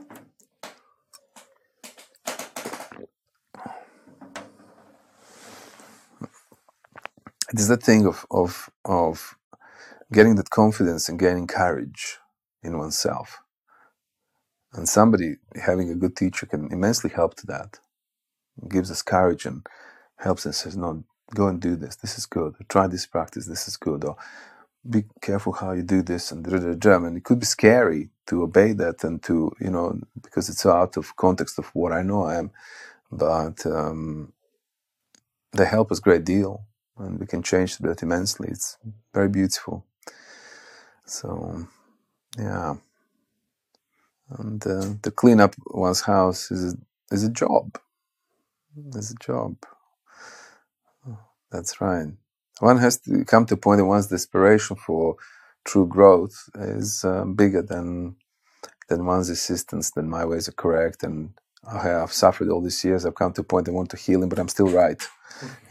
[7.52, 9.36] It is that thing of, of, of
[10.12, 12.18] getting that confidence and gaining courage
[12.62, 13.40] in oneself.
[14.74, 17.80] And somebody having a good teacher can immensely help to that.
[18.62, 19.66] It gives us courage and
[20.18, 21.04] helps us says, no,
[21.34, 21.96] go and do this.
[21.96, 22.54] This is good.
[22.68, 23.46] Try this practice.
[23.46, 24.04] This is good.
[24.04, 24.16] Or
[24.88, 26.46] be careful how you do this and
[27.06, 30.96] and it could be scary to obey that and to you know because it's out
[30.96, 32.50] of context of what I know I am.
[33.12, 34.32] But um,
[35.52, 36.64] they help us great deal
[36.98, 38.48] and we can change that immensely.
[38.50, 38.78] It's
[39.14, 39.86] very beautiful.
[41.06, 41.66] So
[42.38, 42.76] yeah.
[44.38, 47.78] And uh, to clean up one's house is a, is a job.
[48.94, 49.56] Is a job.
[51.52, 52.08] That's right
[52.60, 55.16] one has to come to a point that one's desperation for
[55.64, 58.16] true growth is uh, bigger than
[58.88, 61.30] then one's assistance, then my ways are correct, and
[61.68, 63.06] I've suffered all these years.
[63.06, 65.02] I've come to a point I want to heal him, but I'm still right.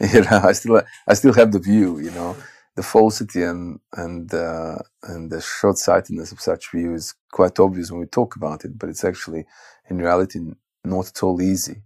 [0.14, 1.98] you know, I still I still have the view.
[1.98, 2.36] You know,
[2.76, 7.90] the falsity and and uh, and the short sightedness of such view is quite obvious
[7.90, 9.46] when we talk about it, but it's actually
[9.90, 10.40] in reality
[10.84, 11.82] not at all easy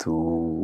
[0.00, 0.12] to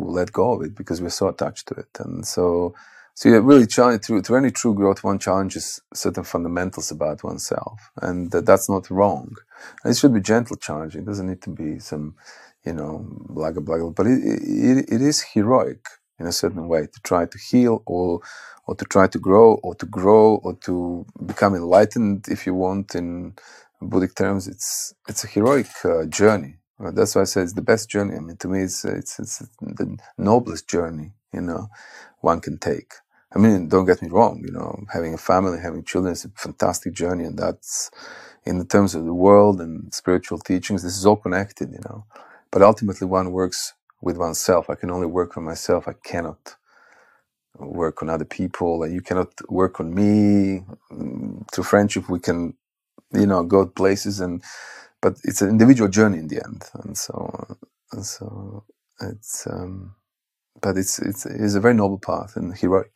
[0.09, 2.75] let go of it because we're so attached to it, and so
[3.15, 8.33] so really challenge through through any true growth, one challenges certain fundamentals about oneself, and
[8.33, 9.37] that, that's not wrong.
[9.85, 11.03] And it should be gentle challenging.
[11.03, 12.17] It doesn't need to be some,
[12.65, 13.91] you know, blah blah blah.
[13.91, 15.87] But it, it, it is heroic
[16.21, 18.21] in a certain way to try to heal or
[18.67, 22.95] or to try to grow or to grow or to become enlightened if you want
[22.95, 23.35] in
[23.83, 24.49] Buddhic terms.
[24.49, 26.57] It's it's a heroic uh, journey.
[26.81, 28.17] That's why I say it's the best journey.
[28.17, 31.13] I mean, to me, it's it's it's the noblest journey.
[31.33, 31.69] You know,
[32.23, 32.95] one can take.
[33.35, 36.31] I mean, don't get me wrong, you know, having a family, having children is a
[36.37, 37.91] fantastic journey, and that's
[38.47, 42.05] in the terms of the world and spiritual teachings, this is all connected, you know.
[42.53, 44.71] But ultimately, one works with oneself.
[44.71, 45.89] I can only work on myself.
[45.89, 46.57] I cannot
[47.59, 50.65] work on other people, and you cannot work on me.
[51.53, 52.55] Through friendship, we can,
[53.15, 54.43] you know, go places, and
[55.03, 57.59] but it's an individual journey in the end, and so,
[57.93, 58.65] and so
[59.01, 59.47] it's.
[59.49, 59.95] Um,
[60.63, 62.93] but it's, it's it's a very noble path and heroic.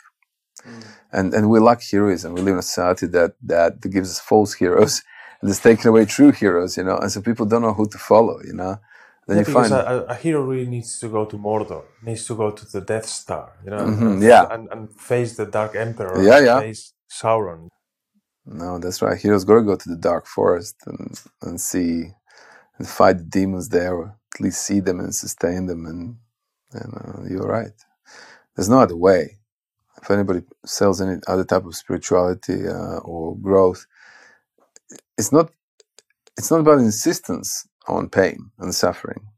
[0.65, 0.85] Mm.
[1.13, 2.35] And and we lack heroism.
[2.35, 5.03] We live in a society that that gives us false heroes
[5.41, 6.97] and is taking away true heroes, you know.
[6.97, 8.79] And so people don't know who to follow, you know.
[9.27, 12.37] Then yeah, you find a, a, hero really needs to go to Mordor, needs to
[12.37, 15.75] go to the Death Star, you know, mm-hmm, and, yeah, and, and face the Dark
[15.75, 17.69] Emperor, yeah, yeah, face Sauron.
[18.45, 19.19] No, that's right.
[19.19, 22.13] Heroes gotta go to the dark forest and and see
[22.79, 25.87] and fight the demons there, or at least see them and sustain them.
[25.87, 26.17] And,
[26.73, 27.73] and uh, you're right.
[28.55, 29.39] There's no other way
[30.03, 33.87] if anybody sells any other type of spirituality uh, or growth,
[35.19, 35.51] it's not
[36.37, 39.29] it's not about insistence on pain and suffering,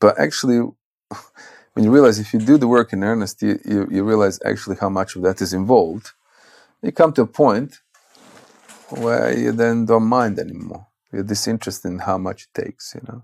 [0.00, 0.58] but actually,
[1.74, 4.76] when you realize if you do the work in earnest, you, you, you realize actually
[4.80, 6.10] how much of that is involved.
[6.82, 7.78] You come to a point
[8.90, 10.88] where you then don't mind anymore.
[11.12, 13.22] You're disinterested in how much it takes, you know.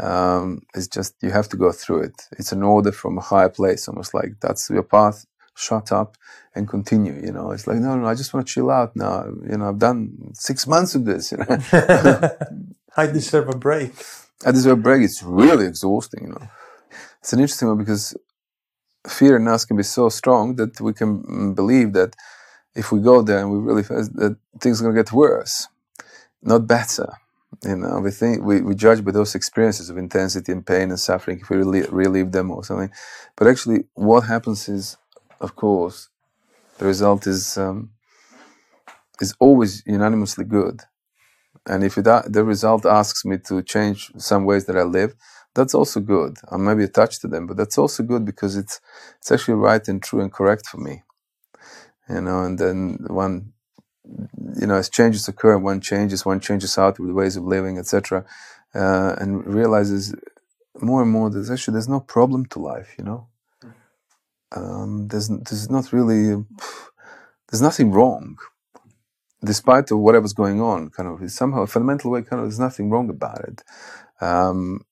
[0.00, 2.22] Um, it's just you have to go through it.
[2.38, 5.26] It's an order from a higher place, almost like that's your path
[5.58, 6.16] shut up
[6.54, 7.14] and continue.
[7.14, 9.24] You know, it's like, no, no, I just want to chill out now.
[9.50, 11.32] You know, I've done six months of this.
[11.32, 11.46] You know,
[12.96, 13.92] I deserve a break.
[14.46, 15.02] I deserve a break.
[15.02, 16.24] It's really exhausting.
[16.24, 16.48] You know,
[17.20, 18.16] it's an interesting one because
[19.06, 22.14] fear in us can be so strong that we can mm, believe that
[22.74, 25.68] if we go there and we really that things are going to get worse,
[26.42, 27.08] not better.
[27.64, 31.00] You know, we think we, we judge by those experiences of intensity and pain and
[31.00, 32.90] suffering if we relive, relive them or something.
[33.36, 34.96] But actually, what happens is
[35.40, 36.08] of course,
[36.78, 37.90] the result is um,
[39.20, 40.82] is always unanimously good.
[41.66, 45.14] And if it, the result asks me to change some ways that I live,
[45.54, 46.38] that's also good.
[46.50, 48.80] I may be attached to them, but that's also good because it's
[49.18, 51.02] it's actually right and true and correct for me.
[52.08, 53.52] You know, and then one,
[54.60, 58.24] you know, as changes occur, one changes, one changes out with ways of living, etc.,
[58.74, 60.14] uh, and realizes
[60.80, 62.94] more and more there's actually there's no problem to life.
[62.98, 63.28] You know,
[64.56, 66.44] um, there's there's not really
[67.50, 68.36] there's nothing wrong,
[69.44, 70.90] despite of whatever's going on.
[70.90, 73.62] Kind of somehow a fundamental way, kind of there's nothing wrong about it.
[74.20, 74.82] Um,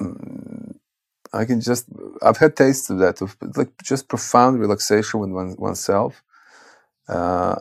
[0.00, 0.76] mm,
[1.32, 1.86] I can just
[2.22, 6.22] I've had tastes of that of like just profound relaxation with one, oneself,
[7.08, 7.56] uh,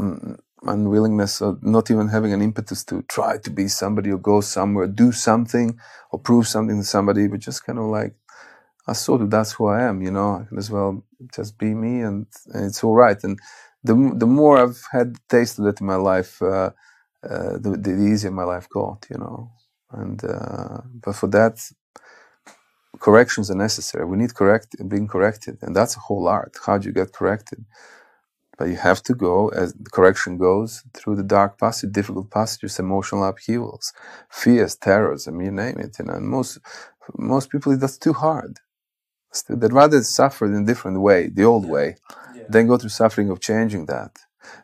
[0.00, 4.40] mm, unwillingness of not even having an impetus to try to be somebody or go
[4.42, 5.78] somewhere, do something
[6.12, 8.14] or prove something to somebody, but just kind of like
[8.90, 10.30] I sort of that's who I am, you know.
[10.40, 11.04] I can as well
[11.36, 13.20] just be me, and, and it's all right.
[13.24, 13.38] And
[13.84, 16.70] the the more I've had taste of it in my life, uh,
[17.30, 19.52] uh, the, the easier my life got, you know.
[19.92, 21.56] And uh, but for that,
[23.00, 24.04] corrections are necessary.
[24.06, 26.56] We need correct being corrected, and that's a whole art.
[26.66, 27.64] How do you get corrected?
[28.58, 32.78] But you have to go as the correction goes through the dark passage, difficult passages,
[32.78, 33.92] emotional upheavals,
[34.30, 35.28] fears, terrors.
[35.28, 35.98] I mean, you name it.
[35.98, 36.58] You know, and most
[37.18, 38.58] most people that's too hard
[39.48, 41.96] they'd rather suffer in a different way, the old way,
[42.34, 42.42] yeah.
[42.48, 44.18] than go through suffering of changing that.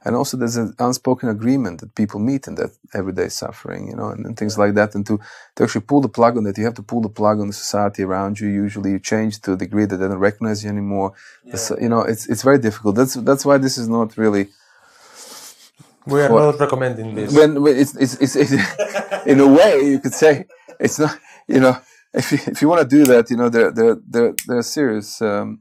[0.05, 4.09] And also, there's an unspoken agreement that people meet in that everyday suffering, you know,
[4.11, 4.65] and, and things yeah.
[4.65, 4.95] like that.
[4.95, 5.19] And to,
[5.57, 7.53] to actually pull the plug on that, you have to pull the plug on the
[7.53, 8.49] society around you.
[8.49, 11.15] Usually, you change to a degree that they don't recognize you anymore.
[11.45, 11.57] Yeah.
[11.81, 12.95] you know, it's it's very difficult.
[12.97, 14.49] That's that's why this is not really.
[16.07, 17.35] We are not recommending this.
[17.35, 18.53] When, when it's, it's, it's, it's
[19.27, 20.47] in a way, you could say
[20.79, 21.19] it's not.
[21.49, 21.77] You know,
[22.17, 24.63] if you, if you want to do that, you know, there, there, there, there are
[24.79, 25.61] serious um,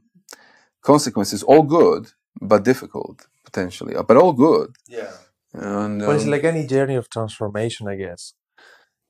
[0.82, 4.68] consequences, all good, but difficult potentially, uh, but all good.
[4.88, 5.12] Yeah.
[5.54, 8.34] And Well, it's um, like any journey of transformation, I guess.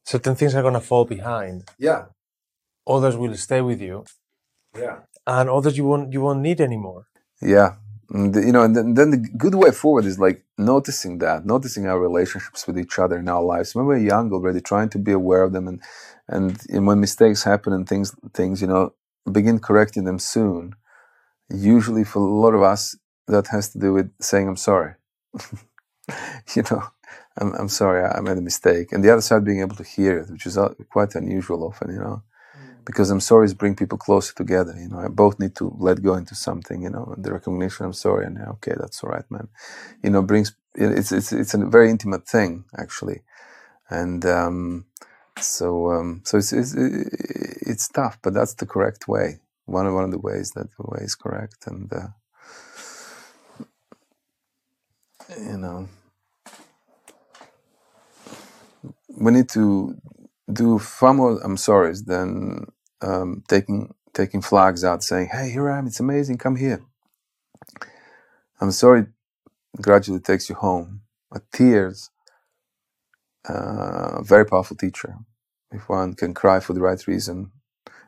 [0.05, 1.65] Certain things are gonna fall behind.
[1.79, 2.07] yeah,
[2.87, 4.05] Others will stay with you,
[4.79, 7.07] yeah, and others you won't you won't need anymore.
[7.43, 7.71] yeah.
[8.11, 11.89] The- you know, and then, then the good way forward is like noticing that, noticing
[11.89, 13.75] our relationships with each other in our lives.
[13.75, 15.83] When we're young, already trying to be aware of them, and
[16.29, 18.95] and, and when mistakes happen and things things you know
[19.33, 20.75] begin correcting them soon.
[21.51, 22.97] Usually, for a lot of us,
[23.29, 24.95] that has to do with saying I'm sorry.
[26.57, 26.85] you know,
[27.39, 30.19] I'm I'm sorry, I made a mistake, and the other side being able to hear
[30.21, 31.93] it, which is uh, quite unusual often.
[31.95, 32.17] You know.
[32.85, 34.75] because I'm sorry is bring people closer together.
[34.79, 36.83] You know, I both need to let go into something.
[36.83, 39.49] You know, and the recognition I'm sorry, and okay, that's all right, man.
[40.03, 43.23] You know, brings it's it's it's a very intimate thing actually,
[43.91, 44.87] and um,
[45.41, 49.41] so um, so it's, it's it's tough, but that's the correct way.
[49.67, 52.09] One of one of the ways that the way is correct, and uh,
[55.39, 55.89] you know,
[59.19, 59.97] we need to
[60.53, 62.67] do far more I'm sorry, than
[63.03, 65.87] um, taking taking flags out, saying, "Hey, here I am.
[65.89, 66.39] It's amazing.
[66.39, 66.83] Come here."
[68.61, 69.07] I'm sorry.
[69.81, 71.03] Gradually takes you home.
[71.31, 72.11] But tears,
[73.49, 75.17] uh, very powerful teacher.
[75.73, 77.53] If one can cry for the right reason,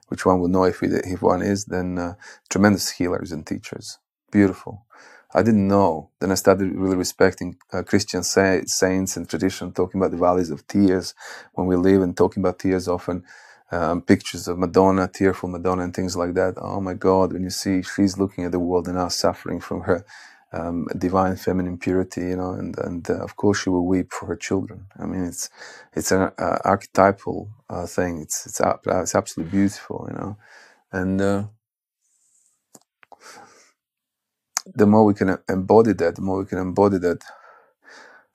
[0.08, 2.14] which one will know if it, if one is, then uh,
[2.50, 3.98] tremendous healers and teachers.
[4.32, 4.86] Beautiful.
[5.34, 6.10] I didn't know.
[6.20, 10.50] Then I started really respecting uh, Christian sa- saints and tradition, talking about the valleys
[10.50, 11.14] of tears
[11.54, 13.24] when we live and talking about tears often.
[13.72, 16.54] Um, pictures of Madonna, tearful Madonna, and things like that.
[16.58, 19.82] Oh my God, when you see she's looking at the world and us suffering from
[19.82, 20.06] her
[20.52, 24.26] um, divine feminine purity, you know, and and uh, of course she will weep for
[24.26, 24.86] her children.
[24.98, 25.50] I mean, it's
[25.94, 28.20] it's an uh, archetypal uh, thing.
[28.22, 30.38] It's it's ab- it's absolutely beautiful, you know,
[30.92, 31.44] and uh,
[34.74, 37.24] the more we can embody that, the more we can embody that.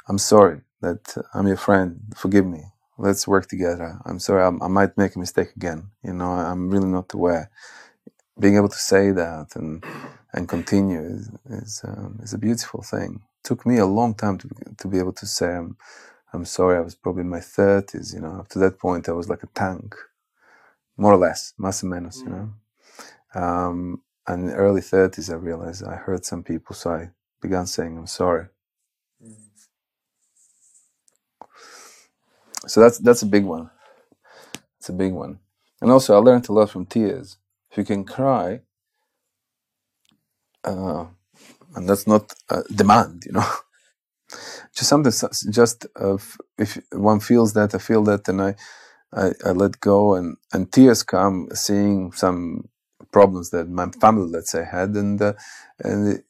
[0.08, 2.02] I'm sorry that I'm your friend.
[2.16, 2.66] Forgive me.
[3.00, 4.00] Let's work together.
[4.06, 4.44] I'm sorry.
[4.46, 5.90] I'm, I might make a mistake again.
[6.04, 7.52] You know, I'm really not aware.
[8.40, 9.84] Being able to say that and
[10.34, 13.22] and continue is is, um, is a beautiful thing.
[13.44, 14.50] took me a long time to
[14.80, 15.78] to be able to say I'm
[16.34, 16.78] I'm sorry.
[16.78, 18.14] I was probably in my thirties.
[18.14, 19.96] You know, up to that point, I was like a tank,
[20.98, 22.24] more or less, más o menos.
[22.26, 22.50] You know,
[23.42, 27.10] um, and in the early thirties, I realized I hurt some people, so I
[27.42, 28.48] began saying I'm sorry.
[32.68, 33.70] So that's that's a big one.
[34.80, 35.40] It's a big one.
[35.82, 37.38] And also, I learned a lot from tears.
[37.72, 38.62] If you can cry,
[40.66, 41.06] uh,
[41.76, 42.34] and that's not
[42.76, 43.46] demand, you know,
[44.76, 45.12] just something,
[45.52, 46.18] just uh,
[46.60, 48.56] if one feels that, I feel that, and I,
[49.14, 52.70] I, I let go, and, and tears come seeing some
[53.12, 55.34] problems that my family, let's say, had, and uh,
[55.80, 56.22] and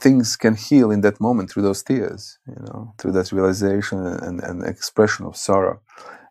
[0.00, 4.40] things can heal in that moment through those tears, you know, through that realization and,
[4.42, 5.80] and expression of sorrow.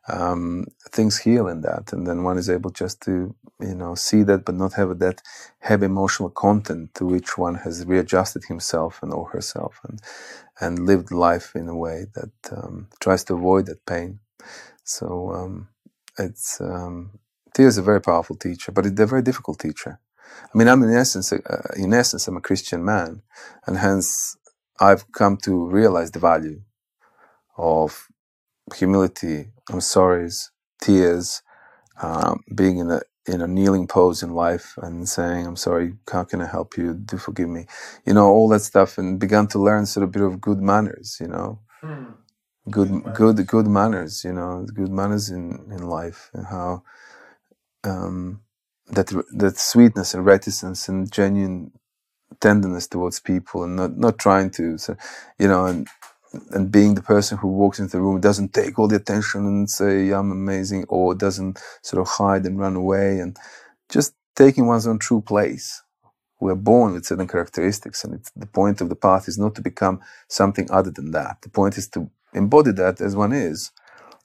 [0.08, 4.24] Um, things heal in that, and then one is able just to, you know, see
[4.24, 5.22] that, but not have that
[5.60, 10.00] heavy emotional content to which one has readjusted himself and or herself, and
[10.60, 14.20] and lived life in a way that um, tries to avoid that pain.
[14.84, 15.70] So um,
[16.20, 17.20] it's um,
[17.58, 20.00] is a very powerful teacher, but it's a very difficult teacher.
[20.54, 21.40] I mean, I'm in essence, uh,
[21.78, 23.22] in essence, I'm a Christian man,
[23.66, 24.38] and hence
[24.80, 26.62] I've come to realize the value
[27.58, 28.08] of
[28.74, 30.52] humility, I'm sorry's,
[30.82, 31.42] tears,
[32.02, 36.24] um, being in a in a kneeling pose in life and saying, "I'm sorry, how
[36.26, 36.94] can I help you?
[36.94, 37.68] Do forgive me,"
[38.06, 40.62] you know, all that stuff, and began to learn sort of a bit of good
[40.62, 41.60] manners, you know,
[42.72, 46.84] good good good manners, you know, good manners in in life, and how
[47.84, 48.42] um,
[48.90, 51.72] that that sweetness and reticence and genuine
[52.42, 54.78] tenderness towards people, and not not trying to,
[55.40, 55.88] you know, and
[56.52, 59.70] and being the person who walks into the room doesn't take all the attention and
[59.70, 63.38] say I'm amazing, or doesn't sort of hide and run away, and
[63.90, 65.82] just taking one's own true place.
[66.40, 69.62] We're born with certain characteristics, and it's, the point of the path is not to
[69.62, 71.42] become something other than that.
[71.42, 73.72] The point is to embody that as one is,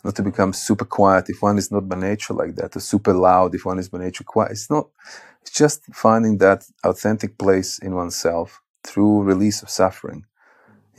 [0.05, 3.15] not to become super quiet if one is not by nature like that, or super
[3.15, 4.53] loud if one is by nature quiet.
[4.53, 4.89] It's not.
[5.43, 10.25] It's just finding that authentic place in oneself through release of suffering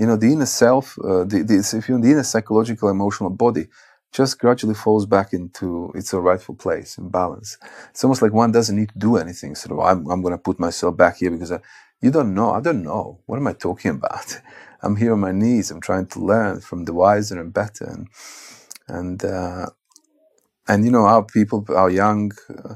[0.02, 3.32] you know the inner self uh, the, the, if you're in the inner psychological emotional
[3.32, 3.68] body
[4.14, 7.58] just gradually falls back into its rightful place in balance.
[7.92, 9.56] It's almost like one doesn't need to do anything.
[9.56, 11.62] Sort of i'm, I'm going to put myself back here because I,
[12.02, 12.52] you don't know.
[12.52, 13.22] I don't know.
[13.28, 14.40] What am i talking about?
[14.84, 15.72] I'm here on my knees.
[15.72, 17.86] I'm trying to learn from the wiser and better.
[17.86, 18.08] And
[18.88, 19.68] and uh,
[20.68, 22.76] and you know our people our young uh,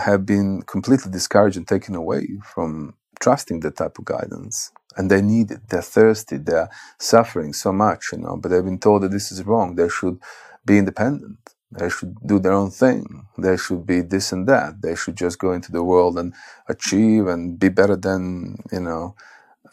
[0.00, 5.22] have been completely discouraged and taken away from trusting that type of guidance and they
[5.22, 5.68] need it.
[5.68, 6.38] They're thirsty.
[6.38, 8.36] They're suffering so much, you know.
[8.36, 9.74] But they've been told that this is wrong.
[9.76, 10.18] They should
[10.64, 11.38] be independent.
[11.72, 13.26] They should do their own thing.
[13.36, 14.82] They should be this and that.
[14.82, 16.32] They should just go into the world and
[16.68, 19.14] achieve and be better than you know.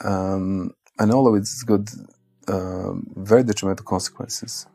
[0.04, 1.90] Um, and all of it's got
[2.48, 4.68] uh, very detrimental consequences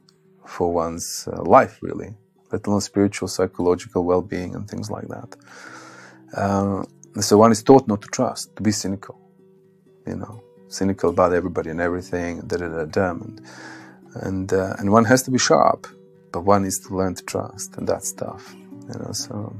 [0.46, 2.14] for one's uh, life, really,
[2.50, 5.36] let alone spiritual, psychological well-being and things like that.
[6.34, 6.82] Uh,
[7.20, 9.20] so one is taught not to trust, to be cynical,
[10.08, 13.40] you know, cynical about everybody and everything, da da da da, and
[14.14, 15.86] and, uh, and one has to be sharp,
[16.32, 18.54] but one needs to learn to trust, and that's tough,
[18.92, 19.12] you know.
[19.12, 19.54] So,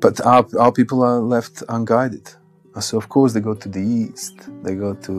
[0.00, 2.34] but our our people are left unguided.
[2.80, 5.12] So of course they go to the east, they go to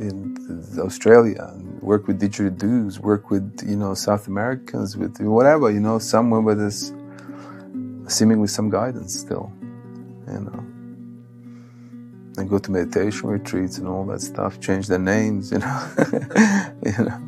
[0.00, 0.36] in
[0.78, 5.98] Australia, and work with didgeridoos, work with you know South Americans, with whatever you know,
[6.00, 6.92] somewhere where there's
[8.08, 9.52] seemingly some guidance still,
[10.28, 10.64] you know.
[12.38, 15.88] And go to meditation retreats and all that stuff, change their names, you know,
[16.86, 17.20] you know.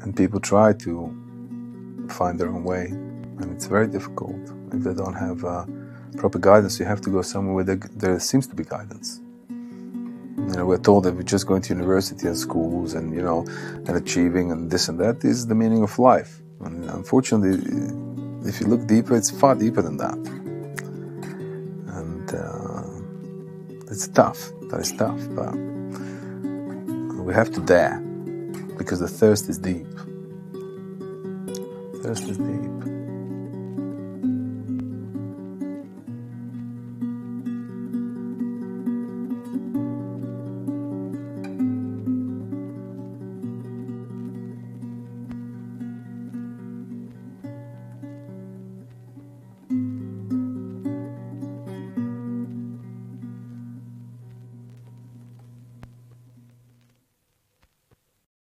[0.00, 4.40] And people try to find their own way, and it's very difficult
[4.72, 5.66] if they don't have uh,
[6.16, 6.80] proper guidance.
[6.80, 9.20] You have to go somewhere where there, there seems to be guidance.
[9.50, 13.44] You know, we're told that we're just going to university and schools and you know,
[13.86, 16.40] and achieving and this and that is the meaning of life.
[16.60, 17.58] And unfortunately,
[18.48, 20.45] if you look deeper, it's far deeper than that.
[23.96, 24.52] It's tough.
[24.68, 25.54] That is tough, but
[27.24, 27.98] we have to dare
[28.76, 29.86] because the thirst is deep.
[32.02, 32.75] Thirst is deep.